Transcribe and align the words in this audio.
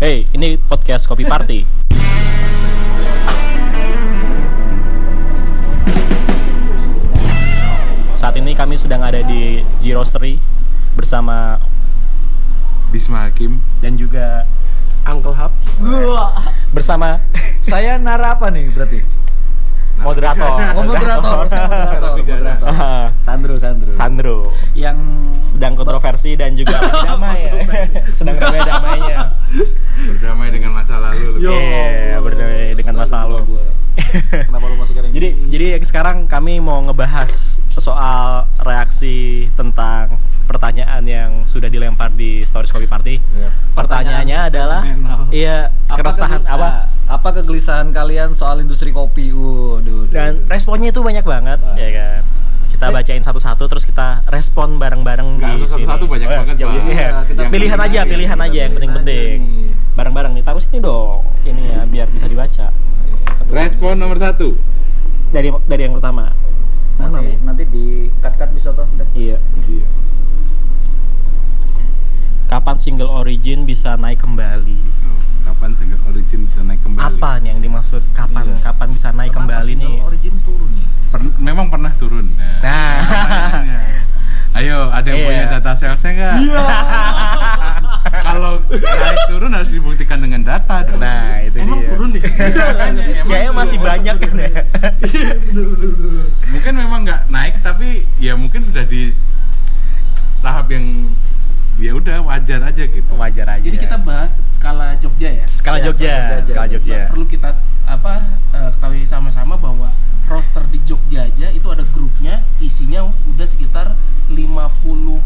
Hey, 0.00 0.24
ini 0.32 0.56
podcast 0.56 1.04
Kopi 1.04 1.28
Party. 1.28 1.60
Saat 8.16 8.32
ini 8.40 8.56
kami 8.56 8.80
sedang 8.80 9.04
ada 9.04 9.20
di 9.20 9.60
G 9.60 9.92
Roastery 9.92 10.40
bersama 10.96 11.60
Bisma 12.88 13.28
Hakim 13.28 13.60
dan 13.84 14.00
juga 14.00 14.48
Uncle 15.04 15.36
Hub 15.36 15.52
bersama 16.72 17.20
Saya 17.68 18.00
Nara 18.00 18.40
apa 18.40 18.48
nih 18.48 18.72
berarti? 18.72 19.04
Moderator. 20.00 20.50
Oh, 20.50 20.82
moderator, 20.88 21.36
moderator, 21.46 22.60
Sandro, 23.24 23.54
Sandro. 23.60 23.90
Sandro 23.92 24.36
Yang 24.72 24.98
sedang 25.40 25.74
kontroversi 25.76 26.34
dan 26.34 26.56
juga 26.56 26.76
damai 27.08 27.48
ya. 27.48 27.52
sedang 28.16 28.36
damai 28.36 28.60
damainya. 28.64 29.18
berdamai 30.00 30.48
dengan 30.52 30.70
masa 30.76 30.94
lalu. 30.96 31.44
Iya, 31.44 32.16
berdamai 32.20 32.72
dengan 32.76 32.94
masa 32.96 33.24
lalu. 33.24 33.60
Kenapa 34.30 34.64
lu 34.66 34.76
masuk 34.80 34.94
Jadi 35.10 35.28
jadi 35.50 35.66
yang 35.78 35.84
sekarang 35.86 36.16
kami 36.26 36.58
mau 36.58 36.82
ngebahas 36.82 37.62
soal 37.78 38.48
reaksi 38.62 39.46
tentang 39.54 40.18
pertanyaan 40.50 41.02
yang 41.06 41.30
sudah 41.46 41.70
dilempar 41.70 42.10
di 42.10 42.42
stories 42.42 42.74
Kopi 42.74 42.90
Party. 42.90 43.22
Iya. 43.22 43.48
Pertanyaannya 43.78 44.38
adalah 44.50 44.82
fenomenal. 44.82 45.20
iya 45.30 45.70
keresahan 45.86 46.42
apa? 46.42 46.66
ah, 46.66 46.74
apa 47.06 47.28
kegelisahan 47.38 47.94
kalian 47.94 48.34
soal 48.34 48.58
industri 48.58 48.90
kopi? 48.90 49.30
Waduh. 49.30 49.89
Dan 50.08 50.30
responnya 50.46 50.88
itu 50.88 51.00
banyak 51.00 51.22
banget, 51.22 51.58
Wah. 51.58 51.74
ya 51.74 51.88
kan. 51.92 52.20
Kita 52.70 52.86
Eh. 52.86 52.92
bacain 52.92 53.20
satu-satu 53.20 53.64
terus 53.66 53.84
kita 53.84 54.24
respon 54.26 54.76
bareng-bareng 54.76 55.28
di 55.36 55.44
harus 55.44 55.68
sini. 55.68 55.84
satu-satu, 55.84 56.04
banyak 56.06 56.26
Oh, 56.26 56.32
banget, 56.40 56.56
iya, 56.56 56.66
Pak. 56.66 56.74
iya. 56.88 57.08
Kita 57.22 57.40
Yang 57.40 57.52
pilihan 57.52 57.78
aja, 57.80 58.00
pilihan 58.04 58.36
kita 58.36 58.46
aja 58.46 58.58
yang 58.58 58.72
penting-penting. 58.72 59.36
Bareng-bareng 59.92 60.32
nih, 60.32 60.42
taruh 60.42 60.60
sini 60.60 60.78
dong. 60.78 61.20
Ini 61.42 61.62
ya 61.68 61.80
biar 61.84 62.08
bisa 62.08 62.26
dibaca. 62.26 62.66
respon 63.50 63.98
nomor 63.98 64.14
satu 64.14 64.54
Dari 65.28 65.50
dari 65.66 65.82
yang 65.82 65.92
pertama. 65.92 66.30
Mana 66.96 67.18
Nanti, 67.18 67.26
nih? 67.26 67.36
nanti 67.42 67.62
di 67.66 67.84
cut-cut 68.16 68.50
bisa 68.52 68.70
toh. 68.70 68.86
Iya. 69.12 69.38
Kapan 72.50 72.76
single 72.76 73.06
origin 73.08 73.62
bisa 73.62 73.94
naik 73.94 74.18
kembali? 74.18 74.74
Oh, 75.06 75.22
kapan 75.46 75.70
single 75.72 76.02
origin 76.04 76.40
bisa 76.44 76.60
naik 76.60 76.82
kembali 76.82 77.06
Apa 77.08 77.38
nih 77.38 77.48
yang 77.48 77.60
dimaksud 77.62 78.02
kapan 78.10 78.46
Iya. 78.48 78.58
kapan 78.60 78.88
bisa 78.90 79.08
naik 79.10 79.30
Kenapa 79.30 79.38
kembali 79.54 79.72
single 79.72 79.86
nih? 79.88 79.96
Origin 80.02 80.34
turun 80.42 80.70
nih. 80.72 80.86
Per- 81.08 81.38
memang 81.38 81.66
pernah 81.68 81.92
turun 81.96 82.26
nah, 82.34 82.58
Nah. 82.60 82.94
pertanyaannya. 82.98 83.78
ayo 84.52 84.78
ada 84.90 85.06
yang 85.06 85.14
Iya. 85.16 85.26
punya 85.28 85.44
data 85.48 85.72
salesnya 85.72 86.10
nggak 86.12 86.34
kalau 88.26 88.52
naik 88.68 89.20
turun 89.28 89.50
harus 89.52 89.70
dibuktikan 89.70 90.18
dengan 90.18 90.42
data 90.42 90.82
dong 90.82 90.98
Nah, 90.98 91.38
itu 91.40 91.56
Emang 91.56 91.78
dia. 91.78 91.88
turun 91.88 92.08
nih? 92.10 92.22
Kayaknya 93.30 93.52
masih 93.52 93.78
turun. 93.78 93.88
banyak 93.88 94.16
kan 94.18 94.34
ya. 94.36 94.50
mungkin 96.48 96.72
memang 96.76 97.00
nggak 97.04 97.20
naik 97.28 97.54
tapi 97.60 97.88
ya 98.18 98.34
mungkin 98.34 98.62
sudah 98.64 98.82
di 98.84 99.14
tahap 100.40 100.66
yang 100.68 101.14
ya 101.80 101.92
udah 101.96 102.16
wajar 102.22 102.60
aja 102.62 102.84
gitu 102.84 103.12
Wajar 103.16 103.46
aja. 103.56 103.64
Jadi 103.64 103.76
kita 103.80 103.96
bahas 104.00 104.40
skala 104.52 104.94
Jogja 105.00 105.28
ya. 105.42 105.46
skala 105.50 105.80
Iya, 105.80 105.84
Jogja, 105.88 106.12
skala 106.12 106.36
Jogja. 106.40 106.52
skala 106.52 106.66
Jogja. 106.68 106.96
Nah, 106.96 107.08
perlu 107.10 107.24
kita 107.26 107.50
apa 107.88 108.12
eh, 108.54 108.70
ketahui 108.76 109.02
sama-sama 109.08 109.56
bahwa 109.56 109.88
roster 110.28 110.62
di 110.70 110.78
Jogja 110.86 111.26
aja 111.26 111.50
itu 111.50 111.66
ada 111.72 111.82
grupnya 111.90 112.44
isinya 112.62 113.08
udah 113.26 113.46
sekitar 113.48 113.98
52 114.30 115.20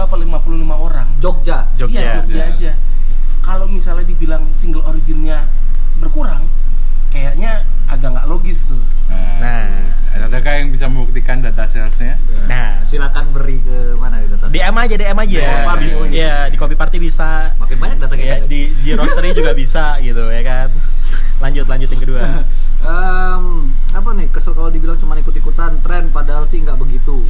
apa 0.00 0.14
55 0.16 0.74
orang. 0.74 1.08
Jogja. 1.20 1.68
Jogja. 1.78 2.00
Iya, 2.00 2.12
Jogja 2.18 2.34
Jogja. 2.34 2.44
aja. 2.50 2.72
Kalau 3.44 3.68
misalnya 3.68 4.08
dibilang 4.08 4.48
single 4.56 4.82
originnya 4.88 5.46
berkurang, 5.96 6.42
kayaknya 7.08 7.62
agak 7.84 8.10
nggak 8.10 8.26
logis 8.26 8.66
tuh. 8.66 8.80
Nah. 9.36 9.92
adakah 10.14 10.56
yang 10.56 10.70
bisa 10.70 10.86
membuktikan 10.86 11.38
data 11.38 11.66
salesnya 11.66 12.14
Nah, 12.46 12.78
silakan 12.80 13.34
beri 13.34 13.58
ke 13.60 13.78
mana 13.94 14.18
nih 14.18 14.30
data? 14.30 14.46
DM 14.46 14.76
aja, 14.76 14.94
DM 14.94 15.18
aja. 15.18 15.42
Bisa- 15.76 15.98
DM. 16.00 16.10
Iya, 16.10 16.36
di 16.46 16.56
Kopi 16.56 16.74
Party 16.74 16.96
bisa. 16.98 17.50
Makin 17.54 17.76
banyak 17.76 17.98
data 17.98 18.14
kita. 18.14 18.36
Ya, 18.36 18.38
di 18.40 18.70
G 18.76 18.94
Roastery 18.94 19.30
juga 19.32 19.50
bisa 19.58 19.98
gitu 19.98 20.22
ya 20.24 20.42
kan. 20.42 20.68
Lanjut, 21.38 21.66
lanjut 21.66 21.88
yang 21.88 21.98
kedua. 22.00 22.20
Em, 22.84 23.44
apa 23.90 24.10
nih 24.12 24.28
kesel 24.28 24.52
kalau 24.52 24.68
dibilang 24.68 24.94
cuma 24.94 25.16
ikut-ikutan 25.16 25.80
tren 25.80 26.12
padahal 26.12 26.44
sih 26.44 26.60
nggak 26.60 26.76
begitu 26.76 27.24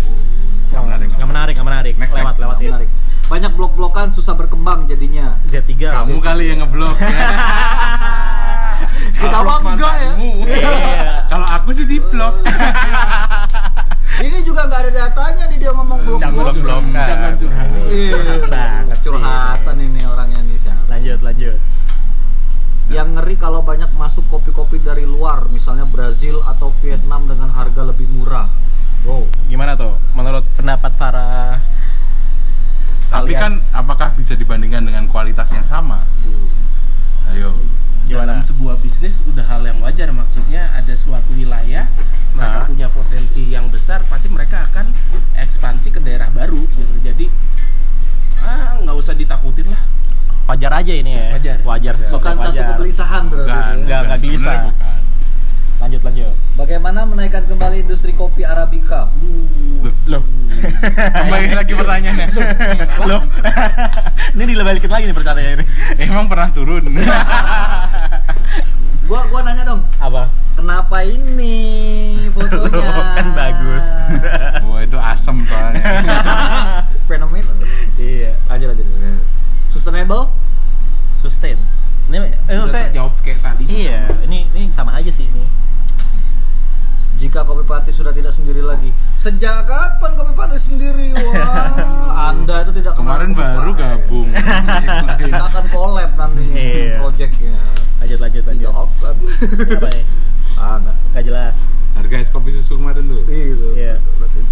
Nggak 0.69 0.83
menarik, 0.83 1.09
Nggak 1.09 1.29
menarik, 1.29 1.53
nggak 1.55 1.69
menarik. 1.69 1.95
Next, 1.95 2.11
Lewat, 2.13 2.27
next. 2.29 2.41
lewat 2.43 2.57
sini. 2.59 2.69
menarik 2.69 2.91
banyak 3.25 3.53
blok-blokan 3.55 4.07
susah 4.11 4.35
berkembang 4.35 4.85
jadinya 4.85 5.39
Z3. 5.45 5.73
kamu 5.79 6.19
kali 6.21 6.45
yang 6.45 6.61
ngeblok 6.61 6.99
ya 6.99 7.09
Kita 9.21 9.39
enggak 9.41 9.95
ya. 9.99 10.13
Iya. 10.19 10.73
kalau 11.33 11.47
aku 11.49 11.69
sih 11.73 11.87
di 11.87 11.99
blok 12.01 12.35
ini 14.27 14.39
juga 14.47 14.71
nggak 14.71 14.81
ada 14.87 14.91
datanya 14.95 15.45
nih 15.51 15.59
dia 15.59 15.73
ngomong 15.75 15.99
blok 16.07 16.19
Jangan 16.23 16.55
blok. 16.55 16.83
Jangan 16.95 17.33
curhat. 17.35 17.67
Iya. 17.91 18.11
Curhat 18.15 18.43
banget 18.49 18.97
sih. 18.99 19.05
curhatan 19.07 19.77
ini 19.81 20.01
orangnya 20.07 20.41
nih 20.43 20.59
siapa 20.63 20.83
Lanjut, 20.91 21.21
lanjut. 21.21 21.57
yang 22.93 23.17
ngeri 23.17 23.35
kalau 23.41 23.65
banyak 23.65 23.89
masuk 23.97 24.29
kopi-kopi 24.29 24.77
dari 24.77 25.09
luar 25.09 25.49
misalnya 25.49 25.89
Brazil 25.89 26.45
atau 26.45 26.69
Vietnam 26.85 27.25
dengan 27.25 27.49
harga 27.49 27.81
lebih 27.81 28.05
murah 28.13 28.45
wow 29.09 29.25
Gimana 29.49 29.73
tuh 29.73 29.97
menurut 30.13 30.45
pendapat 30.53 30.93
para 30.95 31.59
tapi 33.09 33.33
kan 33.33 33.57
kalian? 33.63 33.73
apakah 33.73 34.09
bisa 34.19 34.37
dibandingkan 34.37 34.85
dengan 34.85 35.09
kualitas 35.09 35.49
yang 35.49 35.65
sama 35.65 36.05
ayo 37.33 37.57
gimana? 38.05 38.37
Dalam 38.37 38.41
sebuah 38.45 38.77
bisnis 38.85 39.25
udah 39.25 39.45
hal 39.49 39.65
yang 39.65 39.81
wajar 39.81 40.13
maksudnya 40.13 40.69
ada 40.77 40.93
suatu 40.93 41.33
wilayah 41.33 41.89
mereka 42.35 42.67
punya 42.69 42.89
potensi 42.91 43.49
yang 43.49 43.71
besar 43.71 44.03
pasti 44.11 44.29
mereka 44.29 44.67
akan 44.69 44.93
ekspansi 45.39 45.95
ke 45.95 46.01
daerah 46.03 46.29
baru 46.35 46.67
gitu. 46.75 46.95
Jadi 47.01 47.27
ah 48.45 48.77
nggak 48.83 48.97
usah 48.99 49.15
ditakutin 49.17 49.71
lah. 49.73 49.81
Wajar 50.45 50.73
aja 50.77 50.93
ini 50.93 51.17
ya. 51.17 51.33
Wajar. 51.41 51.57
Wajar. 51.65 51.95
bukan 51.97 52.13
yang 52.37 52.37
satu 52.37 52.53
wajar. 52.53 52.67
kegelisahan 52.77 53.23
berarti 53.33 53.49
bukan 53.49 53.57
ya. 53.57 53.65
Nggak- 53.65 54.03
nggak 54.05 54.19
bukan, 54.21 54.21
gelisah. 54.29 54.59
bukan. 54.69 54.94
Lanjut, 55.75 56.01
lanjut. 56.01 56.33
bagaimana 56.55 57.05
menaikkan 57.05 57.45
kembali 57.45 57.83
industri 57.83 58.13
kopi 58.13 58.43
arabica 58.43 59.11
Uh, 59.85 59.93
Loh. 60.07 60.25
kembali 61.21 61.53
lagi 61.53 61.73
pertanyaannya 61.73 62.27
Loh. 63.05 63.21
ini 64.35 64.45
dilebalikin 64.47 64.89
lagi 64.89 65.05
nih 65.07 65.13
pertanyaannya 65.13 65.53
ini. 65.59 65.65
emang 66.01 66.25
pernah 66.25 66.49
turun 66.51 66.89
gua 69.05 69.21
gua 69.29 69.41
nanya 69.45 69.65
dong 69.67 69.85
Apa? 69.99 70.33
kenapa 70.57 71.05
ini 71.05 71.53
fotonya 72.33 72.81
Loh, 72.81 73.05
kan 73.13 73.29
bagus. 73.35 73.89
wah 74.65 74.81
itu 74.81 74.97
asem 74.97 75.37
soalnya 75.45 75.85
fenomenal 77.05 77.53
iya. 77.97 78.33
lanjut 78.49 78.73
lanjut 78.73 78.87
sustainable 79.69 80.33
Sustain. 81.25 81.57
Ini 82.05 82.21
eh, 82.21 82.29
Sudah 82.53 82.69
saya 82.69 82.85
terjawab 82.87 83.17
kayak 83.19 83.41
tadi 83.41 83.65
sih. 83.65 83.77
Iya, 83.83 84.13
ini 84.23 84.45
ini 84.51 84.69
sama 84.69 84.93
aja 84.95 85.09
sih 85.09 85.25
ini. 85.25 85.45
jika 87.15 87.41
kopi 87.41 87.63
party 87.63 87.89
sudah 87.89 88.11
tidak 88.11 88.35
sendiri 88.35 88.59
lagi 88.61 88.91
sejak 89.17 89.65
kapan 89.65 90.13
kopi 90.13 90.35
party 90.35 90.59
sendiri 90.59 91.15
wah 91.31 91.71
anda 92.27 92.61
itu 92.61 92.75
tidak 92.75 92.95
kemarin 92.95 93.31
baru 93.33 93.71
Party. 93.71 93.81
gabung 94.03 94.29
kita 95.23 95.43
akan 95.47 95.65
collab 95.71 96.11
nanti 96.13 96.43
Iya. 96.45 96.99
projectnya 96.99 97.55
Lanjut, 97.97 98.19
lanjut, 98.19 98.43
lanjut. 98.45 98.61
dijawab 98.61 98.91
kan 98.99 99.17
apa 99.73 99.89
ya? 99.89 100.03
ah 100.61 100.75
enggak 100.77 100.97
Gak 101.15 101.23
jelas. 101.25 101.57
harga 101.95 102.17
es 102.19 102.29
kopi 102.29 102.51
susu 102.53 102.77
kemarin 102.77 103.07
tuh 103.07 103.23
itu 103.25 103.69
Iya. 103.73 103.95
berarti 104.19 104.41
Ke- 104.43 104.51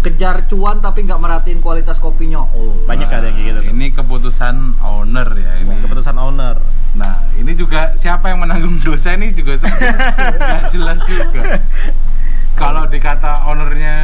kejar 0.00 0.44
cuan 0.46 0.78
tapi 0.78 1.02
nggak 1.02 1.16
merhatiin 1.16 1.58
kualitas 1.58 1.96
kopinya 1.96 2.44
oh 2.44 2.84
Banyak 2.84 3.08
kan 3.08 3.24
yang 3.24 3.32
kayak 3.32 3.46
gitu. 3.48 3.60
tuh. 3.60 3.72
ini 3.72 3.86
keputusan 3.90 4.56
owner 4.78 5.28
ya 5.34 5.52
ini 5.58 5.72
Keputusan 5.80 6.16
owner. 6.16 6.56
nah 6.94 7.26
ini 7.34 7.52
juga 7.52 7.96
siapa 7.96 8.30
yang 8.30 8.44
menanggung 8.44 8.78
dosa 8.78 9.16
ini 9.16 9.32
juga 9.32 9.58
nggak 10.38 10.70
jelas 10.70 10.98
juga 11.02 11.58
kalau 12.54 12.86
dikata 12.86 13.50
ownernya 13.50 13.96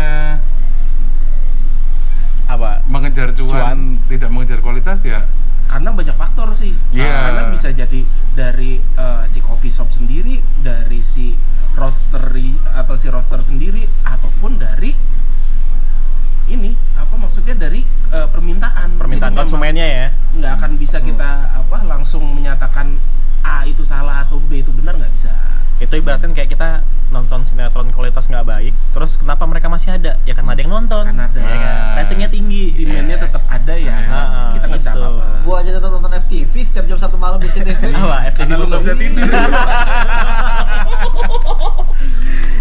Apa? 2.46 2.82
mengejar 2.90 3.30
cuan, 3.30 3.46
Cuan. 3.46 3.78
tidak 4.10 4.28
mengejar 4.28 4.58
kualitas 4.58 4.98
ya 5.02 5.22
Karena 5.70 5.94
banyak 5.94 6.18
faktor 6.18 6.50
sih. 6.50 6.74
Iya. 6.90 7.30
Karena 7.30 7.42
bisa 7.46 7.70
jadi 7.70 8.02
dari 8.34 8.82
eh, 8.82 9.22
si 9.30 9.38
coffee 9.38 9.70
shop 9.70 9.86
sendiri, 9.86 10.42
dari 10.58 10.98
si 10.98 11.38
roastery 11.78 12.58
atau 12.74 12.98
si 12.98 13.06
roaster 13.06 13.38
sendiri 13.38 13.86
ataupun 14.02 14.58
dari 14.58 14.90
ini 16.50 16.74
apa 16.98 17.14
maksudnya 17.14 17.54
dari 17.54 17.86
eh, 18.10 18.28
permintaan 18.28 18.98
Permintaan 18.98 19.32
Jadi 19.32 19.40
konsumennya 19.40 19.86
ya. 19.86 20.06
nggak 20.34 20.52
akan 20.58 20.70
bisa 20.76 20.98
kita 20.98 21.54
apa 21.54 21.78
langsung 21.86 22.26
menyatakan 22.30 22.98
A 23.40 23.64
itu 23.64 23.86
salah 23.86 24.26
atau 24.26 24.36
B 24.42 24.60
itu 24.60 24.74
benar 24.74 24.98
nggak 24.98 25.12
bisa 25.14 25.30
Itu 25.80 25.96
ibaratnya 25.96 26.28
kayak 26.36 26.50
kita 26.52 26.68
nonton 27.08 27.40
sinetron 27.42 27.88
kualitas 27.90 28.28
nggak 28.28 28.44
baik, 28.46 28.70
terus 28.92 29.16
kenapa 29.18 29.42
mereka 29.42 29.66
masih 29.66 29.96
ada? 29.96 30.20
Ya 30.22 30.36
karena 30.36 30.54
ada 30.54 30.60
yang 30.62 30.70
nonton. 30.70 31.02
Karena 31.02 31.26
ada. 31.26 31.40
Ya 31.40 31.56
kan? 31.58 31.74
Ah. 31.74 31.96
Ratingnya 32.04 32.28
tinggi. 32.30 32.64
demandnya 32.76 33.16
tetap 33.18 33.42
ada 33.48 33.74
ya 33.74 33.96
Ah, 34.06 34.52
kita 34.54 34.64
nggak 34.68 34.78
bisa 34.78 34.92
gitu. 34.92 35.00
apa-apa 35.02 35.24
gua 35.40 35.56
aja 35.64 35.70
tetap 35.72 35.90
nonton 35.90 36.12
FTV 36.20 36.52
setiap 36.60 36.84
jam 36.84 36.98
satu 37.00 37.16
malam 37.16 37.40
di 37.40 37.48
CTV. 37.48 37.82
Apa? 37.96 38.28
FTV 38.28 38.40
Karena 38.44 38.54
lu 38.60 38.66
nggak 38.68 38.82
bisa 38.84 38.94
tidur. 38.94 39.24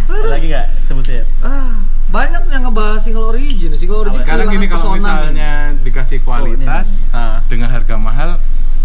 Lagi 0.33 0.45
nggak 0.49 0.67
sebutnya? 0.81 1.21
Ah, 1.43 1.75
banyak 2.09 2.41
yang 2.49 2.63
ngebahas 2.65 3.01
single 3.03 3.29
origin. 3.29 3.69
Single 3.79 3.97
origin 4.01 4.19
Sekarang 4.21 4.47
gini 4.49 4.65
kalau 4.67 4.83
pesona 4.83 4.99
nih. 4.99 5.07
misalnya 5.07 5.51
dikasih 5.81 6.19
kualitas 6.21 6.87
Ah. 7.09 7.39
dengan 7.47 7.69
harga 7.69 7.95
mahal, 7.95 8.29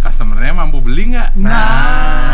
customernya 0.00 0.54
mampu 0.54 0.78
beli 0.78 1.10
nggak? 1.10 1.34
Nah, 1.36 1.50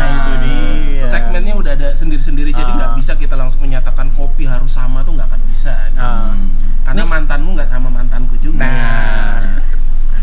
itu 0.07 0.31
dia. 0.39 1.03
segmennya 1.03 1.53
udah 1.53 1.71
ada 1.73 1.89
sendiri-sendiri 1.91 2.51
jadi 2.51 2.65
Ah. 2.67 2.77
nggak 2.77 2.91
bisa 2.95 3.13
kita 3.15 3.33
langsung 3.33 3.59
menyatakan 3.59 4.13
kopi 4.13 4.45
harus 4.45 4.69
sama 4.69 5.01
tuh 5.01 5.13
nggak 5.13 5.27
akan 5.27 5.41
bisa 5.45 5.73
gitu. 5.89 5.99
Ah. 5.99 6.31
Hmm. 6.31 6.49
karena 6.81 7.03
mantanmu 7.03 7.49
nggak 7.53 7.67
sama 7.67 7.87
mantanku 7.87 8.35
juga 8.37 8.61
Nah, 8.61 9.57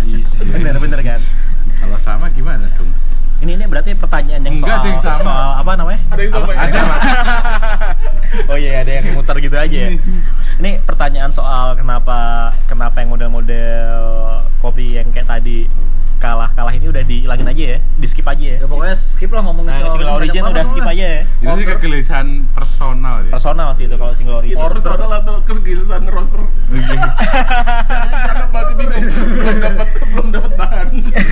Iya 0.00 0.22
sih. 0.24 0.38
bener-bener 0.54 1.00
kan. 1.02 1.20
Kalau 1.76 1.98
sama 1.98 2.26
gimana 2.28 2.66
tuh? 2.72 2.86
Ini 3.38 3.54
ini 3.54 3.64
berarti 3.64 3.94
pertanyaan 3.94 4.42
yang 4.42 4.50
Enggak, 4.52 4.66
soal 4.66 4.80
ada 4.80 4.88
yang 4.88 5.00
sama. 5.00 5.22
soal 5.22 5.48
apa 5.56 5.72
namanya? 5.72 6.00
Ada 6.08 6.20
yang 6.20 6.32
sama 6.32 6.42
Apa? 6.42 6.50
ya? 6.50 6.58
Ada 6.58 6.66
yang 6.66 6.74
sama. 6.76 6.96
oh 8.50 8.56
iya, 8.56 8.72
ada 8.82 8.92
yang 8.92 9.06
muter 9.12 9.36
gitu 9.38 9.56
aja 9.56 9.78
ya. 9.78 9.90
Ini 10.58 10.70
pertanyaan 10.82 11.30
soal 11.30 11.66
kenapa 11.74 12.18
kenapa 12.66 12.98
yang 12.98 13.10
model-model 13.10 13.94
kopi 14.58 14.98
yang 14.98 15.06
kayak 15.08 15.30
tadi 15.30 15.70
kalah-kalah 16.18 16.74
ini 16.74 16.90
udah 16.90 16.98
dihilangin 17.00 17.46
aja 17.46 17.64
ya, 17.64 17.80
di 17.94 18.02
skip 18.04 18.26
aja 18.26 18.42
ya. 18.42 18.58
Ya 18.58 18.66
pokoknya 18.66 18.96
skip 18.98 19.30
lah 19.30 19.38
ngomongin 19.40 19.70
Nah, 19.70 19.86
single 19.86 20.02
banyak 20.02 20.18
origin 20.18 20.42
udah 20.44 20.64
skip 20.66 20.82
aja 20.84 21.04
ya. 21.14 21.20
Itu 21.38 21.54
sih 21.54 21.66
kegelisahan 21.68 22.26
personal 22.50 23.22
ya. 23.22 23.30
Personal 23.30 23.68
sih 23.70 23.86
itu 23.86 23.94
kalau 23.94 24.10
single 24.10 24.42
origin. 24.42 24.58
personal 24.58 25.14
atau 25.14 25.38
kesegilisan 25.46 26.10
roster 26.10 26.42
Iya. 26.68 27.06
karena 28.26 28.44
masih 28.50 28.74
bingung 28.74 29.04
belum 29.06 29.56
dapat 29.62 29.88
belum 30.10 30.28
dapat 30.28 30.52
bahan 30.58 30.86
Iya 30.90 31.22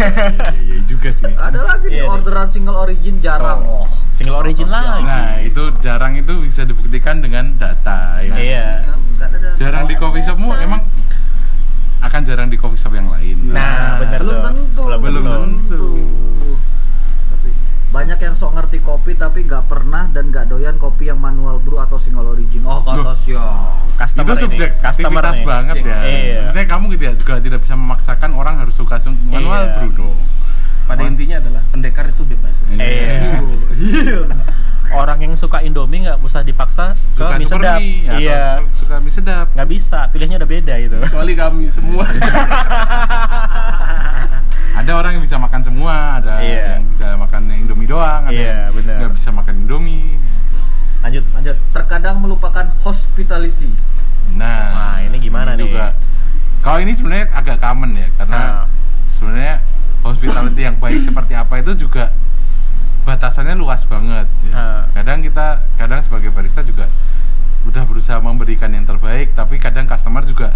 iya 0.55 0.79
juga 0.87 1.09
sih. 1.11 1.35
Ada 1.35 1.61
lagi 1.61 1.87
nih 1.97 1.99
Iya, 1.99 2.05
nih. 2.05 2.15
orderan 2.15 2.49
single 2.51 2.77
origin 2.77 3.17
jarang. 3.19 3.61
Oh. 3.63 3.83
Oh. 3.83 3.87
Single 4.13 4.37
origin 4.39 4.67
lagi. 4.67 5.03
Nah, 5.03 5.41
itu 5.41 5.63
jarang 5.79 6.13
itu 6.15 6.33
bisa 6.39 6.63
dibuktikan 6.63 7.19
dengan 7.19 7.53
data 7.55 8.21
ya. 8.21 8.33
Iya. 8.35 8.67
Ada 9.17 9.27
data. 9.35 9.57
Jarang 9.57 9.85
di 9.85 9.95
coffee 9.95 10.21
shopmu 10.23 10.53
emang 10.55 10.81
akan 11.99 12.21
jarang 12.23 12.49
di 12.49 12.57
coffee 12.57 12.77
shop 12.77 12.93
yang 12.93 13.09
lain. 13.09 13.51
Nah, 13.51 13.99
bener 13.99 14.21
belum 14.21 14.35
tuh. 14.35 14.45
tentu. 14.47 14.83
Belum 14.99 15.23
Belum 15.25 15.25
tentu. 15.27 15.85
Tapi 17.27 17.49
banyak 17.89 18.19
yang 18.19 18.35
sok 18.35 18.53
ngerti 18.53 18.79
kopi 18.79 19.13
tapi 19.15 19.43
nggak 19.43 19.65
pernah 19.67 20.05
dan 20.07 20.29
nggak 20.29 20.47
doyan 20.47 20.77
kopi 20.77 21.09
yang 21.09 21.19
manual 21.19 21.57
brew 21.59 21.77
atau 21.79 21.97
single 21.97 22.29
origin. 22.31 22.61
Oh, 22.63 22.81
kata? 22.81 23.13
Customer 23.97 24.25
itu 24.27 24.35
subjektivitas 24.39 24.97
customer 24.97 25.25
banget 25.43 25.75
ya. 25.83 25.99
Iya. 25.99 26.37
Maksudnya 26.39 26.65
kamu 26.67 26.85
tidak 26.95 27.15
juga 27.17 27.33
tidak 27.39 27.61
bisa 27.61 27.75
memaksakan 27.75 28.31
orang 28.33 28.55
harus 28.59 28.73
suka 28.73 28.97
sung- 28.97 29.17
manual 29.23 29.61
Iya. 29.63 29.75
brew 29.75 29.91
dong. 29.95 30.19
Pada 30.87 31.03
intinya 31.03 31.37
adalah 31.37 31.63
pendekar 31.69 32.07
itu 32.07 32.23
bebas 32.23 32.63
Iya. 32.69 33.43
Orang 34.89 35.19
yang 35.19 35.35
suka 35.35 35.61
Indomie 35.61 35.99
nggak 36.01 36.23
usah 36.23 36.41
dipaksa 36.41 36.95
ke 36.95 37.19
Suka 37.19 37.35
mie 37.35 37.45
sedap. 37.45 37.77
mie, 37.77 38.07
Iya. 38.17 38.63
Suka 38.71 38.97
mie 38.97 39.11
sedap. 39.11 39.47
Nggak 39.53 39.69
bisa, 39.69 39.99
pilihnya 40.09 40.39
udah 40.39 40.47
beda 40.49 40.75
gitu. 40.79 40.97
kecuali 41.03 41.35
kami 41.35 41.67
semua 41.69 42.07
Ada 44.77 44.93
orang 44.93 45.17
yang 45.17 45.25
bisa 45.25 45.37
makan 45.37 45.61
semua, 45.61 45.95
ada 46.21 46.39
Iya. 46.39 46.79
yang 46.79 46.87
bisa 46.87 47.07
makan 47.17 47.41
yang 47.49 47.59
Indomie 47.65 47.89
doang, 47.89 48.23
ada 48.25 48.33
Iya, 48.33 48.71
yang 48.71 48.85
nggak 49.03 49.13
bisa 49.17 49.31
makan 49.33 49.55
Indomie. 49.59 50.21
Lanjut. 51.03 51.25
Lanjut. 51.33 51.57
Terkadang 51.73 52.17
melupakan 52.19 52.67
hospitality. 52.81 53.73
Nah, 54.33 54.63
Wah, 54.69 54.97
ini 55.01 55.17
gimana 55.19 55.55
nih? 55.55 55.65
Juga. 55.65 55.97
Kalau 56.61 56.79
ini 56.79 56.93
sebenarnya 56.93 57.27
agak 57.33 57.57
common 57.59 57.91
ya, 57.95 58.07
karena 58.17 58.39
Nah. 58.39 58.65
Sebenarnya 59.17 59.65
hospitality 60.05 60.61
yang 60.69 60.77
baik 60.77 61.01
seperti 61.03 61.33
apa 61.33 61.65
itu 61.65 61.89
juga 61.89 62.13
batasannya 63.09 63.57
luas 63.57 63.83
banget. 63.89 64.29
Ya. 64.47 64.53
Nah. 64.53 64.83
Kadang 64.93 65.25
kita, 65.25 65.65
kadang 65.81 66.05
sebagai 66.05 66.29
barista 66.35 66.61
juga 66.61 66.93
udah 67.67 67.83
berusaha 67.83 68.19
memberikan 68.19 68.71
yang 68.71 68.83
terbaik, 68.83 69.33
tapi 69.33 69.59
kadang 69.59 69.85
customer 69.85 70.23
juga 70.23 70.55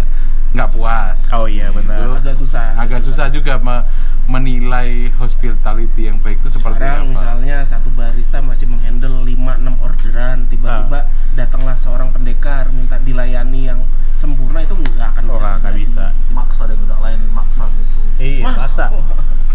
nggak 0.51 0.69
puas. 0.69 1.31
Oh 1.31 1.45
iya, 1.45 1.67
Nah, 1.67 1.75
benar. 1.77 1.97
itu 1.97 2.11
agak 2.17 2.35
susah 2.35 2.63
agak 2.75 3.01
susah 3.01 3.27
juga 3.27 3.55
me- 3.57 3.85
menilai 4.25 4.89
hospitality 5.13 6.01
yang 6.05 6.17
baik 6.17 6.39
itu 6.39 6.49
seperti 6.51 6.77
sekarang 6.77 7.03
apa. 7.03 7.11
misalnya 7.11 7.57
satu 7.61 7.89
barista 7.89 8.39
masih 8.39 8.63
menghandle 8.65 9.23
5-6 9.23 9.35
orderan 9.79 10.47
tiba-tiba 10.47 11.03
datanglah 11.33 11.75
seorang 11.75 12.09
pendekar 12.09 12.67
minta 12.69 12.95
dilayani 12.97 13.65
yang 13.65 13.79
sempurna 14.13 14.61
itu 14.61 14.71
nggak 14.73 15.07
akan 15.09 15.23
bisa 15.25 15.35
Orang 15.37 15.55
nggak 15.59 15.75
bisa. 15.77 16.05
Maksa 16.29 16.61
deh 16.63 16.77
udah 16.77 16.97
lain 17.01 17.19
maksa 17.29 17.63
gitu. 17.67 17.97
Iya, 18.17 18.43
Mas, 18.45 18.55
masa. 18.61 18.85
oh, 18.89 19.03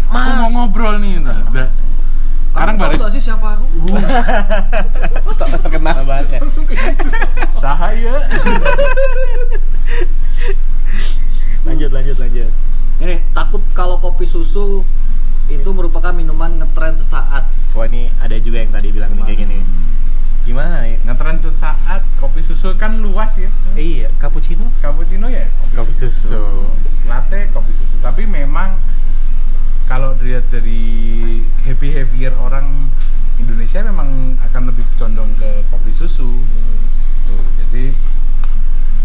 Aku 0.07 0.29
mau 0.35 0.49
ngobrol 0.51 0.95
nih. 0.97 1.19
Nah, 1.19 1.41
udah. 1.47 1.67
Sekarang 2.51 2.75
tahu 2.79 2.91
nggak 2.97 3.11
sih 3.13 3.21
siapa 3.21 3.47
aku? 3.57 3.65
Sangat 5.39 5.59
terkenal 5.61 5.97
banget 6.03 6.27
ya. 6.35 6.39
sahaya. 7.57 8.15
Lanjut, 11.67 11.91
lanjut, 11.91 12.17
lanjut. 12.17 12.51
Ini 12.97 13.15
takut 13.35 13.61
kalau 13.77 14.01
kopi 14.01 14.25
susu 14.25 14.81
itu 15.47 15.69
merupakan 15.71 16.11
minuman 16.11 16.59
ngetren 16.59 16.97
sesaat. 16.97 17.45
Wah 17.77 17.85
ini 17.85 18.09
ada 18.17 18.35
juga 18.41 18.63
yang 18.63 18.71
tadi 18.73 18.89
bilang 18.89 19.13
nih 19.13 19.23
kayak 19.27 19.39
gini. 19.45 19.59
Gimana 20.47 20.81
nih? 20.87 20.97
Ngetren 21.03 21.37
sesaat 21.43 22.01
kopi 22.17 22.41
susu 22.41 22.73
kan 22.79 22.97
luas 23.03 23.35
ya. 23.37 23.51
Iya, 23.75 24.09
cappuccino. 24.17 24.71
Cappuccino 24.79 25.27
ya 25.29 25.51
Kopi 25.75 25.93
susu. 25.93 26.71
Latte 27.05 27.51
kopi 27.53 27.71
susu. 27.75 27.95
Tapi 27.99 28.23
memang 28.25 28.79
kalau 29.87 30.13
dilihat 30.13 30.45
dari 30.47 30.83
happy 31.63 31.87
happier 31.93 32.35
orang 32.35 32.91
Indonesia 33.37 33.79
memang 33.81 34.09
akan 34.41 34.61
lebih 34.65 34.83
condong 34.95 35.31
ke 35.33 35.63
kopi 35.67 35.91
susu. 35.91 36.27
Tuh, 37.23 37.43
jadi 37.57 37.91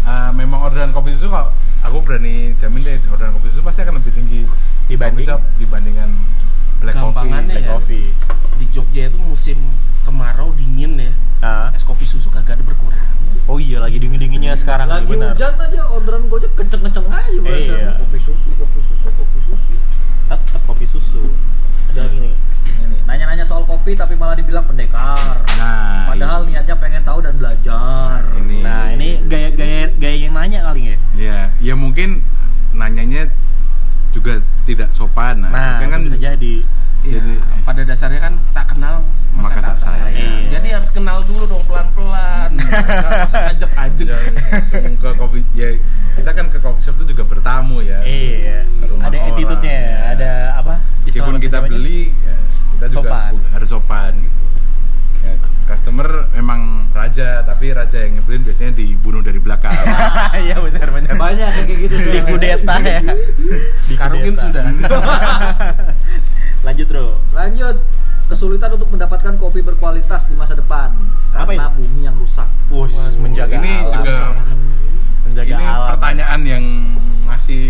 eh, 0.03 0.31
memang 0.33 0.59
orderan 0.61 0.91
kopi 0.91 1.13
susu 1.13 1.27
kalau 1.27 1.51
aku 1.81 1.97
berani 2.01 2.51
jamin 2.57 2.81
deh 2.81 2.97
orderan 3.07 3.31
kopi 3.33 3.47
susu 3.49 3.61
pasti 3.61 3.81
akan 3.81 3.99
lebih 3.99 4.11
tinggi 4.11 4.41
Dibanding? 4.85 5.23
shop 5.23 5.39
dibandingkan 5.55 6.11
black 6.77 6.93
coffee. 6.93 7.15
Gampangannya 7.15 7.53
Black 7.53 7.63
ya. 7.63 7.71
coffee. 7.71 8.07
di 8.53 8.65
Jogja 8.69 9.03
itu 9.07 9.17
musim 9.17 9.57
kemarau 10.03 10.51
dingin 10.53 10.99
ya 10.99 11.11
Ah. 11.39 11.67
es 11.71 11.83
kopi 11.83 12.03
susu 12.03 12.27
kagak 12.29 12.55
ada 12.55 12.63
berkurang 12.63 13.11
Oh 13.43 13.59
iya, 13.59 13.75
lagi 13.77 13.99
dingin-dinginnya 13.99 14.55
sekarang 14.55 14.87
nih, 14.87 14.95
Lagi 14.97 15.11
benar. 15.11 15.35
hujan 15.35 15.53
aja 15.57 15.81
orderan 15.91 16.23
gojek 16.25 16.55
aja 16.55 16.79
sopan. 35.35 35.37
Nah, 35.41 35.49
Nah, 35.51 35.69
mungkin 35.75 35.89
kan 35.89 36.01
bisa 36.03 36.17
jadi. 36.17 36.55
Ya, 37.03 37.19
Jadi- 37.19 37.41
pada 37.67 37.81
dasarnya 37.83 38.19
kan 38.21 38.33
tak 38.55 38.65
kenal 38.71 39.03
maka, 39.35 39.59
tak 39.59 39.75
sayang. 39.75 40.07
Iya. 40.15 40.55
Jadi 40.55 40.67
harus 40.71 40.87
kenal 40.87 41.19
dulu 41.19 41.43
dong 41.51 41.63
pelan-pelan. 41.67 42.55
Usah 43.27 43.51
ajak-ajak. 43.51 44.07
Jangan 44.07 44.33
langsung 44.39 44.95
ke 44.95 45.09
kopi 45.11 45.39
ya 45.51 45.67
kita 46.15 46.31
kan 46.31 46.45
ke 46.47 46.57
coffee 46.61 46.85
raja, 57.13 57.45
tapi 57.45 57.69
raja 57.69 57.97
yang 58.01 58.17
nyebelin 58.17 58.41
biasanya 58.41 58.73
dibunuh 58.73 59.21
dari 59.21 59.37
belakang. 59.37 59.69
Iya 60.33 60.57
benar 60.57 60.89
benar. 60.89 61.13
Banyak 61.13 61.49
kayak 61.61 61.77
gitu. 61.85 61.95
Di 62.09 62.21
kudeta 62.25 62.75
ya. 62.81 62.99
Di 63.89 63.93
Karungin 63.93 64.33
sudah. 64.33 64.65
Lanjut, 66.65 66.87
Bro. 66.89 67.21
Lanjut. 67.37 67.77
Kesulitan 68.25 68.73
untuk 68.73 68.89
mendapatkan 68.89 69.37
kopi 69.37 69.61
berkualitas 69.61 70.25
di 70.25 70.33
masa 70.33 70.57
depan 70.57 70.89
Apa 71.37 71.53
karena 71.53 71.69
itu? 71.69 71.85
bumi 71.85 72.01
yang 72.01 72.17
rusak. 72.17 72.49
Us, 72.73 73.13
menjaga 73.21 73.61
ini 73.61 73.83
alam. 73.83 73.93
juga 74.01 74.17
menjaga 75.27 75.53
ini 75.53 75.65
alam. 75.69 75.89
pertanyaan 75.93 76.41
yang 76.41 76.65
masih 77.29 77.63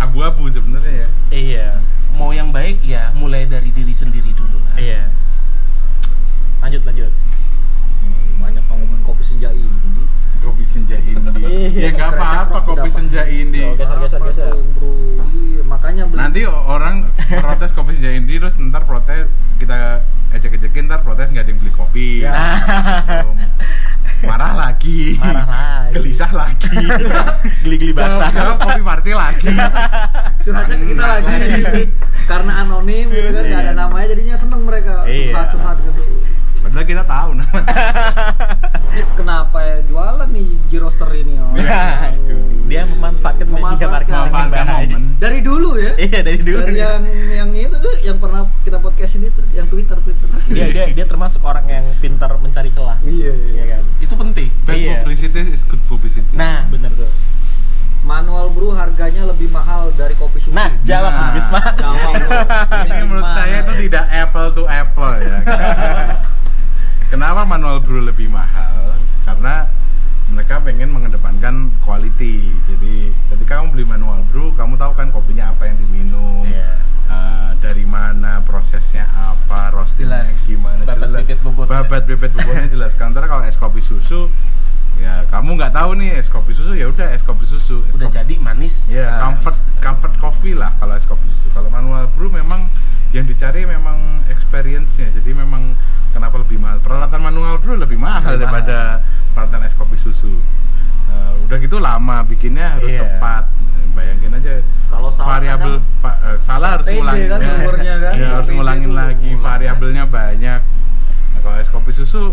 abu-abu 0.00 0.48
sebenarnya 0.48 1.04
ya. 1.04 1.08
Iya. 1.28 1.68
Mau 2.16 2.32
yang 2.32 2.48
baik 2.48 2.80
ya 2.80 3.12
mulai 3.12 3.44
dari 3.44 3.68
diri 3.76 3.92
sendiri 3.92 4.32
dulu. 4.32 4.56
lah. 4.56 4.80
Iya. 4.80 5.10
Lanjut, 6.64 6.80
lanjut. 6.88 7.12
Ya 11.68 11.90
nggak 11.90 12.10
apa-apa 12.12 12.58
kopi 12.62 12.88
senja 12.88 13.22
indie. 13.24 13.62
Yo, 13.62 13.74
geser, 13.74 13.96
geser, 13.98 14.20
geser. 14.22 14.46
bro? 14.72 14.90
Iya, 15.26 15.62
makanya 15.62 16.02
beli. 16.04 16.18
Nanti 16.18 16.40
orang 16.44 17.10
protes 17.18 17.70
kopi 17.70 17.92
senja 17.92 18.10
indie 18.10 18.36
terus 18.36 18.56
ntar 18.56 18.82
protes 18.82 19.26
kita 19.56 20.02
ejek-ejekin 20.32 20.84
ntar 20.84 21.00
protes 21.00 21.28
nggak 21.28 21.42
ada 21.42 21.50
yang 21.50 21.58
beli 21.58 21.72
kopi. 21.72 22.08
Ya. 22.22 22.32
Marah 24.18 24.52
lagi 24.54 25.12
Marah 25.14 25.44
lagi. 25.44 25.92
gelisah 25.92 26.32
lagi 26.32 26.72
Geli-geli 27.60 27.92
basah. 27.92 28.32
jawab 28.32 28.56
kopi 28.58 28.80
party 28.80 29.12
lagi 29.12 29.52
curhatnya 30.40 30.74
ke 30.74 30.84
kita 30.88 31.04
lagi 31.04 31.36
karena 32.24 32.52
anonim 32.58 33.06
gitu 33.06 33.28
kan 33.28 33.44
nggak 33.44 33.60
ada 33.60 33.72
namanya 33.76 34.06
jadinya 34.08 34.34
seneng 34.34 34.64
mereka 34.64 35.04
Iya. 35.04 35.36
curhat 35.36 35.48
curhat 35.52 35.76
gitu 35.84 36.02
padahal 36.68 36.84
kita 36.84 37.04
tahu 37.04 37.30
namanya 37.32 37.66
ini 38.88 39.02
kenapa 39.12 39.58
ya 39.60 39.76
jualan 39.84 40.28
nih 40.28 40.48
Jiroster 40.66 41.10
ini 41.12 41.34
oh. 41.36 41.52
Nah, 41.52 42.10
dia 42.66 42.82
memanfaatkan 42.82 43.46
media 43.46 43.62
Memanfaatkan. 43.86 44.26
marketing 44.26 44.66
momen. 44.98 45.02
dari 45.16 45.38
dulu 45.38 45.70
ya 45.76 45.92
Iya 45.96 46.20
dari 46.20 46.40
dulu. 46.40 46.58
dari 46.60 46.74
yang 46.76 47.02
yang 47.28 47.50
itu 47.52 47.76
tuh, 47.76 47.94
yang 48.00 48.16
pernah 48.16 48.42
kita 48.60 48.78
podcast 48.78 49.12
ini 49.14 49.30
tuh 49.30 49.44
yang 49.52 49.66
Twitter 49.66 49.94
Twitter 49.96 50.26
Dia 50.48 50.66
dia 50.68 50.84
dia 50.90 51.04
termasuk 51.04 51.40
orang 51.40 51.62
yang 51.64 51.84
pintar 51.96 52.32
mencari 52.34 52.68
celah. 52.68 52.98
iya 53.00 53.30
Iya 53.32 53.64
kan. 53.70 53.82
itu 53.98 54.14
penting 54.14 54.48
bad 54.62 54.74
Iya. 54.74 54.92
publicity 54.98 55.40
is 55.46 55.62
good 55.62 55.82
publicity 55.86 56.26
Nah, 56.32 56.66
bener 56.66 56.90
tuh. 56.90 57.06
manual 58.02 58.50
brew 58.50 58.70
harganya 58.70 59.26
lebih 59.26 59.46
mahal 59.48 59.90
dari 59.92 60.14
kopi 60.14 60.38
susu 60.40 60.50
Nah, 60.50 60.70
jawab 60.82 61.10
Nah. 61.10 61.30
Bisma. 61.32 61.58
Jawab, 61.74 62.14
ini 62.82 62.98
menurut 63.00 63.26
saya 63.28 63.56
itu 63.60 63.72
tidak 63.84 64.04
apple 64.08 64.48
to 64.52 64.62
apple 64.64 65.14
ya 65.16 65.38
kenapa 67.08 67.42
manual 67.44 67.78
brew 67.78 68.02
lebih 68.02 68.28
mahal 68.28 68.94
karena 69.22 69.70
mereka 70.26 70.58
pengen 70.60 70.90
mengedepankan 70.90 71.54
quality 71.80 72.50
jadi 72.66 72.94
ketika 73.28 73.52
kamu 73.56 73.68
beli 73.72 73.84
manual 73.86 74.26
brew 74.26 74.50
kamu 74.52 74.74
tahu 74.74 74.92
kan 74.92 75.08
kopinya 75.08 75.50
apa 75.50 75.66
yang 75.66 75.78
diminum 75.78 76.42
Iya. 76.42 76.78
eh, 77.06 77.50
dari 77.58 77.84
mana 77.84 78.42
prosesnya 78.42 79.06
apa 79.12 79.70
roastingnya 79.70 80.22
Jelas. 80.22 80.42
gimana 80.42 80.82
Babat 80.82 80.98
jelas 81.00 81.20
bibit 81.20 81.38
bobotnya. 81.40 81.70
babat 81.80 82.02
bibit 82.04 82.30
bobotnya 82.32 82.68
jelas 82.68 82.90
sementara 82.92 83.26
kalau 83.26 83.42
es 83.42 83.54
kopi 83.54 83.78
susu 83.80 84.26
ya 84.96 85.24
kamu 85.26 85.54
nggak 85.54 85.72
tahu 85.72 85.90
nih 85.94 86.16
es 86.16 86.26
kopi 86.26 86.50
susu 86.50 86.72
ya 86.72 86.86
udah 86.86 87.08
es 87.10 87.20
kopi 87.20 87.44
susu 87.44 87.84
es 87.84 87.92
udah 87.92 88.08
kopi- 88.08 88.16
jadi 88.16 88.34
manis 88.38 88.74
Ya, 88.86 89.12
Nah, 89.12 89.20
comfort 89.22 89.56
comfort 89.78 90.14
coffee 90.16 90.52
lah 90.52 90.72
kalau 90.76 90.92
es 90.92 91.04
kopi 91.04 91.28
susu. 91.28 91.48
Kalau 91.50 91.68
manual 91.68 92.08
brew 92.10 92.28
memang 92.28 92.68
yang 93.10 93.24
dicari 93.24 93.64
memang 93.64 93.96
experience-nya. 94.26 95.08
Jadi 95.10 95.30
memang 95.32 95.76
kenapa 96.10 96.36
lebih 96.36 96.56
mahal? 96.56 96.80
Peralatan 96.80 97.20
manual 97.22 97.56
brew 97.56 97.76
lebih 97.76 97.96
mahal 97.96 98.34
Lebih 98.34 98.44
daripada 98.44 99.04
peralatan 99.32 99.60
es 99.62 99.72
kopi 99.72 99.94
susu. 99.94 100.32
Eh, 101.06 101.32
udah 101.42 101.56
gitu 101.56 101.76
lama 101.78 102.24
bikinnya 102.24 102.74
harus 102.74 102.90
Iya. 102.90 103.02
tepat. 103.06 103.44
Bayangin 103.92 104.32
aja 104.34 104.60
Kalau 104.86 105.08
salah 105.08 105.28
variabel 105.34 105.74
va- 105.98 106.20
eh, 106.26 106.38
salah 106.38 106.68
harus 106.74 106.86
ngulangin. 106.86 107.26
kan 107.26 107.40
kan. 107.40 108.12
Iya, 108.12 108.26
harus 108.34 108.48
ngulangin 108.50 108.92
lagi. 108.92 109.30
Variabelnya 109.34 110.04
banyak. 110.04 110.60
Nah, 111.30 111.40
kalau 111.42 111.56
es 111.56 111.68
kopi 111.68 111.92
susu 111.92 112.32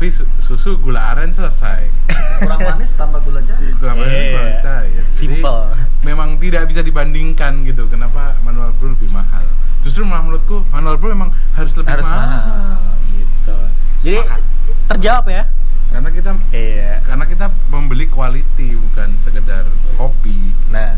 kopi 0.00 0.08
su- 0.10 0.24
susu 0.40 0.80
gula 0.80 1.12
aren 1.12 1.28
selesai. 1.28 1.84
kurang 2.40 2.56
manis 2.64 2.96
tambah 2.96 3.20
gula 3.20 3.44
cair 3.44 3.68
Gula 3.76 3.92
aren 3.92 4.08
Iya. 4.08 4.32
kurang 4.32 4.56
cair. 4.64 5.02
Jadi, 5.04 5.12
Simple. 5.12 5.60
memang 6.00 6.28
tidak 6.40 6.64
bisa 6.64 6.80
dibandingkan 6.80 7.52
gitu 7.68 7.84
kenapa 7.84 8.32
manual 8.40 8.72
brew 8.80 8.96
lebih 8.96 9.12
mahal 9.12 9.44
justru 9.80 10.00
malah 10.00 10.24
menurutku 10.24 10.64
manual 10.72 10.96
brew 10.96 11.12
memang 11.12 11.28
harus 11.52 11.76
lebih 11.76 11.92
Harus 11.92 12.08
mahal, 12.08 12.32
mahal 12.32 12.96
gitu. 13.12 13.56
Jadi 14.00 14.16
Sepakat. 14.18 14.40
terjawab 14.88 15.24
ya? 15.28 15.42
Karena 15.90 16.08
kita 16.08 16.30
Iya. 16.50 17.02
karena 17.02 17.24
kita 17.24 17.46
membeli 17.68 18.06
quality 18.06 18.78
bukan 18.80 19.08
sekedar 19.18 19.66
kopi 19.94 20.54
Nah, 20.68 20.94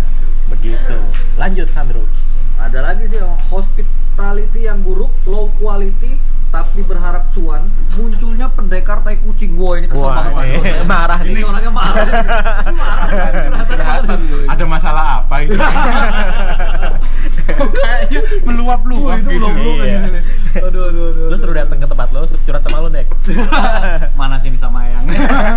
begitu. 0.47 0.97
Lanjut 1.35 1.69
Sandro. 1.69 2.05
ada 2.55 2.79
lagi 2.81 3.05
sih 3.05 3.17
yang 3.17 3.35
hospitality 3.45 4.61
yang 4.63 4.79
buruk 4.81 5.11
low 5.25 5.51
quality 5.53 6.15
tapi 6.49 6.85
berharap 6.85 7.33
cuan 7.33 7.65
munculnya 7.93 8.47
pendekar 8.47 9.01
tai 9.01 9.17
kucing 9.19 9.57
wah 9.57 9.75
ini 9.75 9.89
kesel 9.89 10.05
banget 10.05 10.33
Mas. 10.53 10.85
marah 10.85 11.21
ini 11.23 11.33
nih. 11.35 11.45
orangnya 11.45 11.73
marah 11.73 11.97
Ini 12.63 13.49
marah 13.51 14.05
ada 14.47 14.65
masalah 14.69 15.05
apa 15.19 15.35
ini 15.41 15.57
kayaknya 17.73 18.21
meluap-luap 18.45 19.19
itu 19.19 19.31
gitu 19.33 19.49
Iya. 19.81 19.99
aduh 20.61 20.83
aduh 20.87 21.05
aduh 21.09 21.25
Lu 21.33 21.37
suruh 21.37 21.57
datang 21.57 21.81
ke 21.81 21.87
tempat 21.87 22.13
lo, 22.13 22.21
curhat 22.45 22.61
sama 22.61 22.79
lu, 22.79 22.93
Nek. 22.93 23.09
mana 24.21 24.37
sini 24.37 24.55
sama 24.55 24.82
yang 24.85 25.05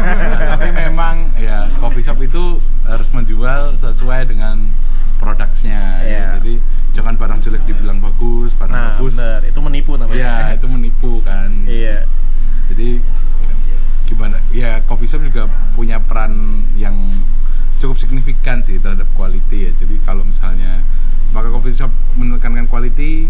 tapi 0.51 0.69
memang 0.69 1.15
ya 1.35 1.65
coffee 1.75 2.01
shop 2.01 2.19
itu 2.19 2.57
harus 2.83 3.07
menjual 3.11 3.75
sesuai 3.75 4.25
dengan 4.25 4.71
produknya 5.15 5.81
ya. 5.99 6.05
Iya. 6.05 6.25
jadi 6.37 6.53
jangan 6.91 7.15
barang 7.15 7.39
jelek 7.39 7.63
dibilang 7.63 7.99
bagus 7.99 8.51
barang 8.53 8.71
Nah, 8.71 8.93
bagus 8.93 9.15
bener. 9.15 9.39
Itu 9.45 9.59
menipu 9.59 9.91
namanya. 9.95 10.15
ya 10.15 10.33
itu 10.53 10.67
menipu 10.67 11.11
kan 11.21 11.51
Iya. 11.65 12.07
jadi 12.67 12.99
gimana 14.05 14.37
ya 14.49 14.85
coffee 14.85 15.07
shop 15.07 15.23
juga 15.23 15.47
punya 15.73 15.97
peran 15.97 16.33
yang 16.73 16.93
cukup 17.75 17.97
signifikan 17.97 18.61
sih 18.61 18.77
terhadap 18.77 19.09
quality 19.11 19.67
ya 19.67 19.71
jadi 19.75 19.95
kalau 20.01 20.21
misalnya 20.21 20.85
maka 21.31 21.49
coffee 21.49 21.73
shop 21.73 21.89
menekankan 22.13 22.63
quality 22.65 23.27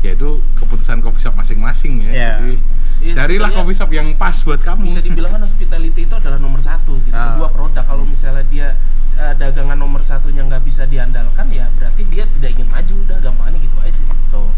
yaitu 0.00 0.28
keputusan 0.54 0.98
coffee 0.98 1.20
shop 1.20 1.34
masing-masing 1.34 2.00
ya 2.02 2.10
Iya. 2.10 2.30
jadi 2.34 2.54
Iya, 3.00 3.14
carilah 3.16 3.48
coffee 3.50 3.72
shop 3.74 3.90
yang 3.90 4.12
pas 4.14 4.36
buat 4.38 4.58
kamu 4.58 4.84
bisa 4.84 5.00
dibilang 5.00 5.32
kan 5.32 5.40
hospitality 5.40 6.04
itu 6.04 6.14
adalah 6.14 6.36
nomor 6.36 6.60
satu 6.60 7.00
gitu 7.00 7.12
Ah. 7.12 7.32
kedua 7.32 7.48
produk 7.48 7.84
kalau 7.86 8.04
misalnya 8.04 8.44
dia 8.44 8.68
eh, 9.14 9.32
dagangan 9.34 9.72
nomor 9.74 10.00
satunya 10.00 10.40
nggak 10.42 10.60
bisa 10.60 10.84
diandalkan 10.84 11.48
ya 11.48 11.68
berarti 11.70 12.04
dia 12.04 12.24
tidak 12.28 12.50
ingin 12.52 12.68
maju 12.68 12.94
udah 13.02 13.18
gampangannya 13.18 13.60
gitu 13.60 13.76
aja 13.78 13.92
sih 13.98 14.18
Tuh. 14.28 14.52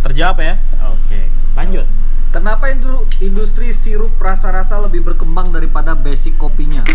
Terjawab 0.00 0.38
ya? 0.40 0.54
Oke. 0.84 1.20
Lanjut. 1.52 1.86
kenapa 2.30 2.70
industri 3.18 3.70
sirup 3.70 4.14
rasa-rasa 4.16 4.78
lebih 4.80 5.02
berkembang 5.04 5.50
daripada 5.50 5.92
basic 5.92 6.34
kopinya 6.36 6.86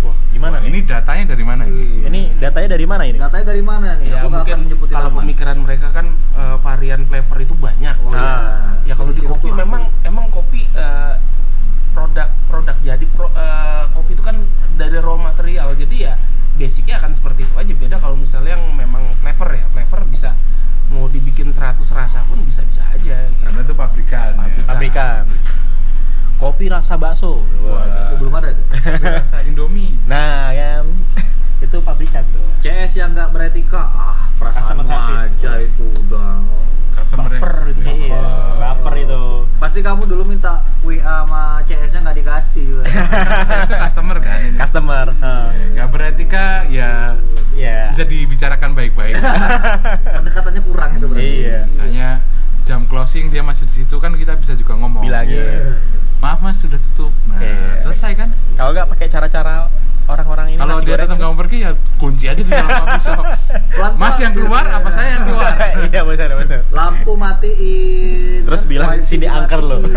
Wah, 0.00 0.16
gimana 0.30 0.56
Wah, 0.56 0.64
nih? 0.64 0.68
ini 0.70 0.78
datanya 0.82 1.24
dari 1.30 1.44
mana 1.44 1.62
ini 1.64 1.77
dari 2.78 2.86
mana 2.86 3.02
ini? 3.04 3.18
katanya 3.18 3.46
dari 3.48 3.60
mana 3.60 3.88
nih 3.98 4.06
ya 4.06 4.22
aku 4.22 4.28
mungkin 4.30 4.54
akan 4.54 4.60
menyebutin 4.62 4.94
kalau 4.94 5.10
nama. 5.10 5.18
pemikiran 5.18 5.56
mereka 5.58 5.86
kan 5.90 6.06
eh, 6.14 6.56
varian 6.62 7.02
flavor 7.04 7.36
itu 7.36 7.54
banyak 7.58 7.96
Oh, 7.98 8.14
iya. 8.14 8.22
Ah. 8.22 8.78
ya 8.86 8.94
kalau 8.94 9.10
di 9.10 9.18
kopi 9.20 9.46
tuh 9.46 9.52
apa? 9.52 9.60
memang 9.60 9.82
emang 10.02 10.26
kopi 10.30 10.62
eh, 10.64 11.14
produk 11.90 12.30
produk 12.46 12.76
jadi 12.78 13.04
pro- 13.10 13.34
eh, 13.34 13.84
kopi 13.90 14.14
itu 14.14 14.22
kan 14.22 14.36
dari 14.78 14.96
raw 14.96 15.18
material 15.18 15.74
jadi 15.74 15.96
ya 15.98 16.14
basicnya 16.54 16.96
akan 16.96 17.10
seperti 17.10 17.42
itu 17.42 17.54
aja 17.54 17.72
beda 17.72 17.96
kalau 17.98 18.14
misalnya 18.14 18.54
yang 18.54 18.64
memang 18.72 19.02
flavor 19.16 19.50
ya 19.52 19.66
flavor 19.68 20.06
bisa 20.06 20.38
mau 20.88 21.04
dibikin 21.04 21.50
100 21.50 21.82
rasa 21.90 22.22
pun 22.24 22.40
bisa 22.40 22.62
bisa 22.62 22.86
aja 22.88 23.26
gitu. 23.26 23.42
karena 23.42 23.60
itu 23.60 23.74
pabrikan 23.74 24.32
ya. 24.38 24.62
Pabrikan. 24.64 25.22
Kopi 26.38 26.66
rasa 26.66 26.94
bakso. 26.94 27.42
Wah. 27.60 28.08
Oh, 28.08 28.16
belum 28.16 28.30
ada 28.32 28.48
itu 28.48 28.62
rasa 29.02 29.42
Indomie 29.42 29.98
Nah, 30.06 30.48
kan 30.48 30.86
itu 31.58 31.76
pabrikan 31.82 32.24
tuh. 32.30 32.44
CS 32.62 32.98
yang 32.98 33.14
nggak 33.14 33.30
beretika. 33.34 33.82
Ah 33.92 34.28
perasaan 34.38 34.78
aja 34.86 35.52
itu 35.58 35.86
udah 36.06 36.38
customer 37.00 37.28
yang- 37.28 37.40
Baper 37.40 37.54
itu, 37.66 37.80
baper. 37.80 37.96
Iya, 37.98 38.22
baper 38.56 38.94
itu. 38.98 39.22
pasti 39.58 39.78
kamu 39.80 40.02
dulu 40.04 40.22
minta 40.24 40.52
WA 40.80 41.02
sama 41.02 41.42
CS 41.64 41.90
nya 41.90 42.00
nggak 42.00 42.16
dikasih 42.16 42.68
itu 43.64 43.74
customer 43.76 44.16
kan 44.18 44.38
ini 44.40 44.54
Customer. 44.54 45.06
Heeh. 45.12 45.46
nggak 45.72 45.88
beretika 45.88 46.46
ya 46.68 47.18
Iya. 47.52 47.90
bisa 47.90 48.04
dibicarakan 48.04 48.70
baik-baik 48.72 49.18
pendekatannya 50.14 50.62
kurang 50.62 50.90
itu 50.94 51.06
berarti 51.06 51.26
Iya. 51.42 51.58
misalnya 51.64 52.08
jam 52.62 52.84
closing 52.84 53.28
dia 53.28 53.40
masih 53.40 53.64
di 53.64 53.74
situ 53.76 53.96
kan 53.96 54.14
kita 54.14 54.36
bisa 54.36 54.54
juga 54.54 54.74
ngomong 54.74 55.02
Bilangin. 55.02 55.34
Iya. 55.34 55.74
maaf 56.18 56.38
mas 56.38 56.54
sudah 56.56 56.78
tutup 56.84 57.10
nah 57.26 57.38
Iya. 57.38 57.82
selesai 57.82 58.14
kan 58.14 58.28
Kalau 58.54 58.70
nggak 58.70 58.86
pakai 58.88 59.06
cara-cara 59.08 59.66
orang-orang 60.04 60.46
ini 60.48 60.56
kalau 60.56 60.80
dia 60.80 60.96
tetap 60.96 61.14
mau 61.16 61.34
pergi 61.34 61.58
ya 61.60 61.70
kunci 61.96 62.24
aja 62.24 62.38
di 62.38 62.46
dalam 62.46 62.64
coffee 62.80 63.02
shop 63.02 63.24
mas 63.94 64.16
yang 64.16 64.32
gitu. 64.32 64.40
keluar 64.40 64.64
apa 64.64 64.88
saya 64.88 65.08
yang 65.14 65.24
keluar 65.24 65.52
Iya 65.84 66.00
benar 66.02 66.28
benar. 66.38 66.60
Lampu 66.88 67.12
matiin 67.20 68.42
Terus 68.48 68.64
bilang, 68.64 69.04
"Sini 69.04 69.28
angker 69.28 69.60
lo." 69.60 69.76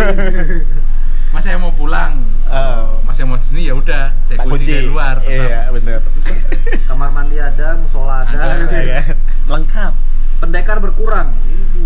mas 1.31 1.41
saya 1.41 1.55
mau 1.55 1.71
pulang 1.71 2.19
Oh. 2.45 2.99
mas 3.01 3.15
yang 3.15 3.27
mau 3.27 3.39
di 3.39 3.45
sini 3.45 3.61
ya 3.63 3.73
udah 3.73 4.11
saya 4.21 4.37
Tak 4.37 4.45
kunci 4.45 4.67
dari 4.69 4.83
luar 4.85 5.15
tetap. 5.17 5.31
Iya 5.31 5.59
benar. 5.71 5.99
kamar 6.89 7.09
mandi 7.09 7.37
ada 7.37 7.67
musola 7.75 8.15
ada, 8.21 8.35
Ada, 8.35 8.55
gitu. 8.59 8.75
Kan? 8.75 9.03
Lengkap. 9.49 9.93
pendekar 10.37 10.77
berkurang 10.77 11.31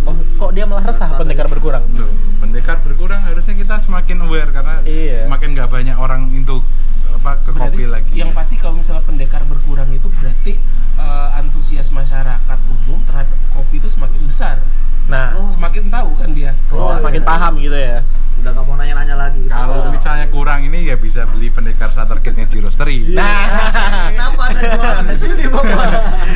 Oh, 0.01 0.15
kok 0.15 0.51
dia 0.51 0.63
malah 0.63 0.81
resah 0.83 1.11
pendekar 1.13 1.45
berkurang? 1.45 1.85
Loh, 1.91 2.09
pendekar 2.39 2.79
berkurang 2.79 3.21
harusnya 3.21 3.53
kita 3.53 3.77
semakin 3.79 4.17
aware 4.21 4.49
karena 4.49 4.81
Iya. 4.81 5.27
makin 5.27 5.53
nggak 5.53 5.67
banyak 5.67 5.93
orang 5.93 6.31
into 6.31 6.65
apa 7.13 7.37
ke 7.41 7.51
Berarti 7.51 7.75
kopi 7.75 7.85
lagi 7.85 8.11
yang 8.15 8.31
pasti 8.31 8.55
kalau 8.55 8.75
misalnya 8.75 9.03
pendekar 9.03 9.43
berkurang 9.43 9.91
itu 9.91 10.09
berarti 10.11 10.57
eh, 10.95 11.27
antusias 11.35 11.91
masyarakat 11.91 12.59
umum 12.65 13.03
terhadap 13.03 13.37
kopi 13.51 13.77
itu 13.77 13.85
semakin 13.87 14.21
besar 14.23 14.57
Nah, 15.05 15.37
Oh. 15.37 15.45
semakin 15.45 15.85
tahu 15.87 16.17
kan 16.17 16.33
dia 16.33 16.57
oh, 16.73 16.89
Oh, 16.89 16.93
semakin 16.95 17.21
iya. 17.21 17.27
paham 17.27 17.53
gitu 17.59 17.77
ya. 17.77 18.01
udah 18.35 18.51
nggak 18.51 18.65
mau 18.65 18.75
nanya-nanya 18.75 19.04
lagi 19.35 19.51
Kalau 19.51 19.91
misalnya 19.91 20.25
kurang 20.31 20.59
ini 20.63 20.87
ya 20.87 20.95
bisa 20.95 21.27
beli 21.27 21.51
pendekar 21.51 21.91
starter 21.91 22.23
kitnya 22.23 22.47
di 22.47 22.57
roastery. 22.63 22.97
Nah, 23.11 24.11
kenapa 24.15 24.43
ada 24.51 24.61
jualan 24.63 25.05
di 25.11 25.15
sini 25.23 25.43
bapak 25.51 25.89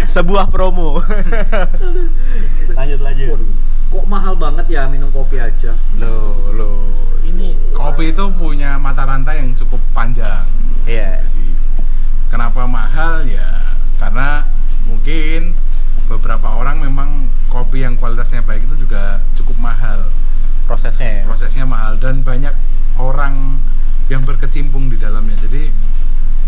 sebuah 0.06 0.46
promo. 0.52 1.00
lanjut 2.78 3.00
lanjut. 3.00 3.28
Waduh, 3.40 3.50
kok 3.90 4.06
mahal 4.06 4.34
banget 4.36 4.66
ya 4.68 4.82
minum 4.92 5.10
kopi 5.16 5.40
aja. 5.40 5.74
Loh, 5.96 6.52
loh. 6.54 6.84
Ini 7.24 7.72
Kopi 7.72 8.12
itu 8.12 8.26
punya 8.36 8.76
mata 8.76 9.08
rantai 9.08 9.40
yang 9.40 9.56
cukup 9.56 9.80
panjang. 9.96 10.44
Iya. 10.84 11.24
Jadi, 11.24 11.48
kenapa 12.28 12.68
mahal 12.68 13.24
ya? 13.24 13.78
Karena 14.02 14.44
mungkin 14.84 15.54
beberapa 16.08 16.48
orang 16.56 16.80
memang 16.80 17.28
kopi 17.50 17.84
yang 17.84 18.00
kualitasnya 18.00 18.46
baik 18.46 18.70
itu 18.70 18.88
juga 18.88 19.20
cukup 19.36 19.58
mahal. 19.60 20.12
prosesnya. 20.70 21.22
ya. 21.22 21.24
Prosesnya 21.26 21.66
mahal 21.66 21.98
dan 21.98 22.22
banyak 22.22 22.54
orang 23.02 23.58
yang 24.06 24.22
berkecimpung 24.22 24.94
di 24.94 25.02
dalamnya. 25.02 25.34
Jadi 25.42 25.74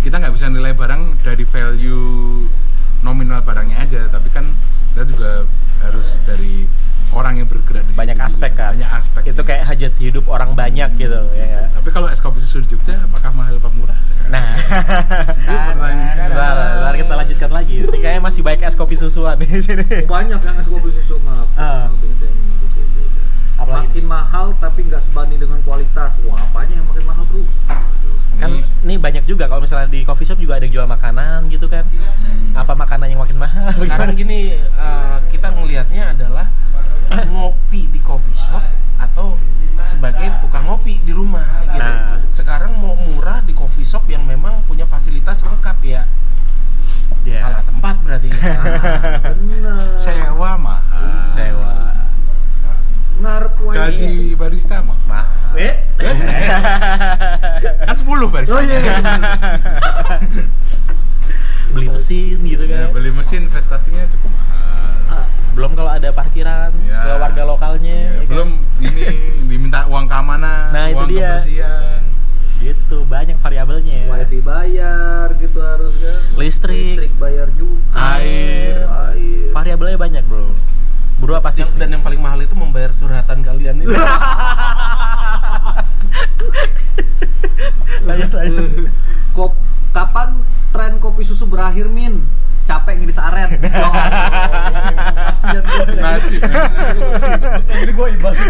kita 0.02 0.16
nggak 0.18 0.34
bisa 0.34 0.50
nilai 0.50 0.74
barang 0.74 1.22
dari 1.22 1.46
value 1.46 2.46
nominal 3.02 3.42
barangnya 3.42 3.78
aja, 3.82 4.02
tapi 4.10 4.30
kan 4.30 4.46
kita 4.94 5.06
juga 5.08 5.46
harus 5.82 6.22
dari 6.26 6.66
orang 7.12 7.44
yang 7.44 7.48
bergerak 7.50 7.84
di 7.86 7.94
Banyak 7.98 8.18
situ 8.18 8.28
aspek 8.30 8.52
juga. 8.54 8.62
kan. 8.62 8.72
Banyak 8.78 8.92
aspek. 8.98 9.22
Itu 9.34 9.42
kayak 9.44 9.64
hajat 9.68 9.94
hidup 10.00 10.26
orang 10.30 10.54
banyak 10.54 10.90
gitu 10.98 11.20
ya. 11.36 11.68
Tapi 11.74 11.90
kalau 11.90 12.08
es 12.08 12.22
kopi 12.22 12.40
susu 12.42 12.62
di 12.64 12.72
Jogja 12.72 12.98
apakah 13.04 13.32
mahal 13.34 13.58
apa 13.58 13.70
murah? 13.74 14.00
Nah, 14.32 14.48
Itu 15.44 15.58
pertanyaan. 15.76 16.16
Ntar, 16.32 16.56
ntar 16.80 16.94
kita 16.96 17.14
lanjutkan 17.20 17.52
lagi. 17.52 17.76
Ini 17.84 17.98
kayaknya 18.00 18.22
masih 18.24 18.42
banyak 18.46 18.62
es 18.64 18.78
kopi 18.80 18.96
susuan 18.96 19.36
di 19.38 19.60
sini. 19.60 20.08
Banyak 20.08 20.40
yang 20.40 20.56
es 20.62 20.68
kopi 20.72 20.90
susu 20.96 21.20
maaf. 21.26 21.50
Apalagi? 23.62 23.88
Makin 23.94 24.06
mahal 24.10 24.46
tapi 24.58 24.80
nggak 24.90 25.02
sebanding 25.06 25.40
dengan 25.40 25.60
kualitas. 25.62 26.18
Wah, 26.26 26.42
apanya 26.42 26.74
yang 26.82 26.88
makin 26.90 27.06
mahal 27.06 27.24
bro? 27.30 27.44
Kan 28.42 28.50
Ini- 28.58 28.66
ini 28.82 28.96
banyak 28.98 29.24
juga 29.30 29.46
kalau 29.46 29.62
misalnya 29.62 29.86
di 29.92 30.02
coffee 30.02 30.26
shop 30.26 30.42
juga 30.42 30.58
ada 30.58 30.66
yang 30.66 30.74
jual 30.82 30.88
makanan 30.90 31.46
gitu 31.54 31.70
kan. 31.70 31.86
Apa 32.58 32.74
makanan 32.74 33.14
yang 33.14 33.22
makin 33.22 33.38
mahal? 33.38 33.70
sekarang 33.78 34.18
gini 34.18 34.58
eh, 34.58 35.18
kita 35.30 35.54
ngelihatnya 35.54 36.18
adalah 36.18 36.50
ngopi 37.30 37.92
di 37.92 38.00
coffee 38.02 38.34
shop 38.34 38.64
atau 38.98 39.38
sebagai 39.82 40.30
tukang 40.42 40.66
ngopi 40.66 41.02
di 41.02 41.14
rumah 41.14 41.62
gitu. 41.66 41.78
Nah. 41.78 42.18
Sekarang 42.32 42.74
mau 42.80 42.96
murah 42.96 43.44
di 43.44 43.52
coffee 43.52 43.86
shop 43.86 44.08
yang 44.08 44.24
memang 44.26 44.64
punya 44.66 44.88
fasilitas 44.88 45.44
lengkap 45.44 45.78
ya. 45.84 46.02
Ya. 47.22 47.38
Salah 47.44 47.64
tempat 47.68 47.96
berarti. 48.02 48.30
ya. 48.34 48.58
Sewa 50.02 50.58
mahal. 50.58 51.30
sewa. 51.30 51.74
Ngarep 53.22 53.54
wae. 53.62 53.76
Gaji 53.78 54.12
barista 54.34 54.82
mah. 54.82 54.98
Mahal. 55.06 55.54
Eh? 55.56 55.74
Kan 57.86 57.96
10 57.96 58.06
barista. 58.28 58.54
Oh 58.54 58.62
iya. 58.62 58.78
iya. 58.80 58.96
Beli 61.72 61.88
mesin 61.88 62.36
gitu 62.44 62.64
Ya, 62.68 62.84
kan. 62.84 62.88
beli 62.92 63.12
mesin 63.16 63.48
investasinya 63.48 64.04
cukup 64.12 64.28
mahal. 64.28 65.24
Belum 65.52 65.72
kalau 65.72 65.88
ada 65.88 66.10
parkiran 66.12 66.72
Ya. 66.84 67.00
ke 67.00 67.12
warga 67.16 67.44
lokalnya. 67.46 67.96
Ya, 67.96 68.12
ya 68.12 68.20
kan? 68.20 68.28
belum 68.28 68.50
ini 68.82 69.04
diminta 69.48 69.88
uang 69.88 70.04
keamanan, 70.06 70.72
Nah, 70.76 70.86
itu 70.88 70.98
uang 70.98 71.08
dia. 71.08 71.32
kebersihan. 71.40 72.02
Gitu, 72.62 72.98
banyak 73.04 73.38
variabelnya. 73.40 74.00
Wifi 74.06 74.40
bayar 74.40 75.34
gitu 75.34 75.60
harus 75.60 75.96
kan. 75.98 76.20
Listrik. 76.36 77.00
Listrik 77.00 77.14
bayar 77.18 77.48
juga. 77.56 77.80
Air. 78.20 78.76
Air. 79.10 79.50
Variabelnya 79.50 79.98
banyak, 79.98 80.24
Bro. 80.28 80.52
Bro 81.22 81.38
apa 81.38 81.54
sih? 81.54 81.62
Yang- 81.62 81.78
dan 81.78 81.90
yang 81.94 82.02
paling 82.02 82.18
mahal 82.18 82.42
itu 82.42 82.58
membayar 82.58 82.90
curhatan 82.98 83.46
kalian 83.46 83.86
itu. 83.86 83.94
lanjut, 88.10 88.32
lanjut. 88.34 88.90
Kop 89.38 89.54
kapan 89.94 90.42
tren 90.74 90.98
kopi 90.98 91.22
susu 91.22 91.46
berakhir 91.46 91.86
min? 91.86 92.26
Capek 92.72 92.94
ngiris 92.98 93.20
aren. 93.20 93.50
Allah, 93.60 94.06
Kasian 95.36 95.60
gue. 95.62 96.00
Nasib. 96.00 96.40
Ini 97.68 97.92
gue 97.92 98.08
ibas. 98.16 98.38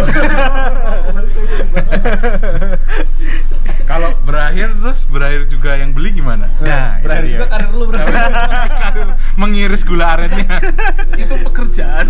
Kalau 3.83 4.15
berakhir 4.23 4.71
terus 4.79 5.03
berakhir 5.03 5.41
juga 5.51 5.75
yang 5.75 5.91
beli 5.91 6.15
gimana? 6.15 6.47
Nah, 6.63 6.95
itu 6.95 7.03
Berakhir 7.03 7.27
juga 7.27 7.47
karir 7.49 7.69
lu 7.75 7.85
berakhir. 7.89 8.13
Karir 8.81 9.07
mengiris 9.35 9.81
gula 9.83 10.05
arennya. 10.15 10.47
itu 11.17 11.35
pekerjaan. 11.43 12.07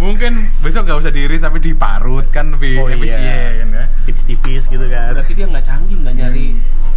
Mungkin 0.00 0.48
besok 0.64 0.88
nggak 0.88 0.98
usah 0.98 1.12
diiris 1.12 1.44
tapi 1.44 1.60
diparut 1.60 2.24
kan 2.32 2.56
lebih 2.56 2.80
Oh, 2.80 2.88
iya. 2.88 2.96
efisien 2.96 3.68
ya. 3.68 3.84
Tipis-tipis 4.08 4.64
gitu 4.66 4.86
kan. 4.88 5.12
Berarti 5.12 5.32
dia 5.36 5.44
nggak 5.44 5.64
canggih, 5.66 5.96
nggak 6.00 6.14
nyari 6.16 6.46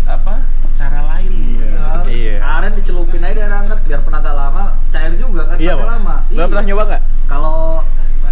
apa 0.07 0.39
cara 0.73 0.99
lain. 1.03 1.59
Iya. 2.07 2.39
Aren 2.39 2.71
dicelupin 2.73 3.22
aja 3.23 3.35
dari 3.39 3.55
angkat 3.55 3.79
biar 3.83 4.01
penaga 4.01 4.31
lama 4.31 4.63
cair 4.89 5.13
juga 5.15 5.47
kan 5.47 5.55
Iya, 5.57 5.73
lama. 5.75 6.15
Lo 6.29 6.43
pernah 6.45 6.63
nyoba 6.63 6.83
nggak? 6.85 7.01
Kalau 7.25 7.57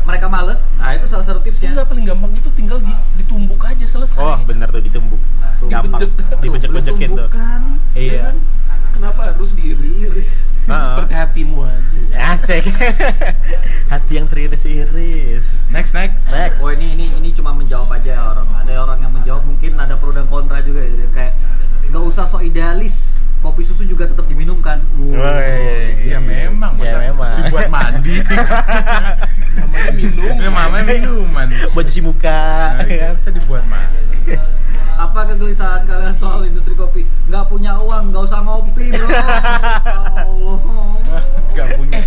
mereka 0.02 0.26
males, 0.28 0.62
nah 0.76 0.92
itu 0.92 1.06
salah 1.06 1.24
satu 1.24 1.40
tipsnya. 1.40 1.72
Enggak 1.72 1.88
paling 1.88 2.04
gampang 2.04 2.32
itu 2.34 2.50
tinggal 2.52 2.82
di- 2.82 3.02
ditumbuk 3.16 3.62
aja 3.62 3.86
selesai. 3.86 4.18
Oh, 4.18 4.38
bener 4.44 4.68
tuh 4.68 4.82
ditumbuk. 4.82 5.22
Gampang. 5.64 5.94
Dibejek. 5.96 6.12
Dibejek-bejekin 6.42 7.10
tuh. 7.14 7.28
Bukan. 7.30 7.62
Iya. 7.94 8.34
Kenapa 8.92 9.32
harus 9.32 9.54
diiris? 9.54 9.98
Iris. 10.04 10.32
Ah. 10.66 10.94
Seperti 10.94 11.14
hatimu 11.14 11.64
aja. 11.64 11.98
Asik. 12.34 12.66
Hati 13.92 14.14
yang 14.14 14.28
teriris-iris. 14.28 15.66
Next 15.70 15.94
next. 15.94 16.30
Next. 16.30 16.62
Oh 16.62 16.70
ini 16.70 16.94
ini 16.94 17.06
ini 17.18 17.30
cuma 17.32 17.52
menjawab 17.52 17.90
aja 17.92 18.10
ya 18.14 18.22
orang. 18.26 18.48
Ada 18.52 18.72
orang 18.78 19.00
yang 19.00 19.14
menjawab 19.14 19.44
mungkin 19.44 19.72
ada 19.76 19.96
pro 19.96 20.12
dan 20.12 20.28
kontra 20.28 20.62
juga 20.62 20.82
ya. 20.82 21.08
Kayak 21.12 21.34
nggak 21.90 22.04
usah 22.04 22.26
sok 22.26 22.42
idealis. 22.42 23.14
Kopi 23.42 23.66
susu 23.66 23.84
juga 23.84 24.06
tetap 24.06 24.26
diminumkan. 24.26 24.78
Woi. 24.96 26.06
Ya 26.06 26.22
memang, 26.22 26.78
Ya 26.78 26.94
masa 26.94 26.98
memang. 27.02 27.36
dibuat 27.42 27.68
mandi. 27.68 28.16
Namanya 29.58 29.92
minum. 29.92 30.36
Ya 30.42 30.50
mamanya 30.50 30.86
minuman. 30.88 31.48
Buat 31.72 31.86
cuci 31.86 32.02
muka. 32.02 32.42
Nah, 32.74 32.84
ya 32.84 32.98
kan? 33.08 33.14
bisa 33.16 33.30
dibuat 33.30 33.64
mandi. 33.66 34.34
Apa 35.04 35.26
kegelisahan 35.28 35.86
kalian 35.86 36.14
soal 36.16 36.46
industri 36.46 36.74
kopi? 36.74 37.06
Nggak 37.26 37.46
punya 37.48 37.78
uang, 37.78 38.10
nggak 38.10 38.24
usah 38.24 38.42
ngopi 38.42 38.90
bro. 38.90 39.06
Allah. 40.22 40.60
Gak 41.52 41.68
punya. 41.76 42.00
Eh, 42.00 42.06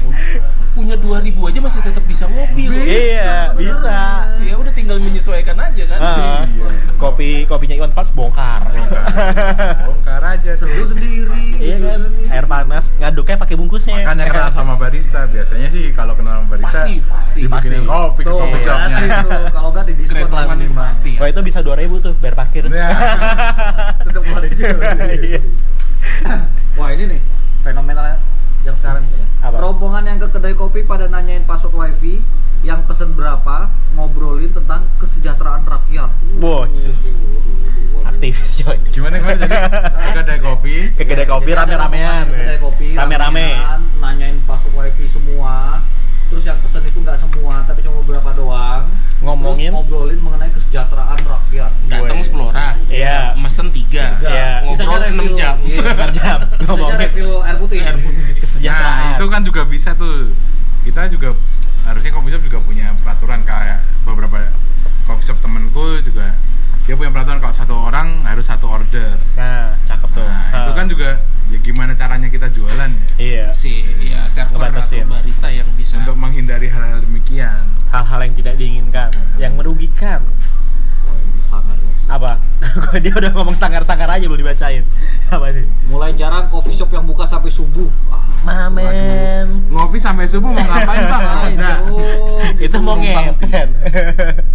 punya 0.74 0.96
2000 0.96 1.38
aja 1.44 1.58
masih 1.60 1.80
tetap 1.80 2.02
bisa 2.02 2.24
ngopi 2.24 2.66
loh. 2.66 2.74
Iya, 2.76 3.54
bisa. 3.54 4.26
Ya 4.40 4.54
udah 4.56 4.72
tinggal 4.72 4.98
menyesuaikan 4.98 5.54
aja 5.54 5.82
kan. 5.86 5.98
Ah, 5.98 6.42
Iya. 6.44 6.70
kopi 6.96 7.44
kopinya 7.44 7.76
Iwan 7.76 7.90
Fals 7.90 8.10
bongkar. 8.10 8.62
Bongkar 9.84 10.22
aja 10.24 10.50
Seduh 10.54 10.86
sendiri. 10.88 11.46
Iya 11.56 11.76
kan? 11.78 12.00
Air 12.26 12.46
panas 12.48 12.90
ngaduknya 12.96 13.36
pakai 13.36 13.54
bungkusnya. 13.54 14.02
Makanya 14.02 14.24
kenal 14.26 14.50
sama 14.50 14.74
barista. 14.74 15.26
Biasanya 15.26 15.68
sih 15.68 15.90
kalau 15.92 16.14
kenal 16.14 16.40
sama 16.40 16.46
barista 16.48 16.74
Pasti, 16.80 16.94
pasti. 17.04 17.38
dibikinin 17.42 17.82
Pasti. 17.82 17.90
kopi 17.92 18.22
ke 18.24 18.26
Tuh, 18.26 18.38
coffee 18.40 18.62
shopnya. 18.62 18.88
gratis 18.88 19.10
tuh. 19.20 19.42
Kalau 19.52 19.68
nggak 19.70 19.84
di 19.84 19.94
diskon 19.94 20.28
lah 20.30 20.44
minimal. 20.50 20.82
pasti. 20.82 21.12
Wah 21.14 21.28
itu 21.28 21.40
bisa 21.42 21.58
2000 21.60 21.76
tuh 22.00 22.12
bayar 22.18 22.34
parkir. 22.34 22.64
Ya. 22.74 22.88
Tetap 24.00 24.22
ngeluarin 24.24 24.50
juga. 24.50 24.88
Iya. 24.98 25.40
Wah 26.74 26.88
ini 26.90 27.04
nih 27.06 27.20
fenomenal 27.60 28.16
yang 28.62 28.76
sekarang 28.76 29.04
nih 29.04 29.14
ya. 29.14 29.26
Apa? 29.42 29.56
Rombongan 29.60 30.02
yang 30.06 30.18
ke 30.18 30.28
kedai 30.30 30.54
kopi 30.54 30.80
pada 30.82 31.04
nanyain 31.04 31.44
password 31.44 31.74
wifi, 31.74 32.24
yang 32.60 32.80
pesen 32.82 33.12
berapa, 33.12 33.68
ngobrolin 33.92 34.48
tentang 34.50 34.88
kesejahteraan 34.96 35.62
rakyat. 35.62 36.08
Bos. 36.34 36.74
Aktivis 38.04 38.56
coy. 38.58 38.76
Gimana 38.88 39.16
gimana 39.16 39.36
jadi 39.38 39.56
ke 39.68 40.10
kedai 40.14 40.38
kopi? 40.40 40.74
Ke 40.92 41.04
kedai 41.04 41.26
kopi 41.26 41.50
rame-ramean. 41.50 42.24
rombongan 42.24 42.26
ke 42.26 42.36
Kedai 42.38 42.58
kopi 42.58 42.86
Rame-rame. 42.94 43.48
nanyain 43.98 44.36
password 44.44 44.74
wifi 44.74 45.04
semua. 45.06 45.80
Terus 46.34 46.50
yang 46.50 46.58
pesen 46.58 46.82
itu 46.82 46.98
nggak 46.98 47.14
semua, 47.14 47.62
tapi 47.62 47.78
cuma 47.86 48.02
beberapa 48.02 48.34
doang. 48.34 48.90
Ngomongin? 49.22 49.70
Terus 49.70 49.78
ngobrolin 49.78 50.18
mengenai 50.18 50.50
kesejahteraan 50.50 51.18
rakyat. 51.22 51.70
Datang. 51.86 52.18
10 52.18 52.50
orang. 52.50 52.74
Iya. 52.90 53.38
Mesen 53.38 53.70
3. 53.70 54.18
Iya. 54.18 54.50
Ngobrol 54.66 55.02
6 55.14 55.38
jam. 55.38 55.54
Iya. 55.62 55.78
Enam 55.94 56.10
jam 56.10 56.38
Ngomongin 56.66 56.66
ngomongin 56.66 56.98
refill 57.06 57.32
air 57.46 57.56
putih. 57.62 57.78
Air 57.86 57.98
putih. 58.02 58.26
kesejahteraan. 58.42 58.98
Nah, 58.98 59.14
itu 59.14 59.26
kan 59.30 59.40
juga 59.46 59.62
bisa 59.62 59.94
tuh. 59.94 60.34
Kita 60.82 61.06
juga 61.06 61.38
harusnya 61.86 62.10
coffee 62.10 62.32
shop 62.34 62.42
juga 62.42 62.58
punya 62.66 62.86
peraturan 62.98 63.46
kayak 63.46 63.78
beberapa 64.02 64.50
coffee 65.06 65.30
shop 65.30 65.38
temenku 65.38 66.02
juga 66.02 66.34
dia 66.84 66.94
punya 66.94 67.10
peraturan 67.10 67.38
kalau 67.38 67.54
satu 67.54 67.74
orang 67.78 68.20
harus 68.22 68.44
satu 68.44 68.66
order. 68.66 69.16
Nah, 69.34 69.72
cakep 69.82 70.10
tuh. 70.12 70.20
Nah, 70.22 70.52
itu 70.60 70.70
Ah. 70.70 70.74
kan 70.74 70.86
juga 70.86 71.08
ya 71.46 71.58
gimana 71.58 71.92
caranya 71.92 72.26
kita 72.26 72.48
jualan 72.48 72.90
ya 73.14 73.16
Iya. 73.16 73.46
Si 73.52 73.72
ya 74.02 74.24
server 74.26 74.56
Ngebatasin. 74.58 75.04
atau 75.04 75.12
barista 75.14 75.48
yang 75.48 75.68
bisa 75.74 75.96
untuk 75.98 76.12
menghindari 76.14 76.68
hal-hal 76.68 77.00
demikian. 77.00 77.64
Hal-hal 77.88 78.20
yang 78.22 78.34
tidak 78.34 78.54
diinginkan, 78.54 79.08
yang 79.36 79.54
merugikan. 79.54 80.20
Ini 81.04 81.40
ya. 81.40 81.56
Apa? 82.10 82.36
Kok 82.60 83.00
dia 83.04 83.14
udah 83.14 83.32
ngomong 83.32 83.54
sangar-sangar 83.54 84.04
aja 84.06 84.20
belum 84.22 84.36
dibacain. 84.38 84.84
Apa 85.32 85.46
nih? 85.50 85.64
Mulai 85.86 86.12
jarang 86.12 86.48
coffee 86.48 86.74
shop 86.74 86.90
yang 86.90 87.04
buka 87.04 87.24
sampai 87.24 87.48
subuh. 87.48 87.88
Ah, 88.10 88.68
Mamen. 88.68 89.72
Ngopi 89.72 89.96
sampai 89.96 90.28
subuh 90.28 90.52
mau 90.52 90.60
ngapain 90.60 91.00
Pak? 91.02 91.20
Bro? 91.56 91.96
itu 92.54 92.76
mau 92.78 92.96
ngepet. 92.96 93.68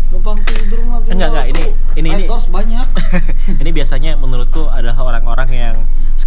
numpang 0.10 0.38
tidur 0.44 0.80
mah 0.86 0.98
Enggak, 1.06 1.30
enggak, 1.32 1.46
ini- 1.48 1.74
ini- 1.96 2.10
ini- 2.12 2.19
Endorse 2.26 2.50
banyak. 2.52 2.88
ini 3.62 3.70
biasanya 3.72 4.18
menurutku 4.20 4.68
adalah 4.68 4.98
orang-orang 5.00 5.50
yang 5.54 5.76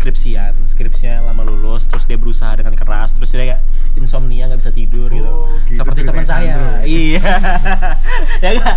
skripsian, 0.02 0.58
skripsinya 0.66 1.22
lama 1.22 1.46
lulus, 1.46 1.86
terus 1.86 2.10
dia 2.10 2.18
berusaha 2.18 2.58
dengan 2.58 2.74
keras, 2.74 3.14
terus 3.14 3.30
dia 3.30 3.38
kayak 3.46 3.60
insomnia 3.94 4.50
nggak 4.50 4.58
bisa 4.58 4.74
tidur 4.74 5.06
gitu. 5.06 5.30
Oh, 5.30 5.46
gitu 5.70 5.78
Seperti 5.78 6.02
teman 6.02 6.26
saya. 6.26 6.58
bro. 6.58 6.70
Iya. 6.82 7.22
Iya. 7.22 7.34
ya 8.42 8.48
enggak? 8.58 8.76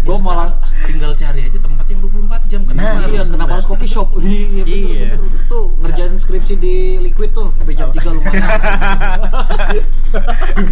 Gua 0.00 0.16
Gua 0.16 0.24
malah 0.24 0.50
tinggal 0.86 1.12
cari 1.12 1.44
aja 1.44 1.58
tempat 1.60 1.84
yang 1.90 2.00
24 2.00 2.40
jam 2.46 2.60
kenapa 2.64 2.88
Nah, 2.88 2.94
Iya, 3.04 3.20
harus 3.20 3.28
kenapa 3.28 3.52
harus 3.58 3.66
kopi 3.68 3.84
shop? 3.84 4.08
Iya, 4.22 4.46
bener, 4.48 4.64
Iya. 4.64 5.10
bener. 5.20 5.44
Tuh, 5.44 5.66
ngerjain 5.76 6.14
skripsi 6.16 6.54
di 6.56 6.74
Liquid 7.04 7.30
tuh, 7.36 7.52
sampai 7.52 7.74
jam 7.76 7.88
3 7.92 8.16
lumayan. 8.16 8.48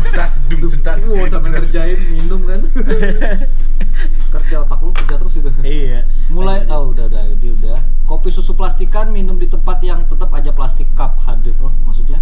Sudah 0.00 0.28
sedung, 0.32 0.60
sudah 0.64 0.94
Wow, 1.04 1.28
sampai 1.28 1.50
ngerjain 1.52 1.98
minum 2.08 2.40
kan. 2.48 2.60
kerja 4.34 4.66
otak 4.66 4.80
lu 4.82 4.90
kerja 4.90 5.14
terus 5.14 5.34
itu. 5.36 5.50
Iya. 5.62 6.00
Mulai 6.26 6.66
oh 6.66 6.90
udah 6.90 7.06
udah 7.06 7.22
ini 7.28 7.54
udah. 7.54 7.78
Kopi 8.04 8.28
susu 8.28 8.52
plastikan 8.52 9.08
minum 9.08 9.38
di 9.38 9.46
tempat 9.46 9.73
yang 9.80 10.04
tetap 10.04 10.30
aja 10.30 10.50
plastik 10.50 10.86
cup 10.92 11.16
hadir. 11.20 11.54
Oh, 11.58 11.72
maksudnya? 11.82 12.18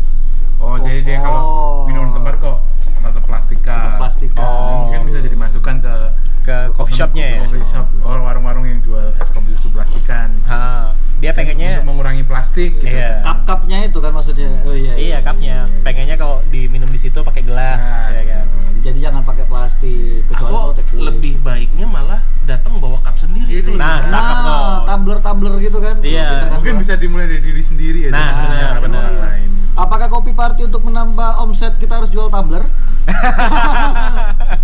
Oh, 0.57 0.79
jadi 0.79 1.01
dia 1.03 1.17
Oh. 1.17 1.23
kalau 1.23 1.43
minum 1.85 2.03
di 2.07 2.15
tempat 2.15 2.35
kok 2.39 2.57
tetap 2.97 3.25
plastikan. 3.25 3.77
Tetap 3.77 3.99
plastikan. 3.99 4.45
Oh, 4.45 4.75
mungkin 4.87 5.01
bisa 5.05 5.19
jadi 5.19 5.35
masukan 5.35 5.77
ke 5.79 5.95
Ke 6.43 6.57
coffee 6.73 6.95
shopnya 6.97 7.27
ya? 7.29 7.39
Coffee 7.41 7.63
shop, 7.65 7.87
oh, 8.03 8.19
warung-warung 8.19 8.65
yang 8.65 8.79
jual 8.79 9.15
es 9.15 9.31
kopi 9.31 9.55
susu 9.55 9.71
plastikan. 9.71 10.27
Ha, 10.45 10.91
dia 11.17 11.31
pengennya 11.31 11.79
untuk 11.79 11.95
mengurangi 11.95 12.23
plastik 12.23 12.79
gitu. 12.79 12.91
Iya. 12.91 13.23
Cup-cupnya 13.23 13.87
itu 13.87 13.95
kan 13.97 14.11
maksudnya. 14.11 14.51
Oh 14.63 14.75
iya. 14.75 14.95
Iya, 14.97 15.17
cupnya. 15.23 15.71
Pengennya 15.81 16.19
kalau 16.19 16.43
diminum 16.49 16.87
di 16.87 16.99
situ 16.99 17.15
pakai 17.17 17.43
gelas, 17.43 17.79
Gelas. 17.79 18.11
ya 18.11 18.23
kan. 18.35 18.47
Jadi 18.83 18.99
jangan 18.99 19.23
pakai 19.23 19.47
plastik 19.47 20.27
kecuali 20.27 20.55
away. 20.75 20.99
lebih 21.01 21.35
baiknya 21.39 21.87
malah 21.87 22.19
datang 22.43 22.75
bawa 22.77 22.99
cup 22.99 23.15
sendiri 23.15 23.63
itu 23.63 23.71
Nah, 23.73 24.03
baik. 24.03 24.11
cakep 24.11 24.37
tuh. 24.37 24.51
Nah, 24.51 24.79
tumbler-tumbler 24.83 25.55
gitu 25.63 25.79
kan. 25.79 25.97
Iya. 26.03 26.27
Kan 26.43 26.59
Mungkin 26.59 26.75
gua. 26.75 26.83
bisa 26.83 26.95
dimulai 26.99 27.27
dari 27.29 27.42
diri 27.43 27.63
sendiri 27.63 27.99
ya. 28.07 28.11
Nah, 28.15 28.23
dengan 28.23 28.47
benar, 28.47 28.75
benar. 28.79 29.03
orang 29.03 29.19
lain. 29.19 29.51
Apakah 29.73 30.07
kopi 30.07 30.33
party 30.37 30.69
untuk 30.69 30.85
menambah 30.85 31.43
omset 31.43 31.75
kita 31.81 31.99
harus 31.99 32.11
jual 32.13 32.31
tumbler? 32.31 32.63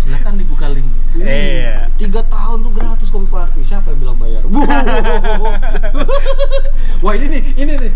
silakan 0.00 0.38
dibuka 0.38 0.70
link 0.70 0.86
Iya. 1.18 1.90
Tiga 1.98 2.22
tahun 2.30 2.62
tuh 2.62 2.72
gratis 2.72 3.10
kopi 3.10 3.26
party. 3.26 3.60
Siapa 3.66 3.90
yang 3.90 3.98
bilang 3.98 4.18
bayar? 4.22 4.42
Wah 7.02 7.12
ini 7.18 7.26
nih, 7.26 7.42
ini 7.58 7.72
nih. 7.74 7.92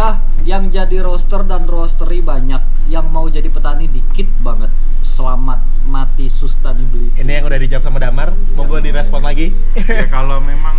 Ah, 0.00 0.24
yang 0.48 0.72
jadi 0.72 1.04
roaster 1.04 1.44
dan 1.44 1.68
roastery 1.68 2.24
banyak, 2.24 2.64
yang 2.88 3.06
mau 3.12 3.28
jadi 3.28 3.46
petani 3.52 3.86
dikit 3.86 4.26
banget. 4.40 4.72
Selamat 5.04 5.60
mati 5.84 6.32
sustainability. 6.32 7.20
Ini 7.20 7.32
yang 7.38 7.44
udah 7.46 7.60
dijawab 7.60 7.84
sama 7.84 8.00
Damar, 8.00 8.32
monggo 8.56 8.80
direspon 8.80 9.22
lagi. 9.22 9.52
ya 9.76 10.08
kalau 10.08 10.40
memang 10.40 10.74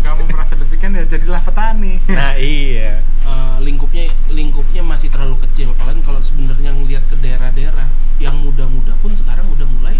kamu 0.00 0.28
merasa 0.28 0.54
demikian 0.54 0.92
ya 0.92 1.04
jadilah 1.06 1.40
petani. 1.40 2.00
Nah, 2.10 2.32
iya. 2.36 3.00
Eh, 3.20 3.56
lingkupnya 3.60 4.04
lingkupnya 4.28 4.82
masih 4.82 5.08
terlalu 5.08 5.36
kecil 5.44 5.70
apalagi 5.70 6.00
kalau 6.02 6.20
sebenarnya 6.20 6.72
ngelihat 6.72 7.04
ke 7.06 7.16
daerah-daerah 7.18 7.86
yang 8.18 8.36
muda-muda 8.36 8.92
pun 8.98 9.12
sekarang 9.12 9.46
udah 9.48 9.68
mulai 9.70 9.96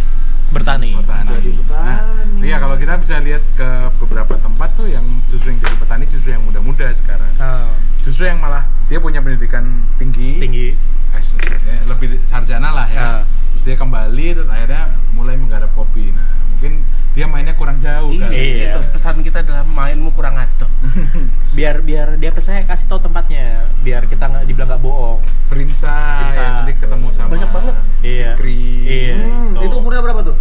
Bertani. 0.51 0.99
Jadi 0.99 1.63
petani. 1.63 1.63
Nah, 1.71 2.01
iya 2.43 2.59
kalau 2.59 2.75
kita 2.75 2.99
bisa 2.99 3.23
lihat 3.23 3.39
ke 3.55 3.69
beberapa 3.97 4.35
tempat 4.35 4.75
tuh 4.75 4.91
yang 4.91 5.07
justru 5.31 5.55
yang 5.55 5.63
jadi 5.63 5.77
petani 5.79 6.05
justru 6.11 6.35
yang 6.35 6.43
muda-muda 6.43 6.91
sekarang. 6.91 7.31
Ah, 7.39 7.71
Justru 8.01 8.27
yang 8.27 8.41
malah 8.41 8.67
dia 8.89 8.99
punya 8.99 9.21
pendidikan 9.21 9.87
tinggi, 9.95 10.41
tinggi. 10.43 10.69
S- 11.15 11.39
ya, 11.39 11.87
lebih 11.87 12.19
sarjana 12.25 12.73
lah 12.73 12.89
ya. 12.91 12.99
Ah. 12.99 13.21
Terus 13.55 13.63
dia 13.63 13.77
kembali 13.79 14.27
terus 14.35 14.49
akhirnya 14.49 14.83
mulai 15.13 15.39
menggarap 15.39 15.71
kopi. 15.71 16.11
Nah, 16.11 16.27
mungkin 16.51 16.83
dia 17.13 17.31
mainnya 17.31 17.55
kurang 17.55 17.79
jauh 17.79 18.11
kan. 18.11 18.31
Iya. 18.35 18.75
itu 18.75 18.81
pesan 18.91 19.23
kita 19.23 19.47
adalah 19.47 19.63
mainmu 19.91 20.15
kurang 20.15 20.39
atok 20.39 20.71
Biar 21.57 21.83
biar 21.83 22.15
dia 22.15 22.31
percaya 22.31 22.63
kasih 22.63 22.87
tahu 22.87 23.03
tempatnya, 23.03 23.67
biar 23.83 24.07
kita 24.07 24.31
nggak 24.31 24.47
dibilang 24.47 24.71
nggak 24.71 24.81
bohong. 24.81 25.19
Perinsa, 25.51 26.23
Perinsa. 26.23 26.39
ya, 26.39 26.49
nanti 26.63 26.73
ketemu 26.79 27.07
sama 27.11 27.29
Banyak 27.35 27.51
banget. 27.51 27.75
Iya. 28.01 28.31
Fikri. 28.39 28.63
Iya. 28.87 29.15
Hmm, 29.19 29.51
Tuh. 29.51 29.63
itu 29.67 29.75
umurnya 29.77 30.01
berapa 30.01 30.21
tuh? 30.25 30.37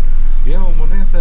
Dia 0.45 0.57
umurnya 0.61 1.01
se 1.03 1.19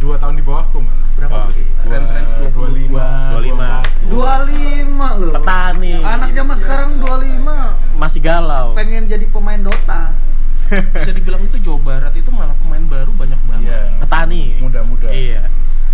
dua 0.00 0.16
tahun 0.16 0.40
di 0.40 0.42
bawahku 0.42 0.80
malah. 0.80 1.04
Berapa 1.14 1.34
Wah. 1.36 1.44
berarti? 1.46 1.62
Range-range 1.84 2.32
22. 2.48 2.96
25. 3.28 4.08
25 4.08 5.20
loh. 5.20 5.32
Petani. 5.36 5.92
Anak 6.00 6.30
zaman 6.32 6.56
sekarang 6.56 6.90
25 6.96 8.00
Masih 8.00 8.20
galau. 8.24 8.72
pengen 8.72 9.04
jadi 9.04 9.26
pemain 9.28 9.60
Dota. 9.60 10.16
Bisa 10.70 11.10
dibilang 11.10 11.42
itu 11.42 11.58
Jawa 11.58 11.78
Barat 11.82 12.12
itu 12.14 12.30
malah 12.30 12.54
pemain 12.54 12.84
baru 12.86 13.10
banyak 13.14 13.40
banget 13.50 13.70
Iya. 13.70 13.80
Petani. 14.00 14.44
Muda-muda. 14.62 15.08
Iya. 15.10 15.42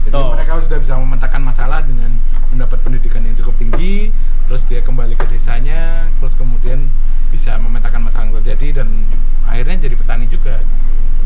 Jadi 0.06 0.14
Tuh. 0.14 0.30
mereka 0.30 0.60
sudah 0.62 0.78
bisa 0.78 0.94
memetakan 1.00 1.42
masalah 1.42 1.80
dengan 1.82 2.10
mendapat 2.54 2.78
pendidikan 2.86 3.20
yang 3.26 3.34
cukup 3.34 3.58
tinggi, 3.58 4.14
terus 4.46 4.62
dia 4.70 4.80
kembali 4.80 5.18
ke 5.18 5.26
desanya, 5.28 6.06
terus 6.22 6.38
kemudian 6.38 6.86
bisa 7.34 7.58
memetakan 7.58 8.06
masalah 8.06 8.30
yang 8.30 8.38
terjadi 8.38 8.80
dan 8.82 8.88
akhirnya 9.44 9.90
jadi 9.90 9.94
petani 9.98 10.30
juga. 10.30 10.62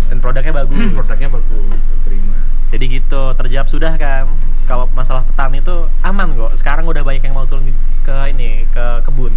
Dan 0.08 0.18
produknya 0.18 0.64
bagus. 0.64 0.90
Produknya 0.96 1.28
bagus, 1.28 1.78
terima. 2.02 2.38
Jadi 2.70 2.84
gitu, 2.88 3.22
terjawab 3.36 3.68
sudah 3.68 3.92
kan. 4.00 4.26
Kalau 4.64 4.86
masalah 4.96 5.26
petani 5.26 5.60
itu 5.60 5.76
aman 6.00 6.34
kok. 6.34 6.52
Sekarang 6.56 6.86
udah 6.88 7.02
banyak 7.04 7.22
yang 7.26 7.36
mau 7.36 7.44
turun 7.44 7.70
ke 8.02 8.14
ini, 8.32 8.64
ke 8.70 9.04
kebun. 9.06 9.34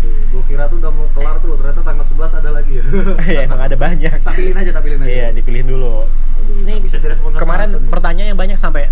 Gue 0.00 0.42
kira 0.48 0.64
tuh 0.70 0.80
udah 0.80 0.92
mau 0.92 1.06
kelar 1.12 1.36
tuh, 1.44 1.56
ternyata 1.60 1.80
tanggal 1.84 2.04
11 2.08 2.40
ada 2.40 2.50
lagi 2.56 2.72
ya. 2.80 2.84
ya 3.28 3.40
emang 3.44 3.60
ada 3.60 3.76
banyak. 3.76 4.18
Tapilin 4.24 4.56
aja, 4.56 4.70
tapilin 4.72 4.98
aja. 5.04 5.10
Iya, 5.10 5.26
dipilihin 5.36 5.68
dulu. 5.68 6.08
Ini 6.64 6.74
bisa 6.80 6.96
kemarin 7.36 7.76
pertanyaan 7.92 8.32
yang 8.32 8.40
banyak 8.40 8.56
sampai 8.56 8.88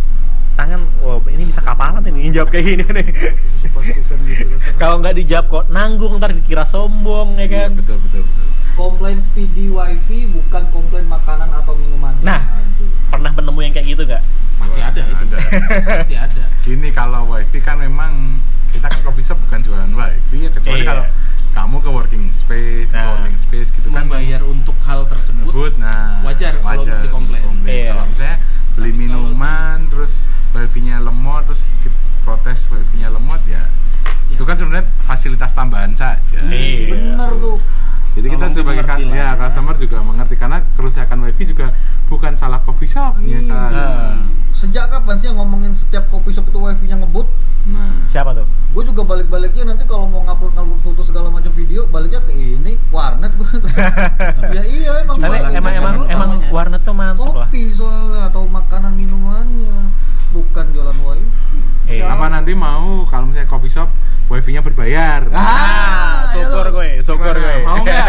tangan, 0.58 0.82
wow 1.06 1.22
ini 1.30 1.46
bisa 1.46 1.62
kapalan 1.62 2.02
ini 2.02 2.34
jawab 2.34 2.50
kayak 2.50 2.66
gini 2.66 2.84
nih. 2.90 3.06
Gitu. 3.06 4.54
Kalau 4.82 4.98
nggak 4.98 5.14
dijawab 5.14 5.46
kok 5.46 5.64
nanggung 5.70 6.18
ntar 6.18 6.34
dikira 6.34 6.66
sombong 6.66 7.38
ya 7.38 7.46
kan. 7.46 7.78
betul 7.78 7.96
betul 8.02 8.26
betul. 8.26 8.46
Komplain 8.74 9.18
speedy 9.22 9.70
wifi 9.70 10.26
bukan 10.26 10.62
komplain 10.74 11.06
makanan 11.06 11.50
atau 11.54 11.78
minuman. 11.78 12.14
Nah. 12.26 12.42
Aduh. 12.42 12.90
Pernah 13.08 13.30
penemu 13.32 13.58
yang 13.62 13.72
kayak 13.74 13.86
gitu 13.86 14.02
nggak? 14.04 14.22
pasti 14.58 14.80
Wah, 14.82 14.90
ada 14.90 15.00
itu 15.06 15.24
ada. 15.30 15.38
pasti 16.02 16.14
ada 16.18 16.44
Gini 16.66 16.88
kalau 16.90 17.30
wifi 17.30 17.58
kan 17.62 17.78
memang 17.78 18.42
kita 18.78 18.86
kan 18.88 19.00
coffee 19.02 19.22
shop 19.22 19.38
bukan 19.40 19.58
jualan 19.60 19.90
wifi 19.90 20.46
ya 20.46 20.50
kecuali 20.50 20.80
Iya. 20.80 20.88
kalau 20.88 21.04
kamu 21.50 21.76
ke 21.80 21.90
working 21.90 22.24
space, 22.30 22.86
Nah. 22.88 23.04
working 23.12 23.36
space 23.36 23.68
gitu 23.72 23.90
kan 23.90 24.06
membayar 24.06 24.40
untuk 24.42 24.78
hal 24.80 25.02
tersebut 25.04 25.50
Good, 25.50 25.74
nah 25.76 26.22
wajar 26.22 26.54
kalau 26.56 26.78
untuk 26.80 27.02
dikomplain. 27.02 27.42
Iya. 27.64 27.90
Kalau 27.90 28.04
misalnya 28.06 28.36
beli 28.72 28.90
Tapi 28.90 29.04
kalau- 29.04 29.26
minuman 29.26 29.76
terus 29.88 30.14
wifi-nya 30.48 30.96
lemot 30.98 31.42
terus 31.44 31.62
kita 31.80 31.96
protes 32.22 32.58
wifi-nya 32.68 33.08
lemot 33.08 33.42
ya 33.44 33.66
itu 34.28 34.42
kan 34.42 34.54
sebenarnya 34.54 34.86
fasilitas 35.02 35.50
tambahan 35.50 35.92
saja. 35.92 36.38
Iya. 36.38 36.94
Bener 36.94 37.30
tuh. 37.34 37.58
Jadi 38.14 38.26
kita 38.28 38.46
sebagai 38.50 38.82
dimengerti 38.82 39.04
ka- 39.04 39.10
lah. 39.10 39.16
ya 39.16 39.38
customer 39.38 39.74
juga 39.76 39.96
mengerti 40.00 40.34
karena 40.36 40.58
kerusakan 40.74 41.18
wifi 41.22 41.44
juga 41.46 41.66
bukan 42.06 42.32
salah 42.34 42.60
coffee 42.60 42.86
shop 42.86 43.18
ya 43.20 43.34
Iya. 43.36 43.40
kan. 43.48 43.70
Nah. 43.72 44.14
Sejak 44.52 44.90
kapan 44.90 45.16
sih 45.16 45.26
yang 45.26 45.38
ngomongin 45.38 45.70
setiap 45.70 46.06
kopi 46.08 46.30
shop 46.30 46.46
itu 46.46 46.58
wifi-nya 46.58 46.98
ngebut? 46.98 47.26
Nah, 47.68 48.00
Siapa 48.02 48.32
tuh? 48.32 48.42
Gue 48.68 48.82
juga 48.84 49.00
balik-baliknya 49.02 49.64
nanti 49.66 49.84
kalau 49.84 50.04
mau 50.04 50.20
ngupload 50.22 50.52
ngupload 50.52 50.80
foto 50.82 51.00
segala 51.02 51.28
macam 51.28 51.50
video, 51.50 51.88
baliknya 51.88 52.20
ke 52.20 52.32
ini 52.32 52.76
warnet 52.88 53.32
gue. 53.32 53.48
ya 54.56 54.62
iya 54.62 54.90
emang. 55.02 55.16
Tapi 55.16 55.36
emang 55.50 55.72
emang 55.74 55.94
utamanya. 55.98 56.12
emang 56.14 56.30
warnet 56.48 56.80
tuh 56.82 56.92
mantap 56.92 57.32
lah. 57.34 57.48
kopi 57.48 57.62
soalnya 57.70 58.28
atau 58.28 58.44
makanan 58.44 58.92
minumannya 58.92 59.88
bukan 60.30 60.64
jualan 60.70 60.96
wifi. 60.98 61.58
Iya. 61.88 62.04
Siapa? 62.04 62.12
apa 62.12 62.26
nanti 62.30 62.52
mau 62.52 63.04
kalau 63.04 63.24
misalnya 63.26 63.48
coffee 63.48 63.72
shop 63.72 63.88
wifi-nya 64.28 64.60
berbayar? 64.60 65.24
Ah, 65.32 66.28
syukur 66.28 66.60
ayo 66.60 66.70
lo. 66.70 66.76
gue, 66.76 66.90
syukur 67.00 67.34
gue. 67.34 67.54
Mau 67.64 67.80
nggak? 67.80 68.06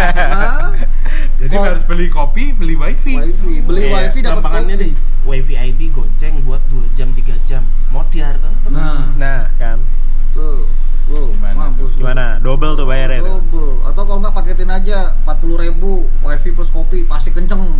Jadi 1.39 1.55
Kok- 1.55 1.63
harus 1.65 1.83
beli 1.85 2.07
kopi, 2.09 2.51
beli 2.51 2.75
wifi. 2.75 3.15
wifi 3.15 3.53
beli 3.61 3.81
Iya, 3.81 3.95
wifi 4.03 4.19
dapat 4.19 4.43
kopi. 4.43 4.75
deh 4.75 4.91
wifi 5.23 5.53
ID 5.55 5.81
goceng 5.89 6.43
buat 6.43 6.59
2 6.67 6.83
jam 6.91 7.09
3 7.11 7.31
jam 7.43 7.63
modiar 7.89 8.35
tuh 8.35 8.51
Nah, 8.69 9.15
Nah, 9.15 9.47
kan. 9.55 9.79
tuh. 10.31 10.48
Tuh, 11.09 11.33
Gimana 11.33 11.57
mampus 11.57 11.97
lu. 11.97 11.97
Gimana? 11.97 12.37
Double 12.37 12.77
tuh 12.77 12.85
bayarnya 12.85 13.25
tuh. 13.25 13.41
Double. 13.41 13.81
Atau 13.81 14.05
kalau 14.05 14.21
nggak 14.21 14.31
paketin 14.31 14.69
aja 14.69 15.17
40.000 15.25 15.65
ribu 15.65 16.05
wifi 16.21 16.53
plus 16.53 16.69
kopi 16.69 17.01
pasti 17.03 17.29
kenceng. 17.29 17.65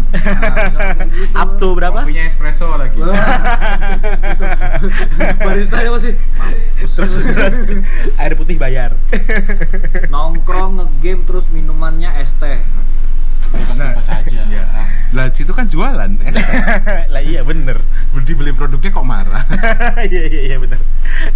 Nah, 0.80 0.96
gitu. 0.96 1.36
Up 1.36 1.60
to 1.60 1.76
berapa? 1.76 2.02
Kopinya 2.02 2.24
espresso 2.26 2.72
lagi. 2.74 2.98
Wah. 2.98 3.14
Baristanya 5.46 5.92
masih 5.92 6.16
Terus 6.80 7.20
terus 7.20 7.58
air 8.16 8.34
putih 8.34 8.58
bayar. 8.58 8.96
nongkrong 10.10 10.80
ngegame 10.80 11.28
terus 11.28 11.46
minumannya 11.52 12.10
es 12.18 12.32
teh. 12.40 12.64
Situ 15.40 15.56
kan 15.56 15.72
jualan. 15.72 16.12
Eh, 16.20 16.36
lah 17.16 17.24
iya 17.24 17.48
bener. 17.48 17.80
dibeli 18.28 18.52
produknya 18.52 18.92
kok 18.92 19.08
marah. 19.08 19.48
Iya 20.12 20.24
iya 20.28 20.42
iya 20.52 20.58
bener. 20.60 20.80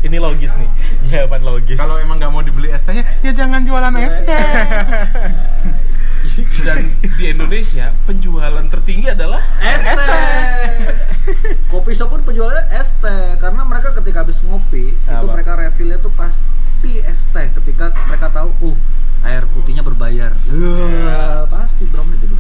Ini 0.03 0.17
logis 0.19 0.59
nih. 0.59 0.67
Jawaban 1.07 1.47
logis. 1.47 1.79
Kalau 1.79 1.95
emang 1.95 2.19
nggak 2.19 2.31
mau 2.31 2.43
dibeli 2.43 2.67
es 2.75 2.83
tehnya, 2.83 3.07
ya 3.23 3.31
jangan 3.31 3.63
jualan 3.63 3.95
es 4.03 4.19
teh. 4.27 4.35
dan 6.67 6.79
di 7.19 7.25
Indonesia 7.27 7.91
penjualan 8.07 8.65
tertinggi 8.71 9.11
adalah 9.11 9.43
Es 9.59 9.99
teh. 9.99 10.39
Kopi 11.67 11.91
shop 11.91 12.15
pun 12.15 12.21
penjualnya 12.23 12.63
es 12.71 12.95
teh 13.03 13.35
karena 13.37 13.67
mereka 13.67 13.91
ketika 13.99 14.23
habis 14.23 14.39
ngopi 14.43 14.95
itu 14.95 15.25
Apa? 15.27 15.33
mereka 15.35 15.59
refillnya 15.59 15.99
tuh 15.99 16.11
pasti 16.15 17.03
es 17.03 17.27
teh 17.35 17.51
ketika 17.59 17.91
mereka 18.07 18.31
tahu 18.31 18.49
uh 18.63 18.77
air 19.23 19.47
putihnya 19.51 19.83
berbayar. 19.83 20.35
Ya, 20.35 21.47
pasti 21.47 21.87
bro 21.87 22.03
gitu. 22.11 22.35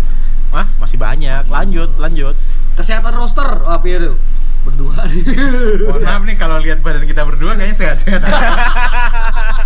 Wah, 0.51 0.67
masih 0.77 0.93
masih 0.93 1.01
banyak. 1.01 1.43
Lanjut, 1.49 1.89
lanjut. 1.97 2.35
Kesehatan 2.77 3.17
roster 3.17 3.49
apa 3.65 3.81
ya 3.89 3.97
tuh? 3.97 4.17
Berdua 4.61 5.09
nih. 5.09 5.25
Mohon 5.89 6.01
maaf 6.05 6.21
nih 6.21 6.37
kalau 6.37 6.61
lihat 6.61 6.85
badan 6.85 7.09
kita 7.09 7.25
berdua 7.25 7.57
kayaknya 7.57 7.73
sehat-sehat. 7.73 8.21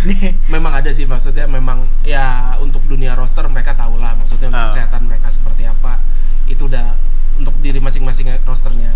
Nih, 0.00 0.34
memang 0.48 0.72
ada 0.72 0.88
sih 0.88 1.04
maksudnya 1.04 1.44
memang 1.44 1.84
ya 2.02 2.24
untuk 2.58 2.80
dunia 2.84 3.12
roster 3.12 3.44
mereka 3.44 3.74
tahu 3.74 3.98
lah 3.98 4.14
maksudnya 4.14 4.48
untuk 4.48 4.62
Ah. 4.62 4.68
kesehatan 4.68 5.02
mereka 5.04 5.28
seperti 5.28 5.64
apa 5.64 5.98
itu 6.46 6.64
udah 6.64 6.94
untuk 7.36 7.54
diri 7.58 7.78
masing-masing 7.78 8.26
rosternya 8.42 8.94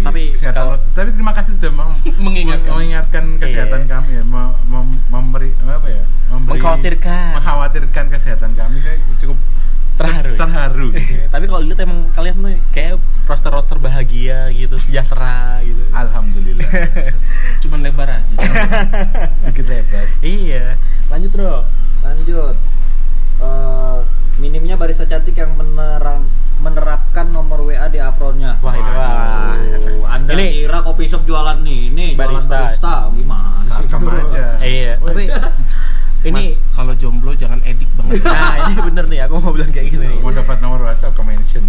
Tapi 0.00 0.32
kesehatan 0.32 0.56
kalau- 0.56 0.72
roster. 0.74 0.90
tapi 0.94 1.08
terima 1.12 1.32
kasih 1.32 1.52
sudah 1.54 1.70
meng- 1.70 2.00
Mengingatkan. 2.24 2.70
mengingatkan 2.70 3.24
kesehatan 3.36 3.80
Iya. 3.84 3.90
kami 3.90 4.10
ya, 4.14 4.22
me- 4.24 4.56
mem- 4.66 5.02
memberi 5.06 5.50
apa 5.60 5.88
ya? 5.90 6.04
Memberi, 6.26 6.56
Mengkhawatirkan. 6.56 7.30
Mengkhawatirkan 7.36 8.04
kesehatan 8.08 8.50
kami 8.54 8.76
saya 8.80 8.96
cukup 9.20 9.36
Terharu 10.00 10.30
ya? 10.32 10.38
Terharu. 10.38 10.88
Tapi 11.34 11.44
kalau 11.44 11.60
dilihat 11.60 11.80
emang 11.80 12.00
kalian 12.10 12.34
tuh 12.34 12.52
kayak 12.72 12.96
roster-roster 13.24 13.76
bahagia 13.76 14.48
gitu, 14.50 14.80
sejahtera 14.80 15.60
gitu. 15.60 15.82
Alhamdulillah. 15.92 16.66
cuman 17.62 17.78
lebar 17.84 18.08
aja 18.08 18.36
Sedikit 19.38 19.68
lebar. 19.68 20.06
iya. 20.20 20.80
Lanjut, 21.06 21.30
Bro. 21.30 21.54
Lanjut. 22.00 22.56
Eh, 23.38 23.98
minimnya 24.36 24.74
barista 24.74 25.04
cantik 25.04 25.36
yang 25.36 25.52
menerang 25.54 26.24
menerapkan 26.60 27.24
nomor 27.28 27.64
WA 27.64 27.88
di 27.88 27.96
apronnya. 27.96 28.60
Wah, 28.60 28.76
ini 28.76 28.90
wah. 28.92 29.56
Waduh, 29.56 30.04
Anda 30.04 30.32
Ini- 30.36 30.64
kira 30.64 30.84
kopi 30.84 31.08
shop 31.08 31.24
jualan 31.24 31.56
nih, 31.60 31.88
ini 31.88 32.06
Barista. 32.12 32.52
jualan 32.52 32.68
barista 32.68 32.94
gimana 33.16 33.72
sih? 33.80 33.86
Aja. 33.88 34.46
Iya, 34.60 34.92
tapi 35.00 35.24
ini 36.20 36.52
kalau 36.76 36.92
jomblo 36.92 37.32
jangan 37.32 37.60
edik 37.64 37.88
banget 37.96 38.20
nah 38.24 38.54
ini 38.68 38.80
bener 38.80 39.04
nih 39.08 39.20
aku 39.24 39.40
mau 39.40 39.52
bilang 39.56 39.72
kayak 39.72 39.88
gini 39.88 40.04
nih. 40.04 40.18
Mau 40.20 40.32
dapat 40.34 40.60
nomor 40.60 40.84
WhatsApp 40.84 41.16
ke 41.16 41.22
mention. 41.24 41.64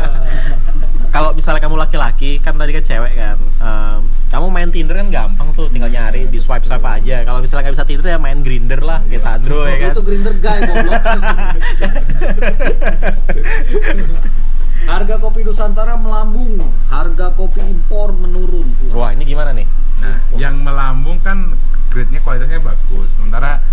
kalau 1.14 1.32
misalnya 1.32 1.64
kamu 1.64 1.76
laki-laki 1.80 2.36
kan 2.44 2.60
tadi 2.60 2.76
kan 2.76 2.84
cewek 2.84 3.12
kan 3.16 3.38
em, 3.40 4.00
kamu 4.36 4.52
main 4.52 4.68
Tinder 4.68 5.00
kan 5.00 5.08
gampang 5.08 5.48
tuh 5.56 5.72
tinggal 5.72 5.88
nyari 5.88 6.28
di 6.28 6.36
swipe 6.36 6.68
swipe 6.68 6.84
aja 6.84 7.24
kalau 7.24 7.40
misalnya 7.40 7.72
nggak 7.72 7.74
bisa 7.80 7.88
Tinder 7.88 8.04
ya 8.12 8.20
main 8.20 8.44
Grinder 8.44 8.84
lah 8.84 9.00
kayak 9.08 9.22
Sandro 9.24 9.64
ya 9.64 9.80
kan 9.80 9.96
Itu 9.96 10.04
grinder 10.04 10.36
guy 10.36 10.60
goblok. 10.60 11.00
Harga 14.86 15.18
kopi 15.18 15.40
Nusantara 15.42 15.98
melambung, 15.98 16.62
harga 16.86 17.34
kopi 17.34 17.58
impor 17.58 18.14
menurun. 18.14 18.70
wah 18.94 19.10
ini 19.10 19.26
gimana 19.26 19.50
nih 19.50 19.66
Nah, 19.96 20.20
yang 20.36 20.60
melambung 20.60 21.16
kan 21.24 21.56
grade-nya 21.88 22.20
kualitasnya 22.20 22.60
bagus. 22.60 23.08
Sementara 23.16 23.64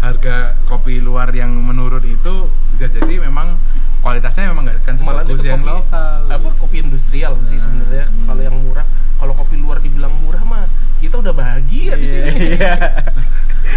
harga 0.00 0.56
kopi 0.64 0.98
luar 1.00 1.28
yang 1.30 1.52
menurun 1.52 2.02
itu 2.04 2.48
bisa 2.72 2.88
jadi 2.88 3.20
memang 3.20 3.60
kualitasnya 4.00 4.48
memang 4.48 4.64
nggak 4.64 4.80
akan 4.80 4.94
sebagus 4.96 5.38
itu 5.40 5.46
yang 5.52 5.60
kopi 5.60 5.76
lokal. 5.76 6.20
apa 6.32 6.48
kopi 6.56 6.76
industrial 6.80 7.32
sih 7.44 7.60
Nah, 7.60 7.64
sebenarnya 7.68 8.04
hmm. 8.08 8.24
kalau 8.24 8.42
yang 8.42 8.56
murah 8.56 8.86
kalau 9.20 9.32
kopi 9.36 9.54
luar 9.60 9.76
dibilang 9.84 10.12
murah 10.24 10.40
mah 10.42 10.64
kita 11.04 11.20
udah 11.20 11.32
bahagia 11.36 12.00
di 12.00 12.06
sini 12.08 12.32
iya 12.56 12.74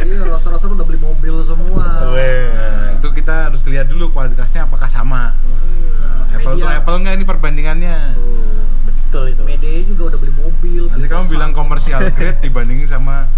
Iya, 0.03 0.25
roster-roster 0.25 0.73
udah 0.73 0.83
beli 0.83 0.99
mobil 0.99 1.35
semua. 1.45 1.85
Nah, 2.11 2.97
itu 2.97 3.07
kita 3.13 3.47
harus 3.51 3.61
lihat 3.69 3.87
dulu 3.87 4.09
kualitasnya 4.11 4.65
apakah 4.67 4.89
sama. 4.89 5.37
Iya, 5.37 6.39
Apple 6.41 6.55
to 6.57 6.65
media- 6.65 6.77
Apple 6.81 6.97
nggak 6.99 7.13
ini 7.13 7.25
perbandingannya. 7.25 7.97
Tuh. 8.17 8.41
betul 8.83 9.23
itu 9.29 9.41
Media 9.45 9.73
juga 9.85 10.03
udah 10.11 10.19
beli 10.19 10.33
mobil. 10.33 10.81
Nanti 10.89 11.05
beli 11.05 11.13
kamu 11.13 11.25
bilang 11.29 11.51
komersial 11.53 12.09
grade 12.09 12.41
dibandingin 12.41 12.89
sama 12.89 13.29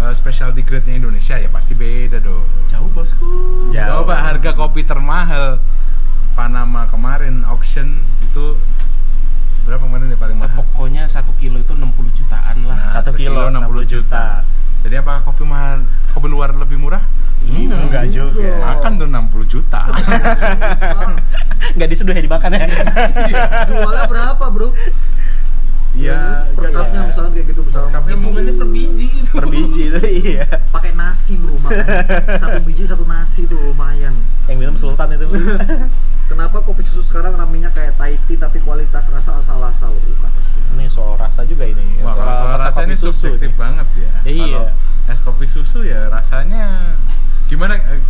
uh, 0.00 0.12
specialty 0.14 0.62
grade-nya 0.62 1.02
Indonesia 1.02 1.34
ya 1.36 1.50
pasti 1.50 1.74
beda 1.74 2.22
dong. 2.22 2.33
Jauh 2.64 2.88
bosku 2.88 3.26
Jauh. 3.70 4.02
Coba 4.02 4.14
harga 4.24 4.50
kopi 4.52 4.82
termahal 4.82 5.58
Panama 6.32 6.86
kemarin 6.86 7.42
auction 7.44 7.94
itu 8.20 8.58
berapa 9.62 9.80
kemarin 9.80 10.08
ya 10.08 10.18
paling 10.18 10.36
Nah, 10.36 10.46
mahal? 10.46 10.58
pokoknya 10.60 11.02
satu 11.04 11.30
kilo 11.34 11.56
itu 11.56 11.72
60 11.72 11.86
jutaan 12.12 12.56
lah 12.64 12.76
Nah, 12.76 12.90
Satu 12.92 13.10
kilo, 13.12 13.46
60 13.46 13.64
juta. 13.84 14.42
Jadi 14.80 14.94
apa 14.94 15.22
kopi 15.22 15.42
mahal 15.42 15.80
kopi 16.10 16.26
luar 16.26 16.52
lebih 16.52 16.76
murah? 16.76 17.00
Hmm, 17.40 17.68
enggak 17.68 18.08
juga 18.08 18.60
Makan 18.74 18.92
tuh 18.96 19.06
60 19.06 19.44
juta. 19.48 19.80
Ah, 20.84 21.16
nggak 21.72 21.88
diseduh 21.88 22.12
ya 22.12 22.20
dimakan 22.20 22.50
ya 22.52 22.66
Jualnya 23.68 24.04
berapa, 24.04 24.44
Bro? 24.48 24.68
Iya, 25.94 26.50
per 26.52 26.62
enggak 26.66 26.72
cupnya 26.74 27.00
ya. 27.00 27.06
misalnya 27.06 27.30
kayak 27.32 27.46
gitu 27.48 27.60
misalnya. 27.62 27.90
Per 27.90 27.96
cupnya 27.96 28.14
hitungannya 28.18 28.52
per 28.54 28.68
biji 28.68 29.06
itu 29.08 29.30
per 29.30 29.46
biji 29.46 29.82
itu 29.86 29.98
iya 30.34 30.44
pakai 30.68 30.90
nasi, 30.92 31.32
Bro, 31.38 31.54
makan. 31.62 31.86
Satu 32.36 32.60
biji 32.62 32.82
satu 32.82 33.04
nasi 33.06 33.46
tuh 33.46 33.58
lumayan. 33.60 34.14
yang 34.44 34.58
minum 34.58 34.74
sultan 34.74 35.14
itu 35.14 35.24
Kenapa 36.24 36.56
kopi 36.60 36.80
susu 36.82 37.04
sekarang 37.04 37.36
ramenya 37.36 37.68
kayak 37.68 37.94
Thai 37.94 38.16
tea 38.24 38.40
tapi 38.40 38.56
kualitas 38.58 39.12
rasa 39.12 39.38
asal-asal? 39.38 39.92
Uh, 39.92 40.16
kata 40.18 40.40
sih. 40.40 40.60
ini 40.72 40.88
soal 40.88 41.14
rasa 41.14 41.44
juga 41.44 41.68
ini 41.68 42.00
Wah, 42.00 42.16
soal 42.16 42.48
rasa 42.48 42.68
ini 42.80 42.92
kopi 42.92 42.96
susu 42.96 43.12
subjektif 43.28 43.52
ini. 43.52 43.60
banget 43.60 43.88
ya. 43.94 44.12
Iya. 44.24 44.44
Kalau 44.48 44.64
es 45.04 45.20
kopi 45.20 45.46
susu 45.46 45.84
ya 45.84 46.08
rasanya 46.08 46.96
gimana? 47.44 47.76
Eh, 47.76 48.00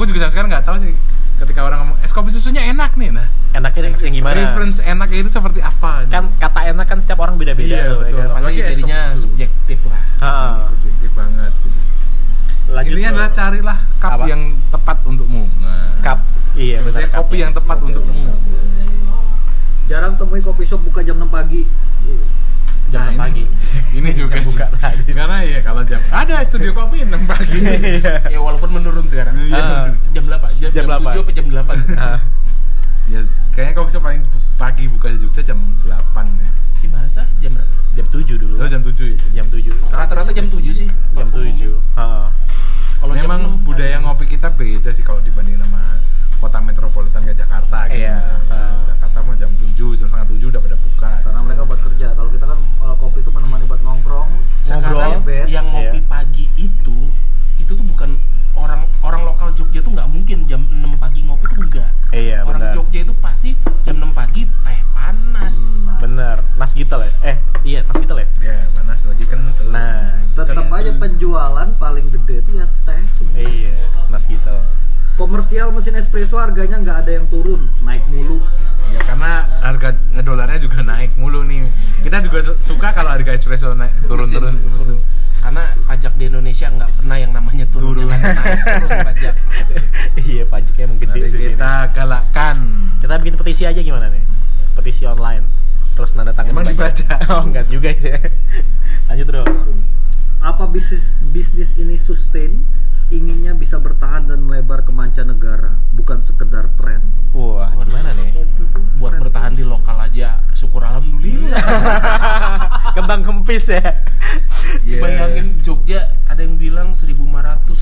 Aku 0.00 0.08
juga 0.08 0.24
sampai 0.24 0.32
sekarang 0.32 0.48
nggak 0.48 0.64
tahu 0.64 0.76
sih 0.80 0.96
ketika 1.36 1.60
orang 1.60 1.78
ngomong 1.84 1.96
es 2.00 2.08
kopi 2.08 2.32
susunya 2.32 2.64
enak 2.68 2.96
nih. 2.96 3.12
Nah, 3.12 3.28
enaknya 3.52 3.92
yang 4.00 4.16
gimana 4.16 4.32
Reference 4.32 4.80
enak 4.80 5.12
itu 5.12 5.28
seperti 5.28 5.60
apa? 5.60 6.08
kan 6.08 6.32
kata 6.40 6.72
enak 6.72 6.88
kan 6.88 6.96
setiap 6.96 7.20
orang 7.20 7.36
beda-beda 7.36 7.68
Iya, 7.68 7.84
tuh, 7.86 8.00
ya 8.00 8.00
betul. 8.02 8.16
kan? 8.16 8.28
Apalagi 8.32 8.40
pasti 8.40 8.56
es 8.56 8.64
kopi 8.64 8.72
jadinya 8.72 9.00
subjektif 9.12 9.78
lah 9.84 10.02
Ha. 10.16 10.32
subjektif 10.68 11.10
banget 11.12 11.52
gitu. 11.54 11.78
lanjut 12.70 12.90
Intinya 12.90 13.10
adalah 13.12 13.30
carilah 13.30 13.78
cup 13.94 14.10
Apa? 14.16 14.24
yang 14.24 14.42
tepat 14.70 14.96
untukmu. 15.04 15.42
Nah, 15.60 15.92
cup 16.00 16.18
iya 16.56 16.76
Maksudnya 16.80 17.04
benar 17.04 17.18
kopi 17.20 17.36
yang 17.36 17.52
tepat 17.52 17.78
untukmu. 17.82 18.32
Jarang 19.90 20.14
temui 20.14 20.38
kopi 20.38 20.62
shop 20.62 20.80
buka 20.80 21.02
jam 21.02 21.18
6 21.18 21.26
pagi. 21.28 21.66
Uh, 22.06 22.22
jam 22.88 23.02
Nah, 23.02 23.10
6 23.10 23.10
ini- 23.10 23.18
pagi 23.18 23.44
Ini 23.98 24.10
juga 24.14 24.34
Jam 24.34 24.40
sih. 24.40 24.48
buka 24.48 24.66
tadi. 24.72 25.10
Karena 25.10 25.36
ya 25.42 25.58
kalau 25.60 25.82
jam 25.82 25.98
ada 26.08 26.34
studio 26.42 26.70
kopi 26.72 27.02
6 27.02 27.10
pagi. 27.24 27.58
Iya. 27.92 28.14
ya 28.28 28.38
walaupun 28.38 28.70
menurun 28.70 29.04
sekarang. 29.04 29.34
Ah. 29.50 29.90
jam 30.08 30.22
berapa 30.24 30.46
jam, 30.56 30.70
Jam 30.70 30.74
jam, 30.76 30.84
berapa? 30.88 31.10
7 31.10 31.20
apa 31.20 31.30
jam 31.32 31.46
8 31.48 31.74
Ah, 32.00 32.18
ya 33.06 33.20
kayaknya 33.50 33.74
kopi 33.76 33.90
shop 33.90 34.02
paling 34.04 34.22
pagi 34.56 34.84
buka 34.86 35.10
di 35.10 35.18
Jogja 35.18 35.42
jam 35.44 35.58
8 35.82 35.90
ya. 36.38 36.50
si 36.72 36.86
bahasa 36.86 37.26
jam 37.38 37.50
berapa 37.52 37.74
jam 37.92 38.06
7 38.06 38.38
dulu 38.38 38.54
Oh, 38.56 38.64
jam 38.64 38.80
7 38.80 38.94
ya. 39.04 39.18
jam 39.34 39.46
7 39.48 39.74
rata-rata 39.90 40.30
jam 40.30 40.46
7 40.46 40.62
sih 40.70 40.86
jam 41.10 41.28
7 41.28 41.50
Heeh. 41.50 42.26
kalau 42.96 43.12
jam 43.12 43.26
Memang 43.26 43.40
6 43.58 43.66
budaya 43.66 43.96
ngopi 43.98 44.24
kita 44.28 44.48
beda 44.48 44.88
sih 44.88 45.02
kalau 45.02 45.18
dibanding 45.20 45.58
sama 45.58 45.98
kota 46.40 46.58
metropolitan 46.58 47.20
kayak 47.22 47.38
Jakarta 47.38 47.78
gitu. 47.86 48.00
Iya, 48.00 48.16
ah. 48.48 48.82
Jakarta 48.88 49.18
mah 49.20 49.36
jam 49.36 49.50
7, 49.52 49.76
jam 49.94 50.06
setengah 50.08 50.28
7 50.32 50.50
udah 50.50 50.60
pada 50.60 50.76
buka. 50.76 51.10
karena 51.20 51.40
mereka 51.40 51.62
buat 51.62 51.80
kerja. 51.80 52.06
Kalau 52.12 52.30
kita 52.30 52.46
kan 52.48 52.58
uh, 52.80 52.94
kopi 52.96 53.18
itu 53.20 53.30
menemani 53.30 53.64
buat 53.64 53.80
nongkrong, 53.80 54.30
sekarang 54.60 55.20
bed. 55.20 55.46
yang 55.46 55.66
ngopi 55.68 56.00
Iya. 56.00 56.08
pagi 56.08 56.44
itu 56.56 56.98
itu 57.70 57.78
tuh 57.78 57.86
bukan 57.86 58.18
orang 58.58 58.82
orang 59.06 59.22
lokal 59.30 59.54
Jogja 59.54 59.78
tuh 59.78 59.94
nggak 59.94 60.10
mungkin 60.10 60.42
jam 60.50 60.58
6 60.66 60.90
pagi 60.98 61.22
ngopi 61.22 61.46
tuh 61.54 61.62
enggak. 61.62 61.86
Iya 62.10 62.42
orang 62.42 62.66
benar. 62.66 62.74
Jogja 62.74 63.00
itu 63.06 63.14
pasti 63.22 63.54
jam 63.86 63.94
6 64.02 64.10
pagi 64.10 64.42
teh 64.42 64.78
panas. 64.90 65.86
Benar. 66.02 66.42
Nas 66.58 66.74
gitel 66.74 67.06
ya? 67.06 67.10
Eh 67.22 67.36
iya 67.62 67.86
nas 67.86 67.94
gitel 67.94 68.18
ya? 68.18 68.26
Ya, 68.42 68.66
panas 68.74 69.06
lagi 69.06 69.22
kan. 69.30 69.46
nah 69.70 70.18
Tetap 70.34 70.66
aja 70.66 70.90
penjualan 70.98 71.68
paling 71.78 72.06
gede 72.10 72.42
itu 72.42 72.50
ya 72.58 72.66
teh. 72.82 73.02
iya 73.38 73.78
nas 74.10 74.26
gitel 74.26 74.66
Komersial 75.14 75.70
mesin 75.70 75.94
espresso 75.94 76.42
harganya 76.42 76.82
nggak 76.82 77.06
ada 77.06 77.22
yang 77.22 77.30
turun, 77.30 77.70
naik 77.86 78.02
mulu. 78.10 78.42
Ya 78.90 78.98
karena 79.06 79.46
harga 79.62 79.94
dolarnya 80.26 80.58
juga 80.58 80.82
naik 80.90 81.14
mulu 81.14 81.46
nih. 81.46 81.70
Kita 82.02 82.18
juga 82.18 82.50
suka 82.66 82.90
kalau 82.90 83.14
harga 83.14 83.30
espresso 83.30 83.78
naik 83.78 83.94
turun-turun 84.10 84.58
karena 85.40 85.72
pajak 85.88 86.12
di 86.20 86.28
Indonesia 86.28 86.68
nggak 86.68 86.90
pernah 87.00 87.16
yang 87.16 87.32
namanya 87.32 87.59
turun, 87.66 87.92
Turun. 87.94 88.08
Naik 88.08 88.58
terus 88.62 88.90
pajak 89.08 89.34
iya 90.20 90.42
pajaknya 90.44 90.82
emang 90.84 90.98
gede 90.98 91.10
Nanti 91.12 91.26
sih 91.26 91.36
sini. 91.36 91.46
kita 91.52 91.72
galakkan. 91.90 92.56
kita 92.98 93.14
bikin 93.18 93.34
petisi 93.36 93.62
aja 93.64 93.80
gimana 93.80 94.08
nih 94.08 94.22
petisi 94.72 95.04
online 95.04 95.44
terus 95.92 96.12
nanda 96.12 96.30
tangan 96.30 96.50
Emang 96.50 96.64
dibaca? 96.64 97.12
oh 97.32 97.42
enggak 97.42 97.66
juga 97.66 97.90
ya 97.90 98.16
lanjut 99.06 99.26
bro 99.26 99.44
Apa 100.40 100.64
bisnis 100.64 101.12
bisnis 101.26 101.76
ini 101.76 101.94
sustain? 101.94 102.64
Inginnya 103.10 103.52
bisa 103.52 103.76
bertahan 103.76 104.24
dan 104.24 104.40
melebar 104.40 104.80
ke 104.80 104.88
mancanegara, 104.88 105.74
bukan 105.92 106.22
sekedar 106.22 106.70
tren. 106.74 107.02
wah 107.30 107.68
gimana 107.76 108.14
nih 108.14 108.46
buat 108.96 109.18
bertahan 109.18 109.52
di 109.52 109.62
lokal 109.62 109.98
aja 109.98 110.40
syukur 110.50 110.80
alhamdulillah 110.80 111.58
kembang 113.10 113.26
kempis 113.26 113.74
ya 113.74 113.82
Iya. 114.86 115.02
bayangin 115.02 115.58
Jogja 115.66 116.14
ada 116.30 116.46
yang 116.46 116.54
bilang 116.54 116.94
1500 116.94 117.18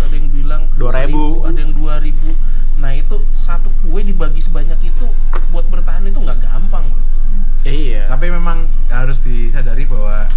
ada 0.01 0.15
yang 0.17 0.33
bilang 0.33 0.65
2000. 0.73 1.45
1000, 1.45 1.45
ada 1.45 1.59
yang 1.61 1.73
2000 1.77 2.33
nah 2.81 2.97
itu 2.97 3.21
satu 3.35 3.69
kue 3.85 4.01
dibagi 4.01 4.41
sebanyak 4.41 4.81
itu 4.81 5.05
buat 5.53 5.69
bertahan 5.69 6.09
itu 6.09 6.17
nggak 6.17 6.41
gampang 6.41 6.89
loh 6.89 7.05
iya 7.61 8.09
Tapi 8.09 8.33
memang 8.33 8.73
harus 8.89 9.21
disadari 9.21 9.85
bahwa 9.85 10.33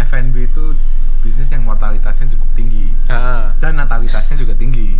F&B 0.00 0.48
itu 0.48 0.72
bisnis 1.20 1.52
yang 1.52 1.60
mortalitasnya 1.60 2.32
cukup 2.32 2.48
tinggi 2.56 2.96
Ah. 3.06 3.52
dan 3.60 3.76
natalitasnya 3.76 4.40
juga 4.40 4.56
tinggi. 4.56 4.96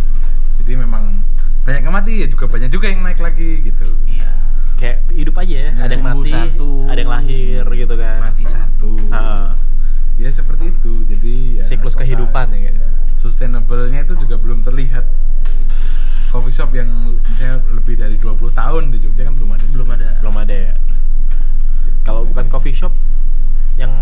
Jadi 0.61 0.77
memang 0.77 1.17
banyak 1.65 1.81
yang 1.81 1.89
mati 1.91 2.21
ya 2.21 2.27
juga 2.29 2.45
banyak 2.45 2.69
juga 2.69 2.93
yang 2.93 3.01
naik 3.01 3.17
lagi 3.17 3.65
kayak 4.81 4.97
hidup 5.13 5.35
aja 5.37 5.55
ya 5.55 5.71
ada 5.77 5.93
yang 5.93 6.05
mati 6.09 6.33
satu, 6.33 6.89
ada 6.89 6.97
yang 6.97 7.11
lahir 7.13 7.63
gitu 7.69 7.95
kan 8.01 8.19
mati 8.33 8.45
satu 8.49 8.91
uh, 9.13 9.53
ya 10.17 10.29
seperti 10.33 10.73
itu 10.73 10.93
jadi 11.05 11.35
ya, 11.61 11.63
siklus 11.63 11.93
kehidupan 11.93 12.49
ya 12.57 12.73
sustainable-nya 13.21 14.09
itu 14.09 14.17
juga 14.17 14.41
belum 14.41 14.65
terlihat 14.65 15.05
coffee 16.33 16.55
shop 16.55 16.73
yang 16.73 17.13
misalnya 17.29 17.61
lebih 17.69 17.93
dari 18.01 18.17
20 18.17 18.41
tahun 18.57 18.83
di 18.89 18.97
Jogja 19.05 19.29
kan 19.29 19.37
belum 19.37 19.53
ada 19.53 19.65
belum 19.69 19.87
ada 19.93 20.09
belum 20.17 20.35
ada 20.41 20.55
ya 20.57 20.73
kalau 22.01 22.25
bukan 22.25 22.49
coffee 22.49 22.73
shop 22.73 22.89
yang 23.77 23.93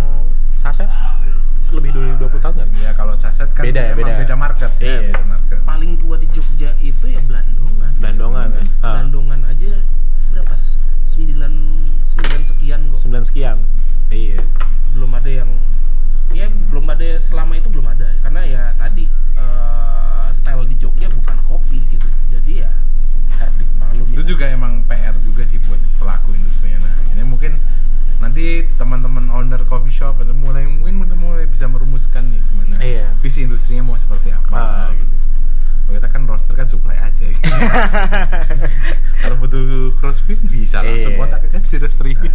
saset 0.56 0.88
lebih 1.70 1.94
dari 1.94 2.18
20 2.18 2.42
tahun 2.42 2.56
kan? 2.66 2.70
Ya 2.82 2.92
kalau 2.98 3.14
saset 3.14 3.50
kan 3.54 3.62
beda, 3.62 3.82
ya, 3.82 3.94
beda. 3.94 4.14
beda 4.26 4.36
market 4.36 4.72
ya, 4.82 4.86
iya. 4.86 4.98
ya, 4.98 5.02
beda 5.14 5.26
market. 5.28 5.58
Paling 5.68 5.92
tua 6.02 6.16
di 6.18 6.28
Jogja 6.34 6.74
itu 6.82 7.06
ya 7.06 7.22
Blandongan. 7.22 7.92
Blandongan. 8.02 8.48
Hmm. 8.58 8.66
Blandongan 8.82 9.40
ah. 9.46 9.52
aja 9.54 9.72
berapa? 10.32 10.56
9 11.10 11.26
9 12.06 12.50
sekian 12.50 12.80
kok. 12.94 12.98
sembilan 13.02 13.24
sekian. 13.26 13.58
Iya. 14.14 14.42
Belum 14.94 15.12
ada 15.14 15.30
yang 15.30 15.50
ya 16.30 16.46
belum 16.46 16.86
ada 16.94 17.18
selama 17.18 17.58
itu 17.58 17.74
belum 17.74 17.90
ada 17.90 18.06
karena 18.22 18.46
ya 18.46 18.64
tadi 18.78 19.10
uh, 19.34 20.30
style 20.30 20.70
di 20.70 20.78
Jogja 20.78 21.10
bukan 21.10 21.38
kopi 21.50 21.82
gitu. 21.90 22.08
Jadi 22.30 22.64
ya 22.66 22.72
hardik 23.42 23.70
maklum. 23.82 24.08
Itu 24.14 24.24
juga 24.36 24.46
emang 24.50 24.86
PR 24.86 25.18
juga 25.26 25.46
sih 25.46 25.58
buat 25.66 25.82
pelaku 25.98 26.38
industrinya. 26.38 26.86
Nah, 26.86 26.96
ini 27.14 27.26
mungkin 27.26 27.58
nanti 28.20 28.68
teman-teman 28.76 29.32
owner 29.32 29.64
coffee 29.66 29.94
shop 29.94 30.22
atau 30.22 30.36
mulai 30.36 30.68
mungkin 30.68 31.00
mulai 31.40 31.48
bisa 31.48 31.72
merumuskan 31.72 32.28
nih 32.36 32.44
gimana 32.52 32.76
iya. 32.84 33.08
visi 33.24 33.48
industrinya 33.48 33.80
mau 33.80 33.96
seperti 33.96 34.36
apa 34.36 34.56
ah. 34.56 34.92
gitu. 34.92 35.16
Kita 35.90 36.08
kan 36.12 36.28
roster 36.30 36.54
kan 36.54 36.68
supply 36.70 37.00
aja. 37.00 37.26
Gitu. 37.26 37.44
Kalau 39.24 39.36
butuh 39.40 39.62
crossfit 39.94 40.40
bisa 40.44 40.80
langsung 40.80 41.12
Iya. 41.12 41.20
kontak 41.20 41.42
aja 41.44 41.78
roastery 41.78 42.14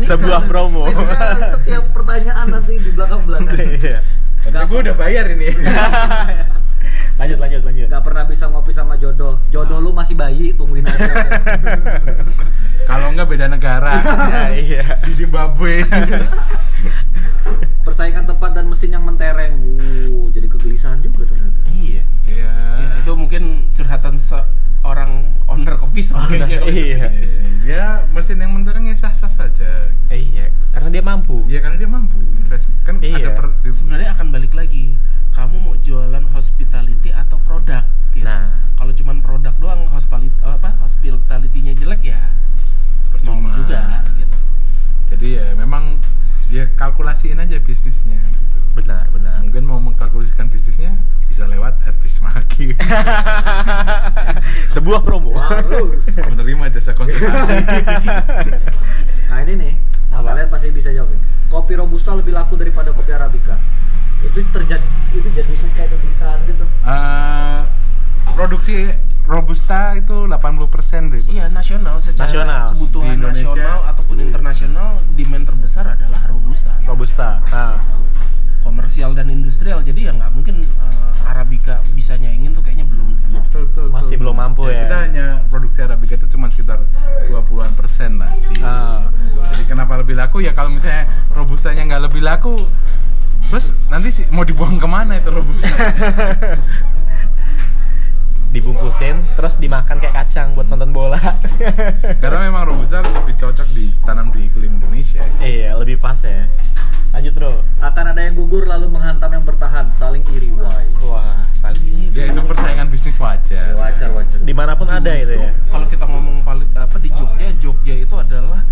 Sebuah 0.00 0.40
promo. 0.44 0.88
setiap 1.48 1.84
pertanyaan 1.92 2.46
nanti 2.50 2.76
di 2.76 2.90
belakang 2.90 3.22
belakang 3.24 3.54
Iya. 3.56 3.98
Tapi 4.44 4.64
gue 4.66 4.78
udah 4.82 4.94
bayar 4.94 5.24
ini 5.30 5.48
lanjut 7.14 7.38
lanjut 7.38 7.62
lanjut. 7.62 7.86
Gak 7.86 8.02
pernah 8.02 8.24
bisa 8.26 8.50
ngopi 8.50 8.70
sama 8.70 8.98
jodoh. 8.98 9.38
Jodoh 9.48 9.78
lu 9.78 9.90
masih 9.94 10.14
bayi, 10.14 10.52
tungguin 10.52 10.84
aja. 10.84 11.04
Kalau 12.90 13.08
nggak 13.14 13.28
beda 13.28 13.46
negara. 13.48 13.96
Ya, 13.96 14.44
iya. 14.66 14.84
Di 15.00 15.12
Zimbabwe. 15.14 15.84
Persaingan 17.86 18.24
tempat 18.24 18.56
dan 18.56 18.66
mesin 18.66 18.92
yang 18.92 19.04
mentereng. 19.04 19.54
Uh, 19.78 20.26
Jadi 20.32 20.46
kegelisahan 20.48 20.98
juga 21.00 21.28
ternyata. 21.28 21.60
Iya. 21.70 22.02
Iya. 22.24 22.52
Ya, 22.80 22.88
itu 22.98 23.12
mungkin 23.12 23.68
curhatan 23.76 24.16
seorang 24.16 25.28
owner 25.46 25.76
coffee 25.76 26.02
shop 26.02 26.28
kayaknya. 26.28 26.60
iya. 26.66 27.06
Ya 27.64 27.84
mesin 28.12 28.36
yang 28.36 28.52
mentereng 28.52 28.84
ya 28.84 28.96
sah-sah 28.96 29.32
saja. 29.32 29.88
iya 30.12 30.52
karena 30.74 30.90
dia 30.90 31.04
mampu. 31.04 31.46
Iya 31.48 31.64
karena 31.64 31.76
dia 31.78 31.88
mampu 31.88 32.18
invest. 32.36 32.68
Kan 32.84 33.00
Iya. 33.00 33.16
ada 33.16 33.30
per, 33.32 33.46
Sebenarnya 33.64 34.12
akan 34.12 34.26
balik 34.28 34.52
lagi. 34.52 34.92
Kamu 35.34 35.56
mau 35.58 35.74
jualan 35.82 36.24
hospitality 36.30 37.10
atau 37.10 37.36
produk? 37.42 37.84
Gitu. 38.14 38.24
Nah. 38.24 38.62
kalau 38.78 38.94
cuman 38.94 39.18
produk 39.18 39.54
doang 39.58 39.90
hospitality 39.90 40.34
apa 40.42 40.70
hospitality-nya 40.78 41.74
jelek 41.74 42.14
ya 42.14 42.20
percuma 43.10 43.50
mau 43.50 43.50
juga 43.50 44.06
gitu. 44.14 44.36
Jadi 45.14 45.38
ya 45.38 45.54
memang 45.54 45.94
dia 46.50 46.66
kalkulasiin 46.74 47.38
aja 47.38 47.54
bisnisnya 47.62 48.18
gitu. 48.18 48.58
benar 48.74 49.06
benar. 49.14 49.38
Mungkin 49.46 49.62
mau 49.62 49.78
mengkalkulasikan 49.78 50.50
bisnisnya 50.50 50.90
bisa 51.30 51.46
lewat 51.46 51.78
Etis 51.86 52.18
Maki 52.18 52.74
sebuah 54.74 55.06
promo. 55.06 55.38
Harus. 55.38 56.02
Menerima 56.18 56.66
jasa 56.74 56.92
konsultasi. 56.92 57.54
Nah 59.24 59.42
ini 59.42 59.54
nih, 59.58 59.72
Apa? 60.14 60.30
kalian 60.30 60.46
pasti 60.46 60.70
bisa 60.70 60.90
jawabin. 60.90 61.18
Kopi 61.50 61.74
Robusta 61.74 62.14
lebih 62.14 62.34
laku 62.34 62.54
daripada 62.54 62.90
kopi 62.90 63.10
Arabica. 63.10 63.58
Itu 64.22 64.46
terjadi, 64.50 64.86
itu 65.10 65.26
jadi 65.30 65.52
kayak 65.74 65.90
kegelisahan 65.90 66.38
gitu. 66.46 66.62
Eh, 66.86 67.58
produksi 68.34 68.90
robusta 69.24 69.94
itu 69.94 70.26
80% 70.26 70.36
deh. 71.08 71.22
Iya 71.26 71.48
nasional 71.48 71.96
secara 71.96 72.28
Nasional. 72.28 72.64
kebutuhan 72.70 73.08
Di 73.08 73.16
Indonesia. 73.16 73.48
nasional 73.48 73.78
ataupun 73.88 74.16
internasional 74.20 74.88
demand 75.14 75.44
terbesar 75.46 75.84
adalah 75.88 76.20
robusta. 76.26 76.72
robusta 76.84 77.28
nah 77.48 77.80
Komersial 78.60 79.12
dan 79.12 79.28
industrial 79.28 79.80
jadi 79.80 80.08
ya 80.08 80.12
nggak 80.14 80.30
mungkin 80.30 80.64
eh, 80.64 81.12
arabica 81.24 81.84
bisa 81.92 82.16
nyaingin 82.16 82.52
tuh 82.52 82.60
kayaknya 82.60 82.84
belum 82.84 83.08
deh. 83.12 83.24
Iya, 83.26 83.40
betul, 83.42 83.62
betul, 83.66 83.84
Masih 83.88 84.04
betul. 84.10 84.20
belum 84.20 84.36
mampu 84.38 84.62
ya. 84.66 84.82
Kita 84.82 84.96
hanya 85.02 85.26
produksi 85.46 85.78
arabica 85.80 86.14
itu 86.14 86.26
cuma 86.26 86.46
sekitar 86.48 86.80
20-an 87.26 87.72
persen 87.74 88.16
lah. 88.16 88.32
di- 88.32 88.60
Ah. 88.60 89.08
Jadi 89.52 89.64
kenapa 89.66 89.96
lebih 89.96 90.16
laku 90.16 90.40
ya 90.40 90.52
kalau 90.52 90.68
misalnya 90.70 91.04
robustanya 91.30 91.84
nggak 91.86 92.02
lebih 92.02 92.20
laku, 92.20 92.64
terus 93.46 93.72
nanti 93.86 94.08
sih 94.10 94.24
mau 94.28 94.42
dibuang 94.42 94.76
ke 94.76 94.86
mana 94.86 95.12
itu 95.14 95.28
robusta? 95.28 95.68
dibungkusin 98.54 99.26
terus 99.34 99.58
dimakan 99.58 99.98
kayak 99.98 100.14
kacang 100.14 100.54
buat 100.54 100.70
nonton 100.70 100.94
bola 100.94 101.18
Karena 102.22 102.38
memang 102.46 102.70
robusta 102.70 103.02
lebih 103.02 103.34
cocok 103.34 103.66
ditanam 103.74 104.30
di 104.30 104.46
iklim 104.46 104.78
Indonesia. 104.78 105.26
iya 105.42 105.74
lebih 105.74 105.98
pas 105.98 106.14
ya 106.22 106.46
lanjut 107.10 107.34
bro 107.34 107.52
Akan 107.82 108.14
ada 108.14 108.22
yang 108.22 108.38
gugur 108.38 108.62
lalu 108.66 108.90
menghantam 108.90 109.30
yang 109.30 109.42
bertahan 109.42 109.90
Saling 109.94 110.22
iri 110.30 110.54
why 110.54 110.86
wah 111.02 111.42
saling 111.50 112.14
Ya 112.14 112.30
itu 112.30 112.38
persaingan 112.46 112.86
bisnis 112.94 113.18
wajar. 113.18 113.74
Wajar 113.74 114.14
wajar 114.14 114.38
di 114.38 114.54
mana 114.54 114.78
pun 114.78 114.86
ada 114.86 115.10
itu 115.18 115.34
ya 115.34 115.50
Kalau 115.66 115.86
kita 115.90 116.06
ngomong 116.06 116.46
paling 116.46 116.70
apa 116.78 116.96
di 117.02 117.10
Jogja, 117.10 117.50
Jogja 117.58 117.94
itu 117.98 118.14
adalah 118.14 118.62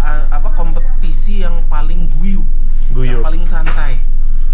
ah, 0.00 0.24
apa 0.32 0.56
kompetisi 0.56 1.44
yang 1.44 1.60
paling 1.68 2.08
guyup, 2.16 2.48
Guyup. 2.96 3.20
yang 3.20 3.24
paling 3.24 3.44
santai. 3.44 4.00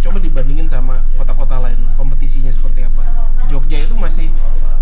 Coba 0.02 0.18
dibandingin 0.18 0.66
sama 0.66 0.98
kota-kota 1.14 1.62
lain, 1.62 1.78
kompetisinya 1.94 2.50
seperti 2.50 2.82
apa? 2.82 3.06
Jogja 3.46 3.78
itu 3.78 3.94
masih, 3.94 4.28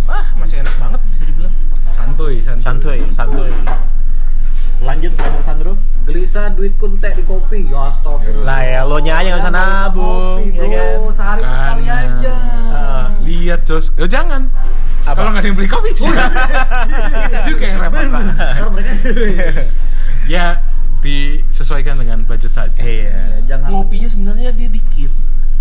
ah 0.08 0.24
masih 0.34 0.64
enak 0.64 0.72
banget 0.80 1.00
bisa 1.12 1.24
dibilang. 1.28 1.52
Santuy, 1.90 2.40
santuy. 2.40 2.62
santuy 2.64 2.98
santuy 3.12 3.52
lanjut 4.80 5.12
lanjut 5.12 5.42
Sandro 5.44 5.72
Gelisah 6.08 6.56
duit 6.56 6.72
kuntek 6.80 7.12
di 7.12 7.24
kopi 7.28 7.68
Ya 7.68 7.92
astagfirullah 7.92 8.48
lah 8.48 8.60
ya 8.64 8.80
lo 8.88 8.96
nya 8.96 9.20
aja 9.20 9.36
nggak 9.36 9.42
usah 9.44 9.52
nabung 9.52 10.40
kopi, 10.40 10.56
ya 10.56 10.96
bro. 10.96 11.12
kan 11.12 11.12
Sehari 11.12 11.42
Kan. 11.44 11.52
sekali 11.52 11.84
aja 11.84 12.34
Ah. 12.70 13.06
Lihat 13.20 13.60
Jos, 13.68 13.92
oh 14.00 14.08
jangan. 14.08 14.48
Apa? 15.04 15.20
Kalau 15.20 15.30
nggak 15.36 15.42
ada 15.44 15.48
yang 15.52 15.56
beli 15.58 15.68
kopi, 15.68 15.90
itu 15.96 16.08
juga 17.44 17.64
yang 17.66 17.78
repot 17.82 18.04
pak. 18.08 18.24
Ya 20.24 20.46
disesuaikan 21.00 21.96
dengan 21.96 22.22
budget 22.22 22.52
saja. 22.52 22.76
iya 22.76 23.08
Ya, 23.10 23.22
Jangan 23.50 23.68
Ngopinya 23.70 24.06
sebenarnya 24.06 24.50
dia 24.52 24.68
dikit, 24.68 25.12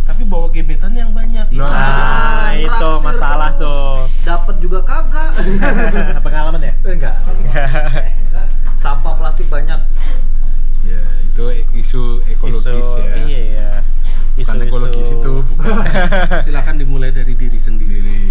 tapi 0.03 0.21
bawa 0.23 0.47
gebetan 0.47 0.93
yang 0.93 1.09
banyak. 1.09 1.47
Itu 1.49 1.59
Nah. 1.59 1.69
ah 1.69 2.51
itu 2.53 2.67
Traktir 2.69 3.01
masalah 3.01 3.49
terus. 3.51 3.61
tuh 3.61 3.89
Dapat 4.21 4.55
juga 4.59 4.79
kagak 4.81 5.31
pengalaman 6.25 6.61
ya 6.61 6.73
Enggak 6.83 7.15
Sampah 8.75 9.13
plastik 9.13 9.47
banyak 9.47 9.79
Ya 10.81 11.01
itu 11.23 11.43
isu 11.73 12.01
ekologis 12.25 12.65
isu 12.65 12.99
ya. 12.99 13.15
iya 13.21 13.71
isu 14.35 14.55
Bukan 14.55 14.65
ekologis 14.65 15.09
itu 15.09 15.31
bukan 15.45 15.67
silakan 16.45 16.75
dimulai 16.77 17.11
dari 17.11 17.33
diri 17.33 17.55
sendiri. 17.55 17.99
sendiri. 17.99 18.23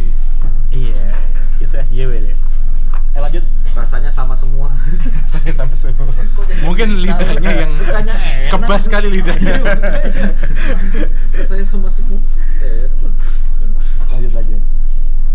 iya 0.71 1.13
isu 1.59 1.75
SJW 1.79 2.11
deh 2.23 2.37
eh 3.11 3.21
lanjut. 3.21 3.45
Rasanya 3.73 4.11
sama 4.11 4.35
semua. 4.35 4.69
Saya 5.31 5.53
sama 5.55 5.73
semua. 5.73 6.09
Mungkin 6.61 6.99
lidahnya 6.99 7.51
yang 7.59 7.73
Bukannya 7.75 8.15
enak. 8.15 8.51
kebas 8.51 8.85
kali 8.87 9.09
lidahnya. 9.13 9.55
Rasanya 11.33 11.65
sama 11.65 11.89
semua. 11.89 12.21
Eh, 12.59 12.87
lanjut 14.09 14.33
lanjut. 14.33 14.63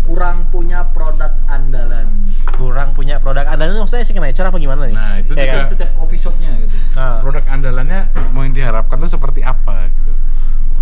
Kurang 0.04 0.36
punya 0.48 0.84
produk 0.86 1.32
andalan. 1.46 2.06
Kurang 2.52 2.92
punya 2.92 3.16
produk 3.16 3.48
andalan 3.48 3.80
maksudnya 3.80 4.04
signature 4.04 4.44
apa 4.44 4.58
gimana 4.58 4.84
nih? 4.84 4.94
Nah, 4.94 5.14
itu 5.16 5.32
Iya 5.32 5.40
juga- 5.40 5.56
kan? 5.56 5.66
Setiap 5.66 5.90
coffee 5.94 6.20
shopnya 6.20 6.50
gitu. 6.60 6.76
Nah, 6.94 7.18
Produk 7.18 7.44
andalannya 7.48 8.00
mau 8.30 8.44
yang 8.44 8.52
diharapkan 8.52 8.96
tuh 8.98 9.10
seperti 9.10 9.40
apa 9.40 9.88
gitu. 9.88 10.12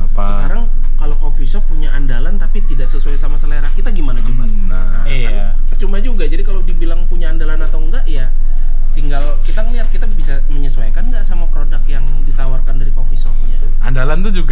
Apa? 0.02 0.22
Sekarang 0.26 0.62
kalau 0.98 1.14
coffee 1.16 1.46
shop 1.46 1.64
punya 1.66 1.90
andalan 1.90 2.36
tapi 2.36 2.62
tidak 2.62 2.86
sesuai 2.86 3.14
sama 3.14 3.34
selera 3.34 3.70
kita 3.70 3.81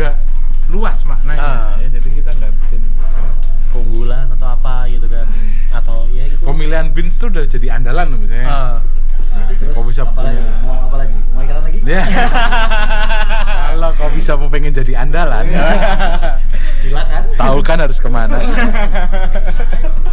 juga 0.01 0.17
luas 0.73 0.99
maknanya. 1.05 1.45
Ah. 1.45 1.77
Ya, 1.77 1.89
jadi 1.93 2.09
kita 2.09 2.31
nggak 2.33 2.53
bisa 2.57 2.77
keunggulan 3.69 4.33
atau 4.33 4.49
apa 4.49 4.89
gitu 4.89 5.05
kan? 5.13 5.29
Atau 5.77 6.09
ya 6.09 6.25
gitu. 6.25 6.41
pemilihan 6.49 6.89
beans 6.89 7.21
tuh 7.21 7.29
udah 7.29 7.45
jadi 7.45 7.77
andalan 7.77 8.17
loh 8.17 8.19
misalnya. 8.25 8.49
Ah. 8.49 8.77
Terus 9.53 9.77
coffee 9.77 9.95
shop 10.01 10.17
apa 10.17 10.21
lagi? 10.25 10.41
punya. 10.41 10.57
Mau 10.65 10.89
apa 10.89 10.97
lagi? 11.05 11.17
Mau 11.37 11.41
iklan 11.45 11.63
lagi? 11.69 11.79
Ya. 11.85 12.05
Kalau 13.77 13.91
kau 13.95 14.11
bisa 14.17 14.33
mau 14.41 14.49
pengen 14.49 14.73
jadi 14.73 15.05
andalan, 15.05 15.45
Silakan 16.81 17.23
tahu 17.37 17.59
kan 17.61 17.79
harus 17.85 18.01
ke 18.01 18.09
mana. 18.09 18.41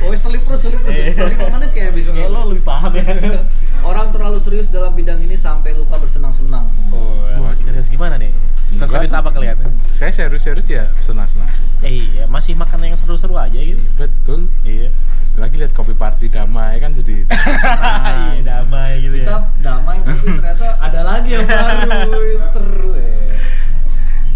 Oh 0.00 0.12
selip 0.12 0.42
terus, 0.42 0.60
selip 0.60 0.80
terus 0.80 0.94
Iya. 0.94 1.34
5 1.36 1.54
menit 1.56 1.70
kayak 1.72 1.92
bisa 1.92 2.10
Ya 2.10 2.26
lo 2.26 2.46
lebih 2.46 2.62
paham 2.62 2.92
ya. 2.94 3.04
Orang 3.88 4.10
terlalu 4.10 4.38
serius 4.40 4.68
dalam 4.68 4.92
bidang 4.92 5.18
ini 5.18 5.34
sampai 5.34 5.72
lupa 5.72 5.96
bersenang-senang 5.96 6.66
Oh, 6.90 7.26
serius 7.52 7.86
gimana 7.86 8.16
nih? 8.16 8.30
Serius 8.68 9.12
apa 9.12 9.30
kalian? 9.30 9.56
Saya 9.92 10.10
serius-serius 10.10 10.66
ya 10.66 10.84
senang-senang. 10.98 11.48
Eh, 11.80 12.04
iya, 12.10 12.24
masih 12.26 12.52
makan 12.52 12.82
yang 12.84 12.98
seru-seru 12.98 13.32
aja 13.34 13.54
gitu. 13.54 13.80
Betul. 13.96 14.50
Iya. 14.62 14.90
Lagi 15.36 15.54
lihat 15.54 15.72
kopi 15.72 15.92
party 15.92 16.26
damai 16.26 16.80
kan 16.80 16.92
jadi 16.92 17.28
Iya, 18.32 18.40
damai 18.42 19.04
gitu 19.04 19.20
Kita 19.20 19.36
ya. 19.36 19.40
damai 19.60 20.00
tapi 20.00 20.32
ternyata 20.40 20.66
ada 20.80 21.00
lagi 21.04 21.28
yang 21.30 21.44
baru 21.44 22.40
Seru 22.48 22.96
ya 22.96 23.36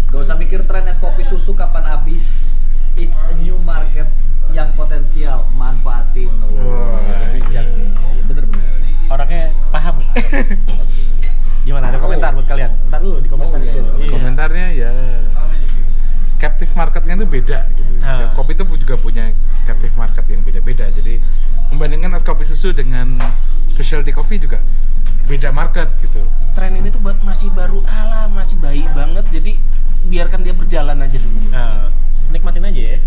Gak 0.07 0.21
usah 0.21 0.37
mikir 0.37 0.61
tren 0.61 0.85
es 0.85 1.01
kopi 1.01 1.25
susu 1.25 1.57
kapan 1.57 1.89
habis 1.89 2.21
It's 2.97 3.17
a 3.27 3.35
new 3.39 3.57
market 3.61 4.07
yang 4.51 4.71
potensial 4.73 5.47
Manfaatin. 5.53 6.31
Bijak 7.31 7.65
nih. 7.71 7.87
Iya, 7.87 8.23
Bener-bener 8.27 8.67
Orangnya 9.07 9.43
paham. 9.71 9.95
Gimana? 11.65 11.93
Ada 11.93 11.99
komentar 12.01 12.29
buat 12.33 12.47
kalian? 12.47 12.71
Ntar 12.89 12.99
dulu 12.99 13.17
di 13.21 13.29
komentar 13.29 13.57
Oh, 13.57 13.63
iya. 13.63 13.73
dulu. 13.73 13.91
Iya. 14.01 14.11
komentarnya 14.11 14.67
ya 14.73 14.91
captive 16.41 16.73
marketnya 16.73 17.13
itu 17.21 17.27
beda 17.29 17.59
gitu. 17.69 17.91
Ah. 18.01 18.33
Kopi 18.33 18.57
itu 18.57 18.65
juga 18.81 18.97
punya 18.97 19.29
captive 19.69 19.93
market 19.93 20.25
bayangkan 22.01 22.17
es 22.17 22.25
kopi 22.25 22.43
susu 22.43 22.73
dengan 22.73 23.15
specialty 23.69 24.09
coffee 24.09 24.41
juga 24.41 24.57
beda 25.29 25.53
market 25.53 25.85
gitu 26.01 26.17
tren 26.57 26.73
ini 26.75 26.89
tuh 26.89 26.97
masih 26.99 27.53
baru 27.53 27.79
ala 27.85 28.25
masih 28.27 28.57
bayi 28.57 28.83
banget 28.91 29.23
jadi 29.29 29.51
biarkan 30.09 30.41
dia 30.41 30.51
berjalan 30.57 30.97
aja 30.97 31.17
dulu 31.21 31.39
Nah, 31.53 31.93
nikmatin 32.29 32.63
aja 32.63 32.81
ya. 32.93 32.97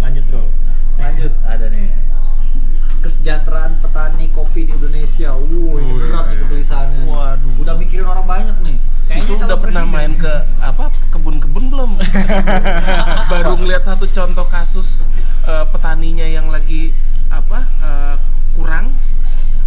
Lanjut 0.00 0.24
bro. 0.28 0.44
Lanjut, 1.00 1.32
ada 1.42 1.66
nih. 1.72 1.88
Kesejahteraan 3.00 3.80
petani 3.80 4.28
kopi 4.28 4.68
di 4.68 4.72
Indonesia. 4.76 5.32
Wuh, 5.32 5.80
ini 5.80 5.92
Wih. 5.96 6.04
berat 6.04 6.24
nih 6.28 6.36
kegelisahannya. 6.44 7.02
Waduh. 7.08 7.62
Udah 7.64 7.74
mikirin 7.80 8.04
orang 8.04 8.26
banyak 8.28 8.56
nih. 8.60 8.76
Situ 9.02 9.34
udah 9.34 9.58
pernah 9.58 9.82
presiden. 9.82 9.96
main 9.96 10.12
ke 10.14 10.32
apa 10.60 10.92
kebun-kebun 11.10 11.64
belum? 11.66 11.90
Baru 13.32 13.58
ngeliat 13.58 13.82
satu 13.82 14.06
contoh 14.06 14.46
kasus 14.46 15.02
eh, 15.42 15.64
petaninya 15.72 16.28
yang 16.28 16.46
lagi 16.46 16.94
apa 17.26 17.58
eh, 17.82 18.14
kurang, 18.54 18.94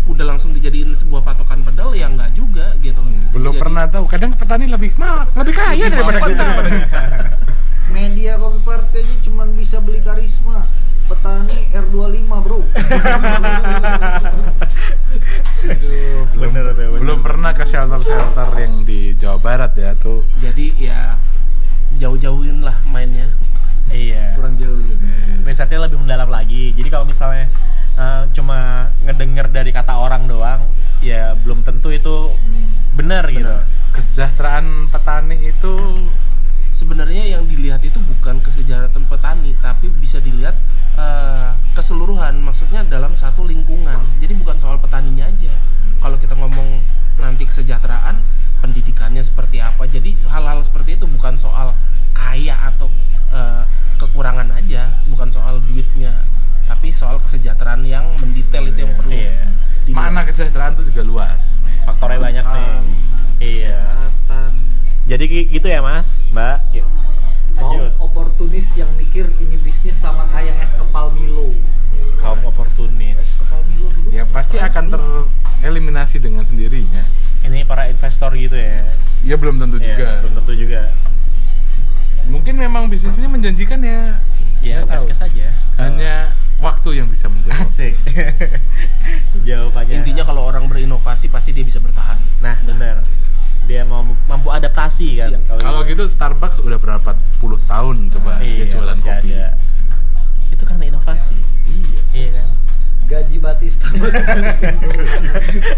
udah 0.08 0.26
langsung 0.32 0.56
dijadiin 0.56 0.96
sebuah 0.96 1.28
patokan 1.28 1.60
pedal 1.60 1.92
ya 1.92 2.08
nggak 2.08 2.32
juga 2.32 2.72
gitu. 2.80 3.00
belum 3.34 3.56
Jadi- 3.56 3.62
pernah 3.66 3.84
tahu 3.90 4.06
kadang 4.08 4.32
petani 4.32 4.70
lebih 4.70 4.94
mahal 4.96 5.28
lebih 5.34 5.54
kaya 5.58 5.86
daripada 5.90 6.20
mampu 6.22 6.30
kita 6.32 6.44
daripada 6.44 6.70
kita. 6.70 7.02
Media 7.92 8.40
kopi 8.40 8.60
partai 8.64 9.04
aja 9.04 9.16
cuma 9.26 9.44
bisa 9.50 9.82
beli 9.84 10.00
karisma. 10.00 10.70
Petani 11.04 11.68
R25, 11.76 12.32
Bro. 12.32 12.64
Aduh, 15.64 16.20
belum, 16.32 16.50
Bener 16.52 16.64
tuh, 16.72 16.76
bener. 16.80 17.00
belum 17.04 17.20
pernah 17.20 17.52
ke 17.52 17.64
shelter-shelter 17.68 18.50
yang 18.56 18.88
di 18.88 19.12
Jawa 19.16 19.40
Barat 19.40 19.76
ya 19.76 19.96
tuh 19.96 20.24
Jadi 20.40 20.76
ya 20.80 21.20
jauh-jauhin 22.00 22.64
lah 22.64 22.80
mainnya. 22.88 23.30
Iya. 23.92 24.34
Kurang 24.34 24.58
jauh 24.58 24.80
gitu. 24.80 25.06
risetnya 25.44 25.86
lebih 25.86 26.00
mendalam 26.02 26.32
lagi. 26.32 26.72
Jadi 26.74 26.88
kalau 26.90 27.06
misalnya 27.06 27.52
uh, 28.00 28.26
cuma 28.34 28.90
ngedenger 29.06 29.52
dari 29.52 29.70
kata 29.76 29.94
orang 29.94 30.26
doang, 30.26 30.66
ya 31.04 31.36
belum 31.38 31.62
tentu 31.62 31.92
itu 31.94 32.32
benar 32.96 33.28
gitu. 33.30 33.54
kesejahteraan 33.94 34.90
petani 34.90 35.52
itu 35.52 35.74
Sebenarnya 36.84 37.40
yang 37.40 37.48
dilihat 37.48 37.80
itu 37.80 37.96
bukan 37.96 38.44
kesejahteraan 38.44 39.08
petani, 39.08 39.56
tapi 39.64 39.88
bisa 40.04 40.20
dilihat 40.20 40.52
eh, 41.00 41.56
keseluruhan. 41.72 42.36
Maksudnya 42.44 42.84
dalam 42.84 43.16
satu 43.16 43.48
lingkungan. 43.48 44.04
Jadi 44.20 44.36
bukan 44.36 44.60
soal 44.60 44.76
petaninya 44.84 45.32
aja. 45.32 45.56
Kalau 46.04 46.20
kita 46.20 46.36
ngomong 46.36 46.84
nanti 47.24 47.48
kesejahteraan, 47.48 48.20
pendidikannya 48.60 49.24
seperti 49.24 49.64
apa. 49.64 49.88
Jadi 49.88 50.20
hal-hal 50.28 50.60
seperti 50.60 51.00
itu 51.00 51.08
bukan 51.08 51.40
soal 51.40 51.72
kaya 52.12 52.60
atau 52.68 52.92
eh, 53.32 53.64
kekurangan 54.04 54.52
aja, 54.52 54.92
bukan 55.08 55.32
soal 55.32 55.64
duitnya, 55.64 56.12
tapi 56.68 56.92
soal 56.92 57.16
kesejahteraan 57.24 57.88
yang 57.88 58.12
mendetail 58.20 58.68
itu 58.68 58.84
yang 58.84 58.94
perlu. 59.00 59.16
Iya. 59.16 59.48
dilihat. 59.88 59.96
makna 59.96 60.28
kesejahteraan 60.28 60.80
itu 60.80 60.92
juga 60.92 61.04
luas 61.04 61.60
Faktornya 61.88 62.20
banyak 62.20 62.44
nih. 62.44 62.76
Iya. 63.40 63.84
Jadi 65.04 65.52
gitu 65.52 65.68
ya 65.68 65.84
Mas, 65.84 66.24
Mbak. 66.32 66.73
Yuk. 66.74 66.88
Mau 67.54 67.78
Lanjut. 67.78 67.94
oportunis 68.02 68.68
yang 68.74 68.90
mikir 68.94 69.30
ini 69.38 69.56
bisnis 69.56 69.94
sama 69.96 70.26
kayak 70.28 70.58
es 70.60 70.74
kepal 70.74 71.14
Milo. 71.14 71.54
Kaum 72.18 72.42
oportunis. 72.44 73.22
Kepal 73.38 73.62
Milo 73.68 73.88
dulu. 73.90 74.10
ya 74.10 74.26
pasti 74.26 74.58
akan 74.58 74.90
tereliminasi 74.90 76.18
dengan 76.18 76.42
sendirinya 76.42 77.06
Ini 77.42 77.64
para 77.64 77.86
investor 77.88 78.34
gitu 78.34 78.56
ya. 78.56 78.88
ya 79.22 79.36
belum 79.36 79.58
tentu 79.58 79.78
Iya, 79.78 79.86
juga 79.90 80.08
belum 80.22 80.34
tentu 80.36 80.54
juga. 80.56 80.82
mungkin 82.24 82.56
memang 82.56 82.88
bisnis 82.88 83.14
ini 83.16 83.28
menjanjikan 83.28 83.80
ya 83.80 84.18
Ya, 84.64 84.80
kes 84.88 85.20
aja. 85.20 85.52
hanya 85.76 86.32
waktu 86.58 86.96
yang 86.96 87.12
bisa 87.12 87.28
menjawab 87.28 87.68
Asik. 87.68 88.00
Jawabannya. 89.48 89.92
Intinya 89.94 90.24
kalau 90.24 90.48
orang 90.48 90.72
berinovasi 90.72 91.28
pasti 91.28 91.52
dia 91.52 91.68
bisa 91.68 91.84
bertahan. 91.84 92.16
Nah, 92.40 92.56
benar. 92.64 93.04
Dia 93.64 93.88
mau 93.88 94.04
mampu 94.04 94.50
adaptasi 94.52 95.24
kan. 95.24 95.40
Iya. 95.40 95.40
kalau 95.64 95.82
gitu 95.88 96.04
Starbucks 96.04 96.60
udah 96.60 96.78
berapa 96.80 97.16
puluh 97.40 97.60
tahun 97.64 98.12
coba 98.12 98.44
iya, 98.44 98.64
dia 98.64 98.66
jualan 98.76 98.98
kopi 99.00 99.32
ada. 99.32 99.56
Itu 100.52 100.64
karena 100.68 100.84
inovasi. 100.92 101.36
iya 101.68 102.02
Iya 102.14 102.30
kan. 102.36 102.48
Gaji 103.04 103.38
Batista 103.38 103.86
masih 103.94 104.24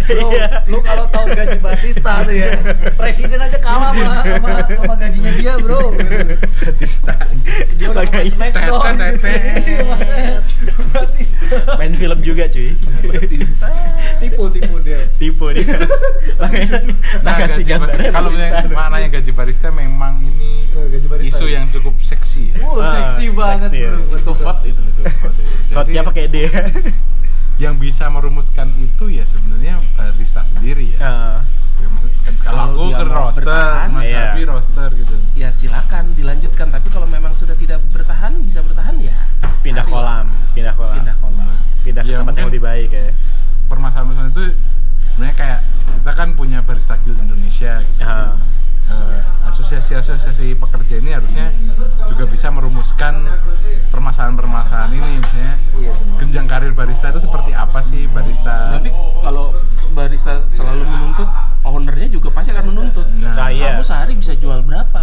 Bro, 0.07 0.29
Iya. 0.31 0.45
lu 0.65 0.79
kalau 0.79 1.05
tahu 1.09 1.25
gaji 1.29 1.57
Batista 1.59 2.23
tuh 2.23 2.31
ya, 2.31 2.55
presiden 2.95 3.37
aja 3.37 3.59
kalah 3.59 3.91
sama, 3.91 4.15
sama, 4.23 4.49
sama 4.63 4.93
gajinya 4.95 5.31
dia, 5.35 5.53
Bro. 5.59 5.97
Batista. 6.61 7.13
Dia 7.75 7.87
udah 7.89 8.05
pakai 8.05 8.31
Smackdown. 8.31 8.95
Tete, 8.95 9.07
tete. 9.19 9.33
Makanya. 9.83 10.35
Batista. 10.89 11.45
Main 11.75 11.93
film 11.93 12.19
juga 12.21 12.43
cuy. 12.47 12.69
Tipu, 14.17 14.43
tipu 14.49 14.75
dia. 14.79 14.99
Tipu 15.17 15.45
dia. 15.51 15.75
Makanya 16.39 16.77
Nah, 17.19 17.35
kasih 17.37 17.63
gambarnya 17.63 18.09
kalau 18.11 18.29
maknanya 18.69 19.07
gaji 19.11 19.31
barista 19.31 19.67
memang 19.69 20.19
ini 20.21 20.65
gaji 20.71 21.07
barista. 21.07 21.35
isu 21.35 21.45
yang 21.47 21.65
cukup 21.69 21.95
seksi 21.99 22.53
ya. 22.53 22.63
Ah, 22.63 23.11
seksi 23.11 23.25
banget, 23.29 23.69
seksi 23.69 23.77
ya. 23.77 23.89
Bro. 23.91 24.15
Itu 24.15 24.33
hot 24.39 24.57
itu. 24.63 24.81
Hotnya 25.73 26.01
pakai 26.01 26.25
D. 26.29 26.37
yang 27.55 27.79
bisa 27.79 28.11
merumuskan 28.11 28.67
itu 28.75 29.07
ya 29.07 29.23
sebenarnya 29.23 29.79
barista 29.95 30.43
sendiri 30.43 30.95
ya. 30.95 30.99
Ah, 31.01 31.39
Ya, 31.75 31.91
kan 32.23 32.33
kalau 32.39 32.63
aku 32.71 32.83
ke 32.87 33.03
roster, 33.03 33.67
Mas 33.91 34.07
iya. 34.07 34.31
Abi 34.31 34.47
roster 34.47 34.89
gitu. 34.95 35.15
Ya 35.35 35.51
silakan 35.51 36.15
dilanjutkan. 36.15 36.71
Tapi 36.71 36.87
kalau 36.87 37.03
memang 37.03 37.35
sudah 37.35 37.51
tidak 37.59 37.83
bertahan, 37.91 38.39
bisa 38.39 38.63
bertahan 38.63 38.95
ya. 39.03 39.27
pindah 39.59 39.83
kolam, 39.83 40.31
pindah 40.55 40.71
kolam. 40.71 40.95
Pindah 40.95 41.15
kolam. 41.19 41.51
Pindah 41.83 42.01
ke 42.07 42.09
Ya, 42.15 42.23
tempat 42.23 42.33
yang 42.39 42.47
lebih 42.47 42.63
baik 42.63 42.89
ya. 42.95 43.11
Permasalahan 43.67 44.31
itu 44.31 44.55
sebenarnya 45.11 45.35
kayak 45.35 45.59
kita 45.99 46.11
kan 46.15 46.29
punya 46.39 46.63
barista 46.63 46.95
guild 47.03 47.19
Indonesia 47.19 47.83
gitu. 47.83 48.01
Eh, 48.85 49.19
asosiasi-asosiasi 49.49 50.55
pekerja 50.55 50.95
ini 51.01 51.11
harusnya 51.11 51.49
juga 52.05 52.23
bisa 52.29 52.53
merumuskan 52.53 53.25
permasalahan-permasalahan 53.89 54.93
ini 54.93 55.11
misalnya 55.19 55.55
genjang 56.21 56.44
barista 58.45 58.71
Nanti 58.77 58.89
kalau 59.21 59.45
barista 59.95 60.33
selalu 60.45 60.83
menuntut, 60.85 61.29
ownernya 61.65 62.07
juga 62.11 62.29
pasti 62.29 62.53
akan 62.53 62.65
menuntut. 62.69 63.07
Nah, 63.17 63.49
iya. 63.49 63.73
Kamu 63.73 63.83
sehari 63.83 64.13
bisa 64.13 64.37
jual 64.37 64.61
berapa? 64.61 64.94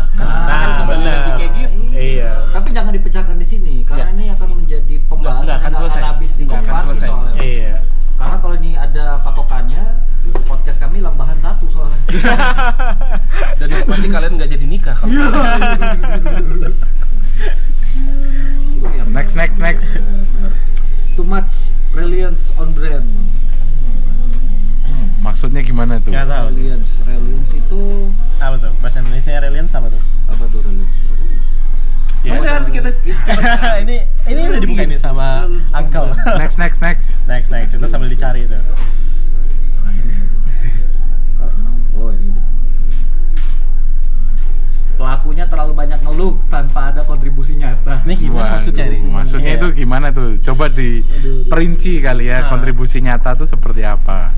Itu 37.72 37.86
sambil 37.86 38.08
dicari 38.08 38.44
itu. 38.44 38.54
Karena 41.34 41.70
oh 41.92 42.08
ini 42.10 42.30
pelakunya 44.94 45.44
terlalu 45.46 45.72
banyak 45.74 45.98
ngeluh 46.00 46.38
tanpa 46.46 46.80
ada 46.88 47.02
kontribusi 47.02 47.56
nyata. 47.56 48.04
Ini 48.04 48.14
gimana 48.14 48.38
Waduh, 48.38 48.54
maksudnya 48.54 48.84
nih? 48.86 49.00
maksudnya 49.02 49.50
Iya. 49.50 49.58
itu 49.58 49.66
gimana 49.74 50.06
tuh 50.10 50.28
coba 50.42 50.64
diperinci 50.68 51.92
kali 51.98 52.24
ya 52.26 52.38
Ah. 52.38 52.48
kontribusi 52.48 53.00
nyata 53.00 53.34
tuh 53.34 53.46
seperti 53.46 53.82
apa 53.82 54.30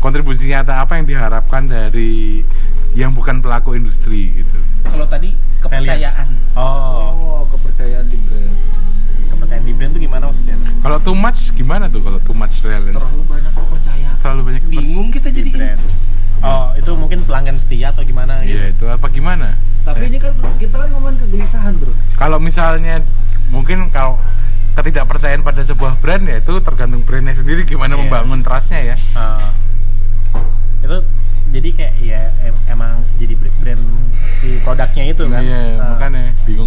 kontribusi 0.00 0.48
nyata 0.48 0.80
apa 0.80 0.96
yang 0.96 1.04
diharapkan 1.04 1.68
dari 1.68 2.40
yang 2.92 3.12
bukan 3.12 3.38
pelaku 3.38 3.76
industri 3.76 4.32
gitu 4.34 4.58
kalau 4.82 5.06
tadi 5.06 5.30
kepercayaan. 5.60 6.28
Oh, 6.56 6.64
Oh, 7.14 7.40
kepercayaan 7.46 8.08
di 8.08 8.16
brand. 8.18 8.56
Kepercayaan 9.52 9.66
di 9.66 9.74
brand 9.74 9.90
tuh 9.90 10.00
gimana 10.00 10.22
maksudnya? 10.24 10.54
kalau 10.80 10.98
too 11.00 11.16
much 11.16 11.40
gimana 11.52 11.84
tuh 11.86 12.00
kalau 12.00 12.18
too 12.20 12.30
much 12.32 12.54
reliance 12.62 13.02
Terlalu 13.02 13.22
banyak 13.26 13.52
kepercayaan. 13.52 14.16
terlalu 14.16 14.40
banyak 14.44 14.62
keper- 14.62 14.74
Bingung 14.76 15.08
kita 15.10 15.28
Di 15.28 15.36
jadi 15.36 15.50
brand. 15.52 15.80
Oh, 16.40 16.66
itu 16.72 16.90
mungkin 16.94 17.18
pelanggan 17.22 17.56
setia 17.56 17.90
atau 17.90 18.00
gimana 18.00 18.40
Iya 18.40 18.72
gitu? 18.72 18.80
itu 18.80 18.84
apa 18.88 19.06
gimana 19.08 19.58
Tapi 19.82 19.96
Eh, 19.98 20.08
ini 20.08 20.18
kan 20.18 20.32
kita 20.56 20.72
kan 20.74 20.88
ngomongin 20.88 21.16
kegelisahan, 21.18 21.72
Bro. 21.74 21.92
kalau 22.14 22.38
misalnya 22.38 23.00
mungkin 23.50 23.88
kalau 23.88 24.16
ketidakpercayaan 24.70 25.40
pada 25.40 25.60
sebuah 25.60 25.96
brand 25.96 26.22
ya 26.22 26.38
itu 26.38 26.52
tergantung 26.60 27.02
brandnya 27.02 27.34
sendiri 27.34 27.64
gimana 27.64 27.92
Iya. 27.92 28.00
membangun 28.00 28.40
trustnya 28.40 28.80
ya 28.86 28.96
Ah. 29.14 29.52
itu 30.80 30.96
jadi 31.50 31.68
kayak 31.74 31.94
ya 31.98 32.20
em- 32.42 32.62
emang 32.70 32.92
jadi 33.16 33.34
br- 33.34 33.56
brand 33.58 33.82
si 34.38 34.56
produknya 34.58 35.04
itu 35.06 35.24
kan? 35.26 35.40
iya 35.40 35.60
Ah. 35.74 35.88
makanya 35.90 36.22
bingung 36.42 36.59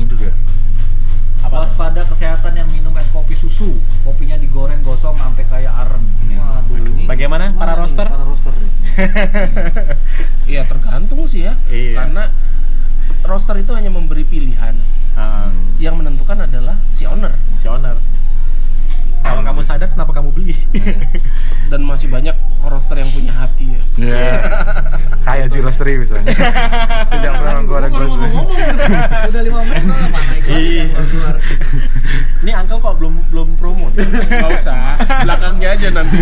ada 1.94 2.10
kesehatan 2.10 2.58
yang 2.58 2.66
minum 2.74 2.90
es 2.98 3.06
kopi 3.14 3.38
susu, 3.38 3.78
kopinya 4.02 4.34
digoreng 4.42 4.82
gosong 4.82 5.14
sampai 5.14 5.46
kayak 5.46 5.70
arem. 5.70 6.02
Waduh, 6.74 6.90
ini 6.98 7.06
bagaimana 7.06 7.54
para 7.54 7.78
roster? 7.78 8.10
Para 8.10 8.26
roster. 8.26 8.54
Iya, 10.44 10.68
tergantung 10.68 11.24
sih 11.24 11.48
ya. 11.48 11.56
Iya. 11.72 12.04
Karena 12.04 12.30
roster 13.24 13.56
itu 13.62 13.72
hanya 13.78 13.94
memberi 13.94 14.26
pilihan. 14.28 14.76
Hmm. 15.14 15.78
Yang 15.78 15.96
menentukan 16.04 16.50
adalah 16.50 16.82
si 16.90 17.06
owner. 17.06 17.32
Si 17.62 17.66
owner. 17.70 17.96
Kalau 19.24 19.42
kamu 19.42 19.62
sadar 19.64 19.88
kenapa 19.88 20.12
kamu 20.12 20.30
beli? 20.36 20.56
Dan 21.72 21.88
masih 21.88 22.12
banyak 22.12 22.36
roster 22.64 23.00
yang 23.00 23.10
punya 23.10 23.34
hati 23.34 23.66
ya. 23.76 23.82
Ya. 23.98 24.32
Kayak 25.24 25.48
di 25.52 25.60
roastery 25.64 25.94
misalnya. 26.04 26.36
Tidak 27.14 27.32
pernah 27.40 27.54
mengorek 27.64 27.92
roastery. 27.96 28.30
Udah 29.32 29.42
5 29.42 29.68
menit 29.68 29.84
soalnya 29.88 30.10
mana 30.12 30.34
Iya. 30.44 30.84
Ini 32.44 32.52
uncle 32.60 32.80
kok 32.84 32.94
belum 33.00 33.14
belum 33.32 33.48
promo. 33.56 33.88
nih? 33.96 34.04
Gak 34.28 34.50
usah, 34.52 35.00
belakangnya 35.24 35.70
aja 35.80 35.88
nanti. 35.96 36.20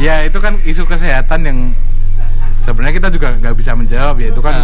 Ya 0.00 0.24
itu 0.24 0.38
kan 0.40 0.56
isu 0.64 0.88
kesehatan 0.88 1.40
yang 1.44 1.58
sebenarnya 2.66 2.94
kita 2.96 3.08
juga 3.08 3.28
nggak 3.32 3.54
bisa 3.54 3.72
menjawab 3.72 4.18
ya 4.18 4.28
itu 4.28 4.42
kan 4.42 4.54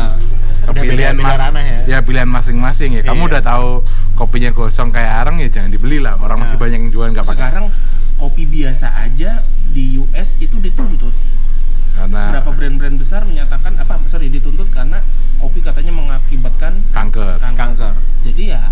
Ah, 0.63 0.71
beda- 0.71 0.91
beda 0.91 1.09
mas 1.17 1.39
ranah 1.39 1.63
ya. 1.87 1.99
pilihan 2.03 2.27
masing-masing 2.27 2.91
ya 2.95 3.03
kamu 3.05 3.23
Iya. 3.23 3.31
udah 3.31 3.43
tahu 3.43 3.69
kopinya 4.13 4.51
gosong 4.51 4.91
kayak 4.91 5.23
arang 5.23 5.37
ya 5.39 5.47
jangan 5.47 5.71
dibeli 5.71 5.99
lah 5.99 6.19
orang 6.19 6.43
masih 6.43 6.59
Ah. 6.59 6.61
banyak 6.61 6.79
yang 6.81 6.91
jualan 6.91 7.11
nggak 7.13 7.25
pakai 7.25 7.39
Sekarang 7.39 7.67
kopi 8.17 8.43
biasa 8.45 8.87
aja 9.01 9.31
di 9.69 9.99
US 9.99 10.39
itu 10.39 10.59
dituntut. 10.59 11.15
karena 11.93 12.33
Beberapa 12.33 12.51
brand-brand 12.53 12.97
besar 12.97 13.21
menyatakan 13.23 13.77
apa? 13.77 14.01
Sorry, 14.07 14.27
dituntut 14.27 14.65
karena 14.69 15.05
kopi 15.37 15.61
katanya 15.61 15.93
mengakibatkan 15.93 16.81
kanker 16.89 17.37
kanker. 17.37 17.57
Kanker. 17.77 17.95
Jadi 18.23 18.43
ya 18.49 18.63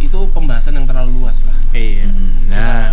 itu 0.00 0.24
pembahasan 0.28 0.72
yang 0.72 0.84
terlalu 0.84 1.16
luas 1.16 1.40
lah. 1.42 1.54
Iya. 1.70 2.06
Hmm, 2.06 2.30
Ya, 2.46 2.56
ya. 2.56 2.86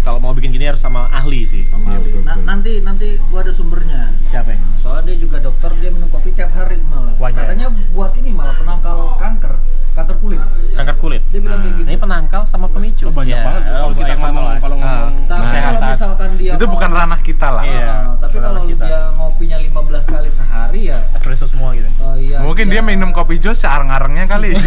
kalau 0.00 0.18
mau 0.18 0.30
bikin 0.30 0.50
gini 0.50 0.64
harus 0.64 0.78
sama 0.78 1.06
ahli 1.08 1.42
sih. 1.42 1.62
Iya, 1.62 1.70
Sama 1.70 1.88
Ali. 1.90 1.98
betul, 2.02 2.20
Na- 2.20 2.32
betul. 2.32 2.44
nanti 2.44 2.70
nanti 2.80 3.06
gua 3.24 3.38
ada 3.40 3.50
sumbernya. 3.50 4.00
Siapa 4.24 4.48
yang? 4.50 4.60
Soalnya 4.78 5.02
dia 5.04 5.14
juga 5.18 5.36
dokter, 5.38 5.68
dia 5.76 5.88
minum 5.88 6.06
kopi 6.08 6.28
tiap 6.30 6.48
hari 6.50 6.76
malah. 6.84 7.12
Wajar. 7.16 7.44
Katanya 7.44 7.66
buat 7.90 8.10
ini 8.14 8.30
malah 8.30 8.52
penangkal 8.56 8.96
kanker, 9.16 9.52
kanker 9.92 10.14
kulit. 10.18 10.40
Kanker 10.72 10.94
kulit. 10.98 11.20
Dia 11.28 11.38
bilang 11.40 11.60
kayak 11.60 11.72
gitu. 11.76 11.84
Ini 11.84 11.94
penangkal 11.96 12.40
sama 12.44 12.64
pemicu. 12.66 13.04
Oh, 13.04 13.12
banyak 13.12 13.32
Ya, 13.32 13.42
banget 13.42 13.60
tuh 13.62 13.72
kalau 13.72 13.84
oh, 13.84 13.92
kita 13.92 14.08
yang 14.08 14.20
ngomong- 14.22 14.44
lah. 14.44 14.56
kalau 14.58 14.74
Ah, 14.74 14.80
ngomong 14.80 15.12
Tapi 15.12 15.28
kalau 15.28 15.44
kesehatan. 15.44 15.88
misalkan 15.92 16.30
dia 16.36 16.50
itu 16.52 16.62
mau- 16.62 16.72
bukan 16.72 16.88
ranah 16.90 17.20
kita 17.20 17.46
lah 17.48 17.62
Iya. 17.62 17.84
Ah, 17.84 18.00
tapi 18.16 18.32
bukan 18.32 18.42
kalau 18.42 18.60
kita. 18.64 18.82
dia 18.82 18.98
ngopinya 19.12 19.56
15 19.60 20.04
kali 20.06 20.28
sehari 20.30 20.80
ya 20.84 20.98
espresso 21.12 21.44
semua 21.46 21.68
gitu. 21.72 21.88
oh 22.00 22.14
iya. 22.16 22.36
mungkin 22.40 22.64
dia 22.66 22.80
minum 22.80 23.08
kopi 23.10 23.36
jos 23.36 23.56
searang-arangnya 23.56 24.24
kali 24.26 24.48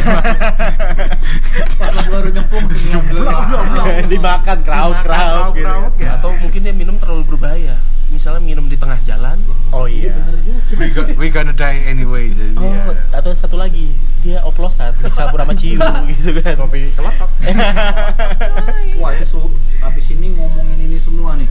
pas 1.87 2.05
baru 2.07 2.29
nyemplung 2.29 2.65
Dimakan 2.73 4.07
Dimakan 4.07 4.59
crowd 4.63 4.95
gitu. 5.53 5.75
ya. 5.99 6.09
Atau 6.15 6.29
mungkin 6.35 6.59
dia 6.61 6.73
minum 6.73 6.95
terlalu 6.95 7.23
berbahaya. 7.27 7.77
Misalnya 8.05 8.37
minum 8.39 8.65
di 8.65 8.75
tengah 8.75 9.01
jalan. 9.01 9.41
Oh 9.69 9.85
iya. 9.85 10.13
we, 10.71 10.87
go- 10.89 11.09
we 11.15 11.27
gonna 11.27 11.51
die 11.51 11.83
anyway 11.83 12.29
jadi 12.29 12.53
Oh, 12.55 12.69
ya. 12.69 12.93
atau 13.11 13.33
satu 13.33 13.55
lagi, 13.55 13.91
dia 14.21 14.39
oplosan 14.41 14.93
dicampur 14.95 15.37
sama 15.37 15.53
ciu 15.53 15.75
gitu 16.13 16.31
kan. 16.37 16.53
kopi 16.55 16.89
kelotok 16.91 17.27
Wah 18.95 19.11
ini 19.11 19.25
seluruh 19.25 19.51
abis 19.81 20.05
ini 20.09 20.27
ngomongin 20.31 20.79
ini 20.81 20.97
semua 20.97 21.35
nih 21.35 21.49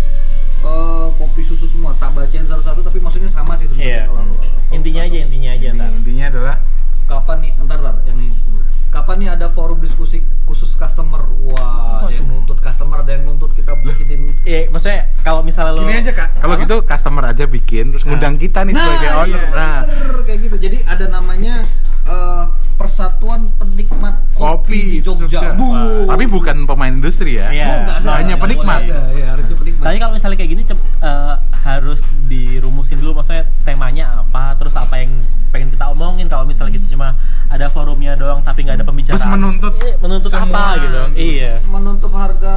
Eh, 0.65 1.09
kopi 1.15 1.45
susu 1.45 1.69
semua 1.69 1.93
tak 1.95 2.17
bacain 2.17 2.41
satu-satu 2.43 2.81
tapi 2.81 2.97
maksudnya 2.97 3.29
sama 3.29 3.53
sih 3.55 3.69
Iya. 3.69 3.69
sebenarnya 3.69 4.05
kalau- 4.09 4.25
kalau- 4.41 4.73
Intinya 4.73 5.03
aja, 5.05 5.19
intinya 5.21 5.51
aja 5.53 5.67
Inti- 5.69 5.77
ntar. 5.77 5.91
intinya 5.93 6.25
adalah 6.27 6.57
kapan 7.05 7.37
nih 7.45 7.53
ntar 7.65 7.79
ntar 7.81 7.95
yang 8.09 8.19
ini 8.19 8.29
dulu. 8.33 8.61
kapan 8.91 9.17
nih 9.21 9.29
ada 9.35 9.47
forum 9.51 9.79
diskusi 9.83 10.23
khusus 10.45 10.73
customer 10.75 11.25
wah 11.45 12.07
ada 12.07 12.15
yang 12.15 12.27
nuntut 12.29 12.59
customer 12.61 13.03
ada 13.03 13.13
yang 13.17 13.25
nuntut 13.27 13.51
kita 13.53 13.73
bikinin 13.77 14.35
Iya, 14.45 14.69
maksudnya 14.69 15.09
kalau 15.25 15.41
misalnya 15.41 15.73
lo 15.73 15.89
Gini 15.89 16.05
aja 16.05 16.13
kak, 16.13 16.37
kalau 16.37 16.61
gitu 16.61 16.77
customer 16.85 17.25
aja 17.33 17.49
bikin, 17.49 17.97
terus 17.97 18.05
ngundang 18.05 18.37
kita 18.37 18.61
nih 18.69 18.77
sebagai 18.77 19.11
owner. 19.17 19.41
iya, 19.41 19.57
Nah, 19.57 19.79
bener, 19.89 20.17
kayak 20.29 20.39
gitu 20.45 20.57
jadi 20.61 20.79
ada 20.85 21.07
namanya 21.09 21.65
eh, 22.05 22.45
persatuan 22.77 23.49
penikmat 23.57 24.21
kopi, 24.37 24.99
di 24.99 25.01
Jogja, 25.01 25.57
Bu. 25.57 25.73
Wah, 25.73 26.13
Tapi 26.13 26.25
bukan 26.29 26.69
pemain 26.69 26.93
industri 26.93 27.41
ya. 27.41 27.49
Iya. 27.49 27.89
Nggak 27.89 27.97
ada. 28.05 28.11
Hanya 28.21 28.37
penikmat. 28.37 28.81
ada, 28.85 29.01
ya, 29.17 29.27
harusnya 29.33 29.57
penikmat 29.57 29.85
Tapi 29.89 29.97
kalau 29.97 30.13
misalnya 30.13 30.37
kayak 30.37 30.51
gini 30.53 30.63
eh, 30.69 31.35
harus 31.65 32.01
dirumusin 32.29 33.01
dulu 33.01 33.25
maksudnya 33.25 33.49
temanya 33.65 34.21
apa, 34.21 34.61
terus 34.61 34.77
apa 34.77 35.01
yang 35.01 35.25
pengen 35.49 35.73
kita 35.73 35.89
omongin 35.89 36.27
kalau 36.29 36.45
misalnya 36.45 36.77
gitu 36.77 36.94
cuma 36.95 37.19
ada 37.47 37.67
forumnya 37.67 38.15
doang 38.15 38.39
tapi 38.41 38.63
nggak 38.63 38.79
ada 38.79 38.87
pembicaraan. 38.87 39.19
Terus 39.19 39.27
menuntut 39.29 39.75
Eh, 39.77 39.95
menuntut 39.99 40.31
semua 40.31 40.47
apa 40.47 40.79
gitu. 40.79 40.87
gitu. 40.87 41.03
Iya. 41.19 41.53
menuntut 41.67 42.13
harga 42.15 42.57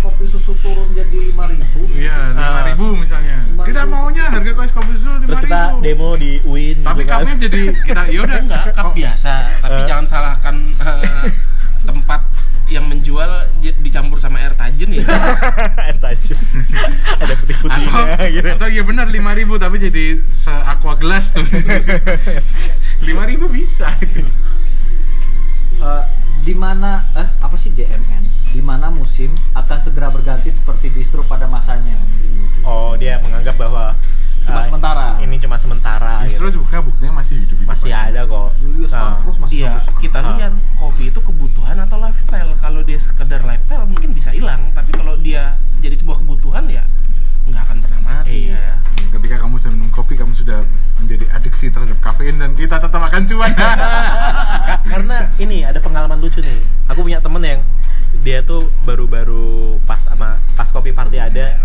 kopi 0.00 0.24
susu 0.24 0.52
turun 0.58 0.88
jadi 0.90 1.18
lima 1.22 1.44
ribu 1.46 1.80
Iya, 1.92 2.16
lima 2.32 2.48
Ah. 2.50 2.64
ribu 2.64 2.86
misalnya. 2.94 3.36
5.000. 3.46 3.68
Kita 3.68 3.82
maunya 3.84 4.24
harga 4.26 4.50
kopi 4.70 4.92
susu 4.94 5.10
lima 5.14 5.26
Terus 5.26 5.40
kita 5.42 5.60
demo 5.78 6.10
di 6.16 6.32
UIN 6.42 6.76
Tapi 6.80 6.96
gitu 6.96 7.04
kan. 7.04 7.20
kapnya 7.20 7.34
jadi 7.38 7.60
kita 7.78 8.02
yaudah 8.10 8.40
Enggak, 8.40 8.64
cup 8.72 8.88
biasa. 8.92 9.34
Tapi 9.60 9.76
Eh. 9.76 9.86
jangan 9.86 10.06
salahkan 10.06 10.56
eh, 10.74 11.24
tempat 11.84 12.20
yang 12.72 12.88
menjual 12.88 13.28
di- 13.60 13.76
dicampur 13.84 14.16
sama 14.16 14.40
air 14.40 14.56
tajin 14.56 14.88
ya. 14.96 15.04
air 15.84 15.96
tajam. 16.00 16.40
ada 17.20 17.24
Atau, 17.28 17.36
putih-putihnya 17.44 18.16
gitu. 18.32 18.48
atau 18.56 18.68
iya 18.72 18.82
benar 18.82 19.06
lima 19.12 19.36
ribu 19.36 19.60
tapi 19.60 19.76
jadi 19.78 20.24
se 20.32 20.50
aqua 20.50 20.96
gelas 20.96 21.30
tuh. 21.30 21.44
Lima 23.06 23.28
ribu 23.28 23.52
bisa 23.52 23.92
itu. 24.00 24.24
Eh, 25.84 26.04
di 26.44 26.54
mana 26.56 27.04
eh 27.12 27.28
apa 27.40 27.56
sih 27.60 27.72
DMN 27.72 28.52
di 28.54 28.62
mana 28.64 28.88
musim 28.88 29.34
akan 29.52 29.78
segera 29.82 30.08
berganti 30.08 30.48
seperti 30.48 30.88
distro 30.92 31.24
pada 31.26 31.44
masanya 31.50 31.98
Oh, 32.64 32.96
dia 32.96 33.20
menganggap 33.20 33.60
bahwa 33.60 33.92
Cuma 34.44 34.60
ah, 34.60 34.64
sementara. 34.68 35.06
Ini 35.24 35.36
cuma 35.40 35.56
sementara. 35.56 36.12
Justru 36.28 36.52
gitu. 36.52 36.60
juga 36.60 36.76
buktinya 36.84 37.24
masih 37.24 37.48
hidup 37.48 37.56
hidup 37.64 37.68
masih 37.68 37.90
ada 37.96 38.20
kok. 38.28 38.52
Iya, 38.94 39.02
Nah, 39.02 39.18
masih 39.36 39.56
Iya, 39.56 39.70
bagus. 39.74 39.98
kita 39.98 40.18
Ah. 40.20 40.30
lihat 40.32 40.52
kopi 40.76 41.04
itu 41.08 41.20
kebutuhan 41.20 41.76
atau 41.76 41.98
lifestyle. 41.98 42.50
Kalau 42.56 42.80
dia 42.80 42.94
sekedar 42.96 43.40
lifestyle 43.42 43.84
mungkin 43.84 44.10
bisa 44.10 44.30
hilang, 44.30 44.70
tapi 44.70 44.90
kalau 44.92 45.14
dia 45.16 45.52
jadi 45.78 45.94
sebuah 45.94 46.22
kebutuhan 46.22 46.64
ya 46.68 46.86
nggak 47.44 47.60
akan 47.60 47.76
pernah 47.78 48.00
mati. 48.00 48.48
Iya. 48.48 48.78
Ketika 49.10 49.36
kamu 49.38 49.54
sudah 49.58 49.72
minum 49.72 49.90
kopi, 49.90 50.14
kamu 50.14 50.32
sudah 50.32 50.62
menjadi 50.96 51.26
adiksi 51.30 51.68
terhadap 51.68 51.98
kafein 52.00 52.36
dan 52.36 52.54
kita 52.54 52.78
tetap 52.78 52.98
akan 53.00 53.22
cuan. 53.24 53.50
Ka- 53.58 54.80
karena 54.84 55.16
ini 55.36 55.62
ada 55.62 55.76
pengalaman 55.76 56.18
lucu 56.18 56.38
nih. 56.40 56.60
Aku 56.86 57.02
punya 57.02 57.18
temen 57.18 57.42
yang 57.42 57.60
dia 58.24 58.40
tuh 58.40 58.72
baru-baru 58.88 59.76
pas 59.84 60.00
sama 60.00 60.40
pas 60.56 60.64
kopi 60.72 60.96
party 60.96 61.20
ada 61.20 61.60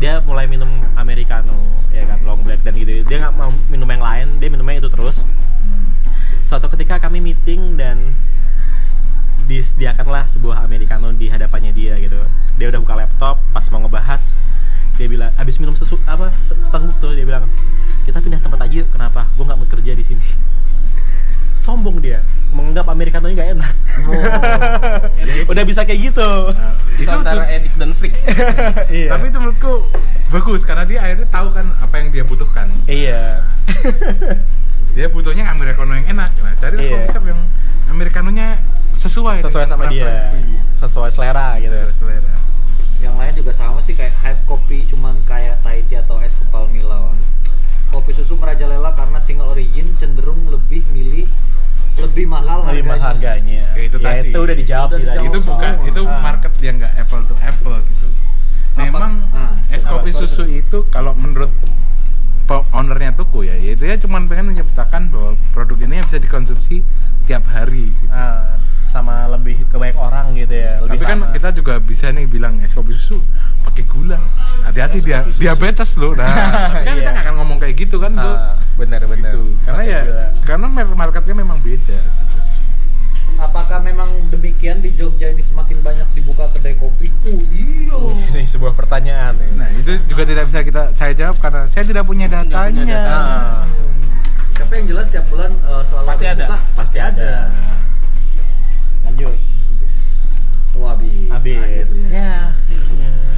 dia 0.00 0.24
mulai 0.24 0.48
minum 0.48 0.80
americano 0.96 1.52
ya 1.92 2.08
kan 2.08 2.16
long 2.24 2.40
black 2.40 2.64
dan 2.64 2.72
gitu 2.80 3.04
dia 3.04 3.20
nggak 3.20 3.34
mau 3.36 3.52
minum 3.68 3.84
yang 3.84 4.00
lain 4.00 4.26
dia 4.40 4.48
minumnya 4.48 4.80
itu 4.80 4.88
terus. 4.88 5.28
Suatu 6.48 6.64
ketika 6.72 6.96
kami 6.96 7.20
meeting 7.20 7.76
dan 7.76 8.16
disediakanlah 9.44 10.24
sebuah 10.24 10.64
americano 10.64 11.12
di 11.12 11.28
hadapannya 11.28 11.76
dia 11.76 12.00
gitu. 12.00 12.16
Dia 12.56 12.72
udah 12.72 12.80
buka 12.80 12.94
laptop 13.04 13.36
pas 13.52 13.68
mau 13.68 13.84
ngebahas 13.84 14.32
dia 14.96 15.06
bilang 15.06 15.30
habis 15.36 15.60
minum 15.60 15.76
sesu 15.76 16.00
apa 16.08 16.32
se- 16.40 16.56
setangguk 16.58 16.96
tuh 17.04 17.12
dia 17.12 17.28
bilang 17.28 17.44
kita 18.08 18.18
pindah 18.24 18.40
tempat 18.40 18.64
aja 18.64 18.80
yuk 18.80 18.88
kenapa? 18.88 19.28
Gue 19.36 19.44
nggak 19.44 19.58
mau 19.60 19.68
kerja 19.68 19.92
di 19.92 20.04
sini 20.08 20.24
sombong 21.68 22.00
dia 22.00 22.24
menganggap 22.48 22.88
americano 22.88 23.28
nggak 23.28 23.48
enak. 23.52 23.72
Udah 25.52 25.62
bisa 25.62 25.84
kayak 25.84 26.00
gitu. 26.08 26.30
Nah, 26.48 26.72
Itu, 26.96 27.04
itu 27.04 27.12
antara 27.12 27.44
tuh- 27.44 27.52
edik 27.52 27.74
dan 27.76 27.90
freak. 27.92 28.14
iya. 29.04 29.12
Tapi 29.12 29.24
itu 29.28 29.36
menurutku 29.36 29.72
bagus 30.28 30.64
karena 30.64 30.84
dia 30.84 30.98
akhirnya 30.98 31.28
tahu 31.28 31.52
kan 31.52 31.76
apa 31.76 31.94
yang 32.00 32.08
dia 32.08 32.24
butuhkan. 32.24 32.72
iya. 32.88 33.44
Dia 34.92 35.06
butuhnya 35.06 35.44
americano 35.46 35.92
yang 35.92 36.08
enak. 36.08 36.32
Nah, 36.40 36.56
cari 36.56 36.74
Iya. 36.74 36.88
coffee 36.90 37.12
shop 37.12 37.24
yang 37.28 37.40
americanonya 37.86 38.56
sesuai 38.96 39.38
sesuai 39.38 39.66
sama 39.68 39.92
dia. 39.92 40.24
sesuai 40.74 41.12
selera 41.12 41.60
gitu. 41.60 41.76
Sesuai 41.92 42.16
selera. 42.16 42.32
yang 42.98 43.14
lain 43.14 43.30
juga 43.30 43.52
sama 43.52 43.78
sih 43.78 43.94
kayak 43.94 44.10
hype 44.18 44.42
kopi 44.42 44.82
cuman 44.82 45.14
kayak 45.22 45.62
tea 45.62 46.02
atau 46.02 46.18
es 46.18 46.34
kepal 46.34 46.66
Mila 46.66 47.14
kopi 47.88 48.12
susu 48.12 48.34
merajalela 48.34 48.92
karena 48.92 49.18
single 49.18 49.48
origin 49.48 49.92
cenderung 49.96 50.46
lebih 50.46 50.84
milih 50.88 51.26
lebih 51.98 52.24
mahal 52.24 52.62
lebih 52.64 52.86
mahal 52.86 53.12
harganya 53.12 53.74
Ya, 53.74 53.82
itu 53.82 53.96
ya, 53.96 54.06
tadi. 54.14 54.28
itu 54.28 54.38
udah 54.38 54.56
dijawab 54.56 54.88
Udah 54.88 54.96
sih 54.96 55.04
tadi 55.04 55.24
itu 55.24 55.38
sama. 55.38 55.48
bukan 55.50 55.72
itu 55.84 56.00
Ah. 56.00 56.20
market 56.20 56.52
yang 56.60 56.74
nggak 56.78 56.92
apple 56.96 57.22
to 57.24 57.34
apple 57.38 57.76
gitu. 57.84 58.08
Memang 58.74 59.12
Ah, 59.30 59.52
es 59.68 59.82
kopi 59.82 60.10
susu 60.10 60.46
itu 60.46 60.86
kalau 60.88 61.10
menurut 61.12 61.50
ownernya 62.70 63.12
tuku 63.12 63.44
ya, 63.44 63.54
ya 63.54 63.74
dia 63.74 63.98
cuma 63.98 64.22
pengen 64.22 64.54
menyebutkan 64.54 65.10
bahwa 65.10 65.36
produk 65.52 65.78
ini 65.80 66.00
bisa 66.00 66.16
dikonsumsi 66.16 66.80
tiap 67.24 67.44
hari. 67.46 67.92
Gitu. 67.92 68.08
Ah, 68.08 68.56
sama 68.88 69.28
lebih 69.28 69.62
ke 69.64 69.76
banyak 69.76 69.94
orang 69.94 70.32
gitu 70.32 70.50
ya 70.50 70.80
lebih 70.80 70.96
Tapi 70.96 71.04
kan 71.04 71.18
kita 71.30 71.48
juga 71.52 71.72
bisa 71.76 72.08
nih 72.08 72.24
bilang 72.24 72.56
es 72.58 72.72
kopi 72.72 72.92
susu 72.92 73.20
pakai 73.60 73.84
gula. 73.84 74.16
Hati-hati 74.64 74.98
dia 74.98 75.20
susu. 75.22 75.38
diabetes 75.38 75.92
loh. 75.94 76.12
Nah, 76.12 76.24
tapi 76.72 76.82
kan 76.82 76.94
kita 76.94 76.98
Iya. 76.98 77.10
nggak 77.10 77.22
akan 77.22 77.34
ngomong 77.36 77.58
kayak 77.58 77.74
gitu 77.78 77.96
kan, 77.98 78.12
Bro. 78.12 78.24
Ah, 78.26 78.56
bener 78.74 79.00
bener 79.04 79.30
Gitu. 79.30 79.44
Karena 79.62 79.82
ya 79.84 80.00
gula. 80.02 80.26
karena 80.42 80.66
marketnya 80.90 81.34
memang 81.34 81.58
beda. 81.60 82.00
gitu. 82.00 82.36
apakah 83.38 83.78
memang 83.78 84.10
demikian 84.28 84.82
di 84.82 84.90
Jogja 84.92 85.30
ini 85.30 85.38
semakin 85.40 85.78
banyak 85.78 86.10
dibuka 86.10 86.50
kedai 86.50 86.74
kopi? 86.74 87.06
Oh 87.22 87.38
iya. 87.54 87.94
ini 88.34 88.42
sebuah 88.42 88.74
pertanyaan 88.74 89.30
nih. 89.32 89.50
Nah, 89.54 89.68
itu 89.70 89.94
juga 90.06 90.26
tidak 90.26 90.50
bisa 90.50 90.58
kita 90.60 90.82
saya 90.92 91.14
jawab 91.14 91.38
karena 91.38 91.62
saya 91.68 91.84
tidak 91.84 92.02
punya 92.02 92.26
datanya. 92.26 92.82
punya 92.82 92.98
data. 92.98 93.14
Ah, 93.14 93.62
Tapi 94.58 94.72
yang 94.74 94.86
jelas 94.90 95.06
tiap 95.08 95.22
bulan 95.28 95.54
eh, 95.54 95.82
selalu 95.86 96.06
Pasti 96.08 96.26
ada. 96.26 96.44
buka, 96.44 96.58
pasti 96.74 96.98
ada. 96.98 97.30
Lanjut. 99.08 99.36
Wah, 100.78 100.94
habis. 100.94 101.32
Habis. 101.32 101.56
Akhirnya. 101.58 102.52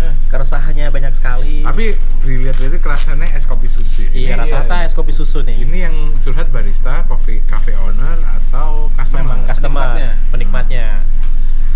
Ya, 0.00 0.10
keresahannya 0.30 0.86
banyak 0.94 1.12
sekali. 1.14 1.62
Tapi 1.66 1.94
dilihat-lihat 2.22 2.78
kerasannya 2.78 3.28
es 3.34 3.44
kopi 3.46 3.66
susu. 3.66 4.06
iya 4.14 4.38
rata-rata 4.38 4.86
es 4.86 4.94
kopi 4.94 5.10
susu 5.10 5.42
nih. 5.42 5.66
Ini 5.66 5.78
yang 5.90 5.96
curhat 6.22 6.50
barista, 6.54 7.02
coffee 7.10 7.42
cafe 7.50 7.74
owner 7.74 8.18
atau 8.22 8.90
customer. 8.94 9.26
memang 9.26 9.40
customer, 9.46 9.88
Penikmatnya. 9.94 10.10
penikmatnya. 10.30 10.86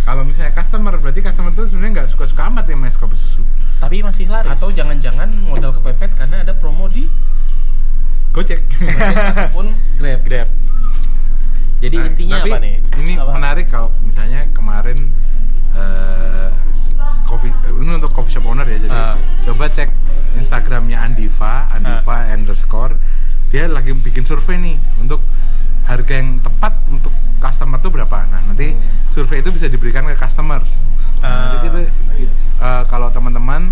Kalau 0.04 0.22
misalnya 0.22 0.52
customer, 0.52 0.94
berarti 1.00 1.20
customer 1.24 1.50
itu 1.50 1.64
sebenarnya 1.72 1.92
nggak 2.02 2.08
suka-suka 2.12 2.42
amat 2.52 2.64
ya 2.68 2.76
es 2.86 2.96
kopi 3.00 3.16
susu. 3.16 3.42
Tapi 3.80 4.04
masih 4.04 4.30
laris. 4.30 4.52
Atau 4.54 4.70
jangan-jangan 4.70 5.28
modal 5.42 5.74
kepepet 5.74 6.14
karena 6.14 6.44
ada 6.46 6.52
promo 6.54 6.86
di 6.86 7.10
Gojek. 8.34 8.60
Gojek 8.66 9.16
ataupun 9.34 9.74
Grab. 9.98 10.20
Grab. 10.26 10.48
Jadi 11.84 11.96
Nah, 11.96 12.08
intinya 12.08 12.36
tapi 12.38 12.50
apa 12.50 12.58
nih? 12.58 12.74
Ini 12.96 13.12
Apa? 13.14 13.30
menarik 13.30 13.66
kalau 13.68 13.88
misalnya 14.00 14.40
kemarin 14.50 14.98
eh, 15.74 16.48
coffee 17.26 17.50
ini 17.50 17.92
untuk 17.92 18.08
coffee 18.10 18.32
shop 18.32 18.46
owner 18.46 18.64
ya. 18.64 18.78
Jadi 18.78 18.94
Ah. 18.94 19.18
coba 19.42 19.66
cek 19.66 19.90
Instagramnya 20.34 20.96
Andiva, 20.96 21.66
Andiva 21.68 22.14
Ah. 22.14 22.32
underscore. 22.32 22.96
Dia 23.54 23.70
lagi 23.70 23.94
bikin 23.94 24.26
survei 24.26 24.58
nih 24.58 24.74
untuk 24.98 25.22
harga 25.86 26.10
yang 26.18 26.42
tepat 26.42 26.74
untuk 26.90 27.14
customer 27.38 27.78
tuh 27.78 27.94
berapa. 27.94 28.26
Nah 28.26 28.42
nanti 28.42 28.74
Hmm. 28.74 28.82
survei 29.06 29.46
itu 29.46 29.54
bisa 29.54 29.70
diberikan 29.70 30.02
ke 30.10 30.18
customer. 30.18 30.58
Nah, 31.22 31.22
Ah. 31.22 31.38
nanti 31.46 31.56
kita 31.62 31.78
eh, 32.58 32.82
kalau 32.90 33.14
teman-teman 33.14 33.70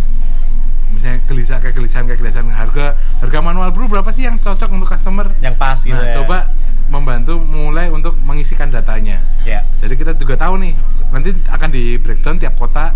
misalnya 0.94 1.18
gelisah 1.26 1.58
kayak 1.58 1.74
gelisahan 1.74 2.06
kayak 2.06 2.20
gelisahan 2.22 2.46
harga 2.54 2.94
harga 3.18 3.38
manual 3.42 3.74
brew 3.74 3.90
berapa 3.90 4.06
sih 4.14 4.22
yang 4.22 4.38
cocok 4.38 4.70
untuk 4.70 4.86
customer? 4.86 5.26
yang 5.42 5.58
pas 5.58 5.80
gitu 5.80 5.98
nah, 5.98 6.06
ya. 6.06 6.14
coba 6.14 6.38
membantu 6.86 7.42
mulai 7.42 7.90
untuk 7.90 8.14
mengisikan 8.22 8.70
datanya. 8.70 9.18
Ya. 9.42 9.66
Jadi 9.82 9.98
kita 9.98 10.12
juga 10.14 10.38
tahu 10.38 10.62
nih, 10.62 10.78
nanti 11.10 11.34
akan 11.48 11.68
di 11.72 11.96
breakdown 11.98 12.38
tiap 12.38 12.54
kota 12.54 12.94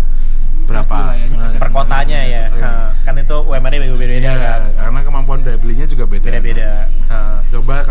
berapa. 0.63 1.17
pasti 1.35 1.57
Per 1.57 1.69
kotanya 1.73 2.19
ya. 2.21 2.43
Iya. 2.47 2.61
Nah, 2.61 2.87
kan 3.01 3.15
itu 3.17 3.35
UMR-nya 3.43 3.79
beda-beda 3.81 4.31
kan. 4.37 4.56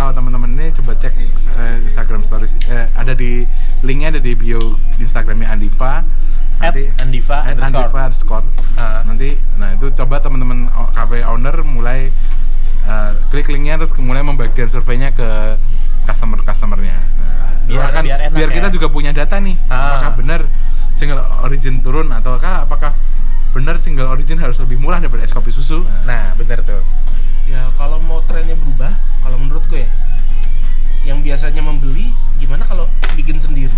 Kalau 0.06 0.22
teman-teman 0.22 0.54
ini 0.54 0.70
coba 0.70 0.94
cek 1.02 1.18
eh, 1.18 1.82
Instagram 1.82 2.22
stories 2.22 2.54
eh, 2.70 2.86
ada 2.94 3.10
di 3.10 3.42
linknya 3.82 4.14
ada 4.14 4.22
di 4.22 4.38
bio 4.38 4.78
Instagramnya 5.02 5.50
Andiva. 5.50 6.06
At 6.62 6.78
Andiva 7.02 7.42
at 7.42 7.58
underscore. 7.58 7.90
Andiva 7.90 7.98
underscore. 8.06 8.46
Ah. 8.78 9.02
Nanti, 9.02 9.34
nah 9.58 9.74
itu 9.74 9.90
coba 9.98 10.22
teman-teman 10.22 10.70
cafe 10.94 11.26
owner 11.26 11.58
mulai 11.66 12.14
eh, 12.86 13.10
klik 13.34 13.50
linknya 13.50 13.82
terus 13.82 13.98
mulai 13.98 14.22
membagikan 14.22 14.70
surveinya 14.70 15.10
ke 15.10 15.58
customer 16.06 16.38
customernya. 16.46 17.02
Nah, 17.02 17.66
Biar- 17.66 17.90
akan 17.90 18.02
biar 18.06 18.20
biar, 18.30 18.50
kita 18.54 18.68
ya. 18.70 18.74
juga 18.78 18.86
punya 18.86 19.10
data 19.10 19.42
nih. 19.42 19.58
Ah. 19.66 20.06
Apakah 20.06 20.22
benar 20.22 20.40
single 20.94 21.18
origin 21.42 21.82
turun 21.82 22.14
ataukah 22.14 22.62
apakah 22.62 22.94
benar 23.50 23.82
single 23.82 24.06
origin 24.06 24.38
harus 24.38 24.54
lebih 24.62 24.78
murah 24.78 25.02
daripada 25.02 25.26
es 25.26 25.34
kopi 25.34 25.50
susu? 25.50 25.82
nah 26.06 26.30
bener 26.38 26.62
tuh. 26.62 26.78
Ya 27.46 27.70
kalau 27.78 28.02
mau 28.02 28.18
trennya 28.22 28.58
berubah, 28.58 28.90
kalau 29.22 29.38
menurut 29.38 29.62
gue 29.70 29.86
ya, 29.86 29.90
yang 31.06 31.22
biasanya 31.22 31.62
membeli 31.62 32.10
gimana 32.36 32.66
kalau 32.66 32.90
bikin 33.14 33.38
sendiri 33.38 33.72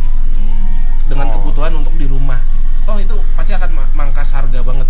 dengan 1.04 1.28
Oh. 1.28 1.32
kebutuhan 1.40 1.72
untuk 1.76 1.92
di 1.94 2.08
rumah. 2.08 2.40
Oh 2.88 2.96
itu 2.96 3.12
pasti 3.36 3.52
akan 3.52 3.70
ma- 3.70 3.90
mangkas 3.94 4.32
harga 4.32 4.64
banget. 4.64 4.88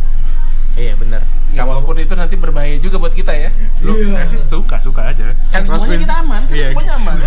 Iya 0.79 0.95
bener. 0.95 1.23
Ya 1.51 1.67
walaupun 1.67 1.99
itu 1.99 2.15
nanti 2.15 2.39
berbahaya 2.39 2.79
juga 2.79 2.97
buat 2.97 3.11
kita 3.11 3.35
ya. 3.35 3.51
Lu 3.83 3.91
saya 4.15 4.27
sih 4.27 4.39
suka 4.39 4.79
suka 4.79 5.11
aja. 5.11 5.35
Kan 5.51 5.67
semuanya 5.67 5.99
kita 5.99 6.17
aman, 6.23 6.43
kan 6.47 6.55
Iya. 6.55 6.67
semuanya 6.71 6.93
aman. 6.95 7.17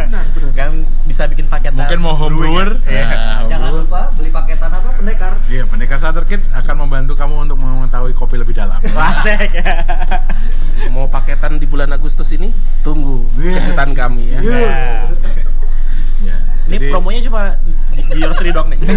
Benar, 0.00 0.24
benar. 0.32 0.52
Kan 0.56 0.70
bisa 1.04 1.22
bikin 1.26 1.44
paket 1.44 1.76
Mungkin 1.76 2.00
mau 2.00 2.14
home 2.14 2.40
brewer. 2.40 2.80
Iya. 2.88 3.04
Nah, 3.04 3.40
Jangan 3.50 3.70
lupa 3.76 4.00
beli 4.14 4.30
paketan 4.30 4.70
apa 4.70 4.88
pendekar. 4.96 5.32
Iya, 5.44 5.62
pendekar 5.68 5.96
starter 5.98 6.24
kit 6.24 6.40
akan 6.50 6.74
membantu 6.80 7.12
kamu 7.14 7.34
untuk 7.44 7.58
mengetahui 7.58 8.12
kopi 8.14 8.36
lebih 8.38 8.56
dalam. 8.56 8.80
Klasik. 8.96 9.50
Mau 10.88 11.04
paketan 11.06 11.60
di 11.60 11.68
bulan 11.68 11.92
Agustus 11.92 12.32
ini, 12.32 12.48
tunggu 12.80 13.28
Iya. 13.36 13.60
kejutan 13.60 13.92
kami 13.92 14.24
ya. 14.30 14.40
Nah, 14.40 15.04
Ya, 16.20 16.36
ini 16.68 16.76
jadi- 16.76 16.92
promonya 16.92 17.20
cuma 17.24 17.42
di, 17.90 18.20
roastery 18.20 18.50
doang 18.52 18.68
nih. 18.68 18.78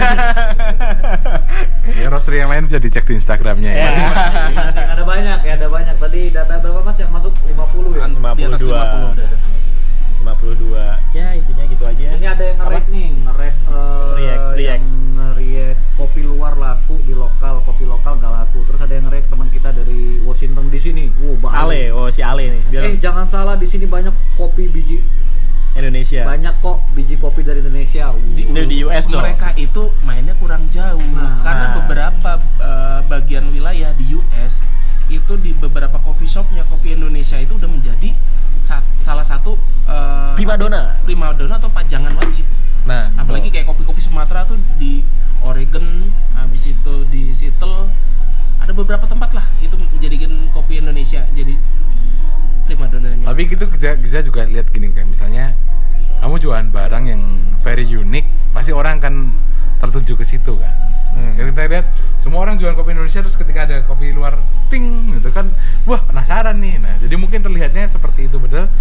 Ya, 1.93 2.07
roastery 2.07 2.39
yang 2.39 2.51
lain 2.51 2.67
bisa 2.67 2.79
dicek 2.79 3.03
di 3.03 3.15
Instagramnya 3.15 3.67
ya. 3.67 3.75
Ya. 3.75 3.85
Masing-masing. 3.91 4.55
Masih 4.55 4.83
ada 4.87 5.03
banyak 5.03 5.39
ya, 5.43 5.53
ada 5.55 5.67
banyak. 5.67 5.95
Tadi 5.99 6.21
data 6.31 6.53
berapa 6.59 6.79
Mas 6.81 6.97
yang 6.97 7.11
masuk 7.11 7.33
50 7.43 7.95
ya? 7.95 8.07
Di 8.07 8.43
atas 8.43 8.59
52. 8.63 8.71
50 8.71 8.71
udah 8.71 9.11
ada. 9.13 9.25
52. 10.23 11.13
Ya 11.13 11.27
intinya 11.33 11.63
gitu 11.65 11.83
aja. 11.83 12.05
Ini 12.09 12.25
ada 12.25 12.43
yang 12.43 12.57
nge-rate 12.57 12.87
nih, 12.89 13.07
nge-rate 13.21 13.59
eh, 13.61 14.11
React, 14.13 14.45
react. 14.53 14.81
yang 14.81 14.83
nge-react 15.13 15.79
kopi 15.93 16.21
luar 16.23 16.53
laku 16.55 16.95
di 17.01 17.13
lokal, 17.13 17.61
kopi 17.61 17.83
lokal 17.83 18.17
gak 18.17 18.33
laku. 18.33 18.59
Terus 18.63 18.79
ada 18.79 18.93
yang 18.93 19.05
nge-rate 19.05 19.27
teman 19.27 19.47
kita 19.49 19.69
dari 19.69 20.01
Washington 20.19 20.65
di 20.67 20.79
sini. 20.79 21.05
Wow, 21.15 21.35
banyak. 21.39 21.59
Ale, 21.59 21.81
oh 21.91 22.07
si 22.07 22.21
Ale 22.21 22.45
nih. 22.49 22.63
Dia 22.69 22.79
Eh, 22.83 22.95
jangan 22.97 23.27
salah 23.27 23.55
di 23.55 23.65
sini 23.65 23.85
banyak 23.85 24.11
kopi 24.33 24.65
biji 24.67 25.03
Indonesia. 25.73 26.21
banyak 26.23 26.53
kok 26.59 26.85
biji 26.93 27.17
kopi 27.17 27.41
dari 27.41 27.59
Indonesia. 27.59 28.13
Di, 28.13 28.45
Itu 28.45 28.63
di 28.63 28.77
US 28.83 29.05
dong. 29.07 29.19
mereka 29.19 29.51
itu 29.55 29.83
mainnya 30.01 30.35
kurang 30.35 30.69
jauh 30.69 31.01
Nah. 31.11 31.41
karena 31.41 31.65
Nah. 31.65 31.73
beberapa 31.75 32.31
eh, 32.59 32.99
bagian 33.03 33.49
wilayah 33.49 33.89
di 33.91 34.13
US 34.13 34.61
itu 35.09 35.33
di 35.35 35.51
beberapa 35.51 35.97
coffee 35.99 36.29
shopnya 36.29 36.61
kopi 36.63 36.93
Indonesia 36.93 37.35
itu 37.35 37.53
udah 37.53 37.67
menjadi 37.67 38.13
sat- 38.49 38.85
salah 38.99 39.21
satu 39.21 39.57
eh, 39.93 40.31
Primadona. 40.37 40.97
primadona 41.05 41.61
atau 41.61 41.69
pajangan 41.69 42.13
wajib. 42.17 42.45
Nah, 42.83 43.13
apalagi 43.15 43.47
kayak 43.53 43.69
kopi-kopi 43.69 44.01
Sumatera 44.03 44.43
tuh 44.43 44.59
di 44.75 45.05
Oregon 45.43 46.11
habis 46.39 46.71
itu 46.71 46.93
di 47.11 47.31
Seattle 47.35 47.91
ada 48.63 48.71
beberapa 48.71 49.03
tempat 49.03 49.35
lah 49.35 49.45
itu 49.59 49.75
menjadikan 49.75 50.31
kopi 50.55 50.79
Indonesia 50.79 51.19
jadi 51.35 51.59
primadonanya 52.63 53.27
Tapi 53.27 53.41
gitu 53.51 53.67
kita 53.67 53.99
bisa 53.99 54.23
juga 54.23 54.47
lihat 54.47 54.71
gini 54.71 54.95
kayak 54.95 55.11
misalnya 55.11 55.51
kamu 56.23 56.39
jualan 56.39 56.67
barang 56.71 57.03
yang 57.03 57.19
very 57.59 57.83
unique, 57.83 58.25
pasti 58.55 58.71
orang 58.71 59.03
akan 59.03 59.35
tertuju 59.83 60.15
ke 60.15 60.23
situ 60.23 60.55
kan. 60.55 60.71
Hmm. 61.19 61.35
Kita 61.35 61.67
lihat 61.67 61.91
semua 62.23 62.47
orang 62.47 62.55
jualan 62.55 62.79
kopi 62.79 62.95
Indonesia 62.95 63.19
terus 63.19 63.35
ketika 63.35 63.67
ada 63.67 63.83
kopi 63.83 64.15
luar 64.15 64.39
ting 64.71 65.11
gitu 65.19 65.35
kan, 65.35 65.51
wah 65.83 65.99
penasaran 65.99 66.63
nih. 66.63 66.79
Nah, 66.79 66.95
jadi 67.03 67.19
mungkin 67.19 67.43
terlihatnya 67.43 67.91
seperti 67.91 68.31
itu 68.31 68.39
padahal 68.39 68.71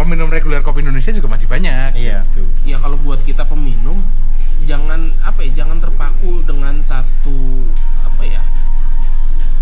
peminum 0.00 0.32
reguler 0.32 0.64
kopi 0.64 0.80
Indonesia 0.80 1.12
juga 1.12 1.28
masih 1.28 1.44
banyak. 1.44 2.00
Iya. 2.00 2.24
Gitu. 2.32 2.48
ya 2.72 2.80
kalau 2.80 2.96
buat 2.96 3.20
kita 3.28 3.44
peminum 3.44 4.00
jangan 4.64 5.12
apa 5.20 5.44
ya 5.44 5.64
jangan 5.64 5.84
terpaku 5.84 6.40
dengan 6.48 6.80
satu 6.80 7.68
apa 8.08 8.24
ya 8.24 8.40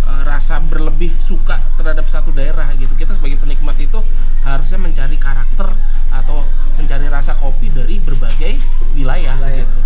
eh, 0.08 0.22
rasa 0.26 0.60
berlebih 0.62 1.14
suka 1.18 1.58
terhadap 1.78 2.06
satu 2.08 2.30
daerah 2.34 2.68
gitu 2.76 2.92
kita 2.94 3.14
sebagai 3.14 3.38
penikmat 3.38 3.76
itu 3.78 4.00
harusnya 4.44 4.78
mencari 4.80 5.16
karakter 5.16 5.68
atau 6.08 6.44
mencari 6.78 7.06
rasa 7.10 7.34
kopi 7.36 7.68
dari 7.74 7.98
berbagai 8.00 8.58
wilayah, 8.94 9.34
Wilayah. 9.36 9.66
gitu 9.66 9.78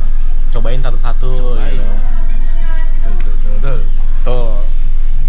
cobain 0.52 0.80
satu-satu 0.84 1.30
Cobain. 1.56 1.72
gitu. 1.72 1.88
Betul, 3.02 3.32
betul, 3.32 3.52
betul. 3.56 3.78
Tuh. 4.22 4.52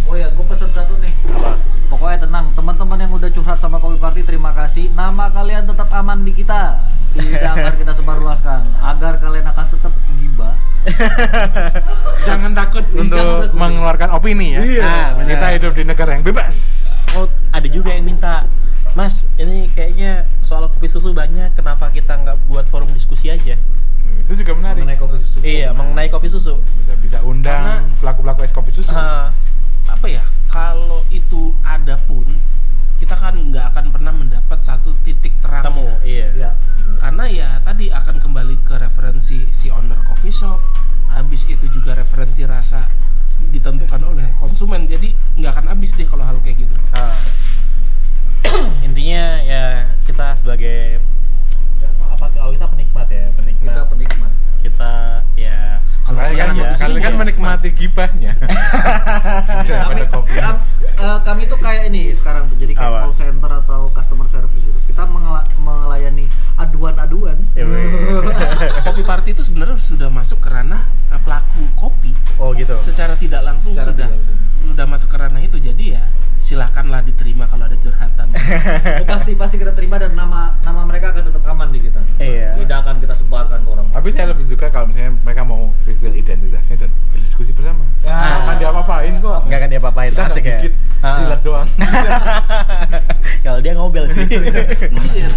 Oh 0.04 0.16
ya, 0.16 0.28
gue 0.30 0.46
pesen 0.46 0.70
satu 0.70 0.94
nih. 1.00 1.14
Apa? 1.26 1.52
Pokoknya 1.88 2.18
tenang, 2.22 2.46
teman-teman 2.54 2.98
yang 2.98 3.12
udah 3.12 3.30
curhat 3.30 3.58
sama 3.58 3.78
Kopi 3.78 3.98
Party, 3.98 4.22
terima 4.24 4.52
kasih. 4.52 4.90
Nama 4.92 5.30
kalian 5.30 5.64
tetap 5.64 5.88
aman 5.90 6.22
di 6.22 6.34
kita. 6.34 6.82
Tidak 7.14 7.40
akan 7.56 7.74
kita 7.76 7.94
sebarluaskan. 7.94 8.62
Agar 8.80 9.18
kalian 9.18 9.46
akan 9.46 9.66
tetap 9.70 9.94
gibah. 10.16 10.56
Jangan 12.28 12.52
takut 12.52 12.84
Jangan 12.84 13.00
untuk 13.00 13.24
takut. 13.24 13.50
mengeluarkan 13.56 14.10
opini 14.12 14.48
ya. 14.52 14.60
Iya, 14.60 14.92
Nah, 15.14 15.24
kita 15.24 15.48
hidup 15.54 15.72
di 15.74 15.84
negara 15.84 16.12
yang 16.14 16.24
bebas. 16.24 16.56
Oh, 17.14 17.26
ada 17.52 17.68
juga 17.68 17.94
yang 17.94 18.04
minta, 18.06 18.44
Mas, 18.92 19.24
ini 19.36 19.70
kayaknya 19.70 20.26
soal 20.42 20.68
kopi 20.68 20.86
susu 20.86 21.14
banyak, 21.14 21.54
kenapa 21.54 21.88
kita 21.90 22.14
nggak 22.16 22.38
buat 22.46 22.66
forum 22.68 22.90
diskusi 22.90 23.30
aja? 23.30 23.56
Hmm, 23.56 24.24
itu 24.24 24.44
juga 24.44 24.52
menarik. 24.54 24.82
Mengenai 24.84 25.00
kopi 25.00 25.16
susu. 25.20 25.38
Iya, 25.40 25.70
mengenai 25.72 26.10
kopi 26.10 26.28
susu. 26.28 26.54
Bisa 26.60 26.94
bisa 26.98 27.18
undang 27.22 27.54
Karena- 27.80 27.98
pelaku-pelaku 28.02 28.40
es 28.42 28.52
kopi 28.52 28.72
susu. 28.72 28.90
Ah, 28.90 29.30
apa 29.90 30.08
ya 30.08 30.24
kalau 30.48 31.02
itu 31.10 31.56
ada 31.66 32.00
pun 32.06 32.28
kita 33.02 33.20
kan 33.20 33.36
nggak 33.36 33.76
akan 33.76 33.86
pernah 33.92 34.14
mendapat 34.16 34.60
satu 34.64 34.96
titik 35.04 35.36
terang 35.44 35.66
temu, 35.66 35.92
iya. 36.08 36.32
Iya. 36.32 36.52
karena 37.04 37.24
ya 37.28 37.50
tadi 37.60 37.92
akan 37.92 38.16
kembali 38.24 38.64
ke 38.64 38.80
referensi 38.80 39.44
si 39.52 39.68
owner 39.68 40.00
coffee 40.08 40.32
shop 40.32 40.62
habis 41.12 41.44
itu 41.46 41.68
juga 41.68 42.00
referensi 42.00 42.48
rasa 42.48 42.88
ditentukan 43.52 44.02
oleh 44.08 44.32
konsumen 44.40 44.88
jadi 44.88 45.12
nggak 45.36 45.52
akan 45.52 45.66
habis 45.76 46.00
deh 46.00 46.08
kalau 46.08 46.24
hal 46.24 46.40
kayak 46.40 46.64
gitu 46.64 46.76
Ah. 46.94 47.10
Intinya 48.88 49.42
ya 49.42 49.90
kita 50.06 50.38
sebagai 50.38 51.02
apa 52.06 52.30
kalau 52.30 52.54
kita 52.54 52.68
penikmat 52.70 53.08
ya, 53.10 53.26
penikmat. 53.34 53.74
Kita 53.74 53.84
penikmat. 53.90 54.32
Kita 54.62 54.94
ya 55.34 55.82
kalau 56.06 56.20
kan, 56.22 56.50
kalian 56.78 57.02
kan 57.02 57.14
menikmati 57.18 57.70
gibahnya. 57.74 58.38
kami, 59.22 60.04
kam- 60.10 60.62
eh, 60.84 61.20
kami 61.22 61.42
tuh 61.46 61.60
kayak 61.60 61.84
ini 61.90 62.14
sekarang 62.14 62.50
tuh 62.50 62.58
jadi 62.58 62.74
kayak 62.74 62.92
Apa? 62.92 63.00
call 63.06 63.16
center 63.16 63.52
atau 63.52 63.82
customer 63.92 64.28
service 64.28 64.64
gitu. 64.64 64.80
Kita 64.90 65.04
melayani 65.60 66.26
aduan-aduan. 66.58 67.38
Ya, 67.54 67.70
kopi 68.88 69.06
party 69.06 69.38
itu 69.38 69.46
sebenarnya 69.46 69.78
sudah 69.78 70.10
masuk 70.10 70.42
ke 70.42 70.50
ranah 70.50 70.90
uh, 71.14 71.22
pelaku 71.22 71.62
kopi. 71.78 72.12
Oh 72.42 72.50
gitu. 72.58 72.74
Secara 72.82 73.14
tidak 73.14 73.46
langsung 73.46 73.78
Secara 73.78 73.94
sudah. 73.94 74.08
tidak 74.10 74.18
langsung. 74.18 74.38
sudah 74.64 74.86
masuk 74.90 75.10
ke 75.12 75.18
ranah 75.20 75.42
itu 75.44 75.58
jadi 75.62 75.86
ya 76.00 76.04
silakanlah 76.42 77.06
diterima 77.06 77.46
kalau 77.48 77.70
ada 77.70 77.78
curhatan. 77.78 78.28
Oh, 79.04 79.06
pasti 79.08 79.32
pasti 79.38 79.56
kita 79.58 79.72
terima 79.74 79.96
dan 80.02 80.18
nama 80.18 80.58
nama 80.62 80.84
mereka 80.84 81.14
akan 81.14 81.30
tetap 81.30 81.44
aman 81.46 81.70
di 81.70 81.80
kita. 81.80 82.02
Iya. 82.18 82.58
tidak 82.64 82.78
akan 82.86 82.96
kita 83.00 83.16
sebarkan 83.16 83.60
ke 83.66 83.70
orang 83.70 83.86
Tapi 83.90 84.10
saya 84.10 84.26
lebih 84.32 84.46
suka 84.46 84.68
kalau 84.70 84.90
misalnya 84.90 85.14
mereka 85.22 85.42
mau 85.44 85.70
reveal 85.84 86.14
identitasnya 86.14 86.83
Nggak 88.73 88.73
akan 88.73 88.73
diapa-apain 88.73 89.13
kok. 89.21 89.39
nggak 89.45 89.59
akan 89.59 89.69
dia 89.69 89.79
apa-apain 89.79 90.11
Kita 90.11 90.25
asik 90.25 90.41
nggak 90.41 90.49
ya 90.49 90.59
gigit, 90.59 90.75
Ah. 90.99 91.15
jilat 91.15 91.41
doang. 91.43 91.69
kalau 93.41 93.59
dia 93.61 93.73
ngobel 93.73 94.05
sih 94.09 94.25
Iya, 94.27 95.29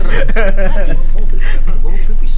sadis. 0.65 1.03
Mobil, 1.13 1.38
gue 1.38 1.91
mau 1.91 2.01
pipis. 2.07 2.34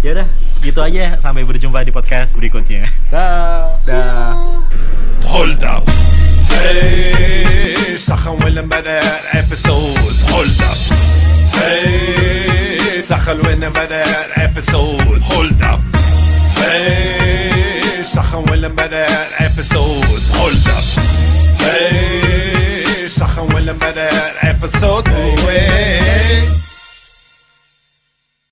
ya 0.00 0.10
udah 0.12 0.26
gitu 0.60 0.80
aja 0.80 1.16
sampai 1.16 1.44
berjumpa 1.44 1.80
di 1.80 1.88
podcast 1.90 2.34
berikutnya 2.34 2.88
Dah. 3.08 3.76
dah 3.80 4.32
Hold 5.24 5.62
up. 5.62 5.86
Hey, 6.50 7.94
سخن 7.96 8.42
ولا 8.42 8.60
بدا 8.62 8.98
episode. 9.32 10.16
Hold 10.28 10.58
up. 10.60 10.78
Hey, 11.54 12.98
سخن 13.00 13.38
ولا 13.38 13.68
بدا 13.70 14.02
episode. 14.42 15.22
Hold 15.22 15.60
up. 15.62 15.78
Hey, 16.58 17.23
سخن 18.15 18.43
ولا 18.51 18.67
امبارح 18.67 19.07
episode 19.39 20.35
hold 20.37 20.67
up 20.67 20.87
hey 21.63 23.07
سخن 23.07 23.55
ولا 23.55 23.71
امبارح 23.71 24.41
episode 24.41 25.07
hey. 25.07 25.74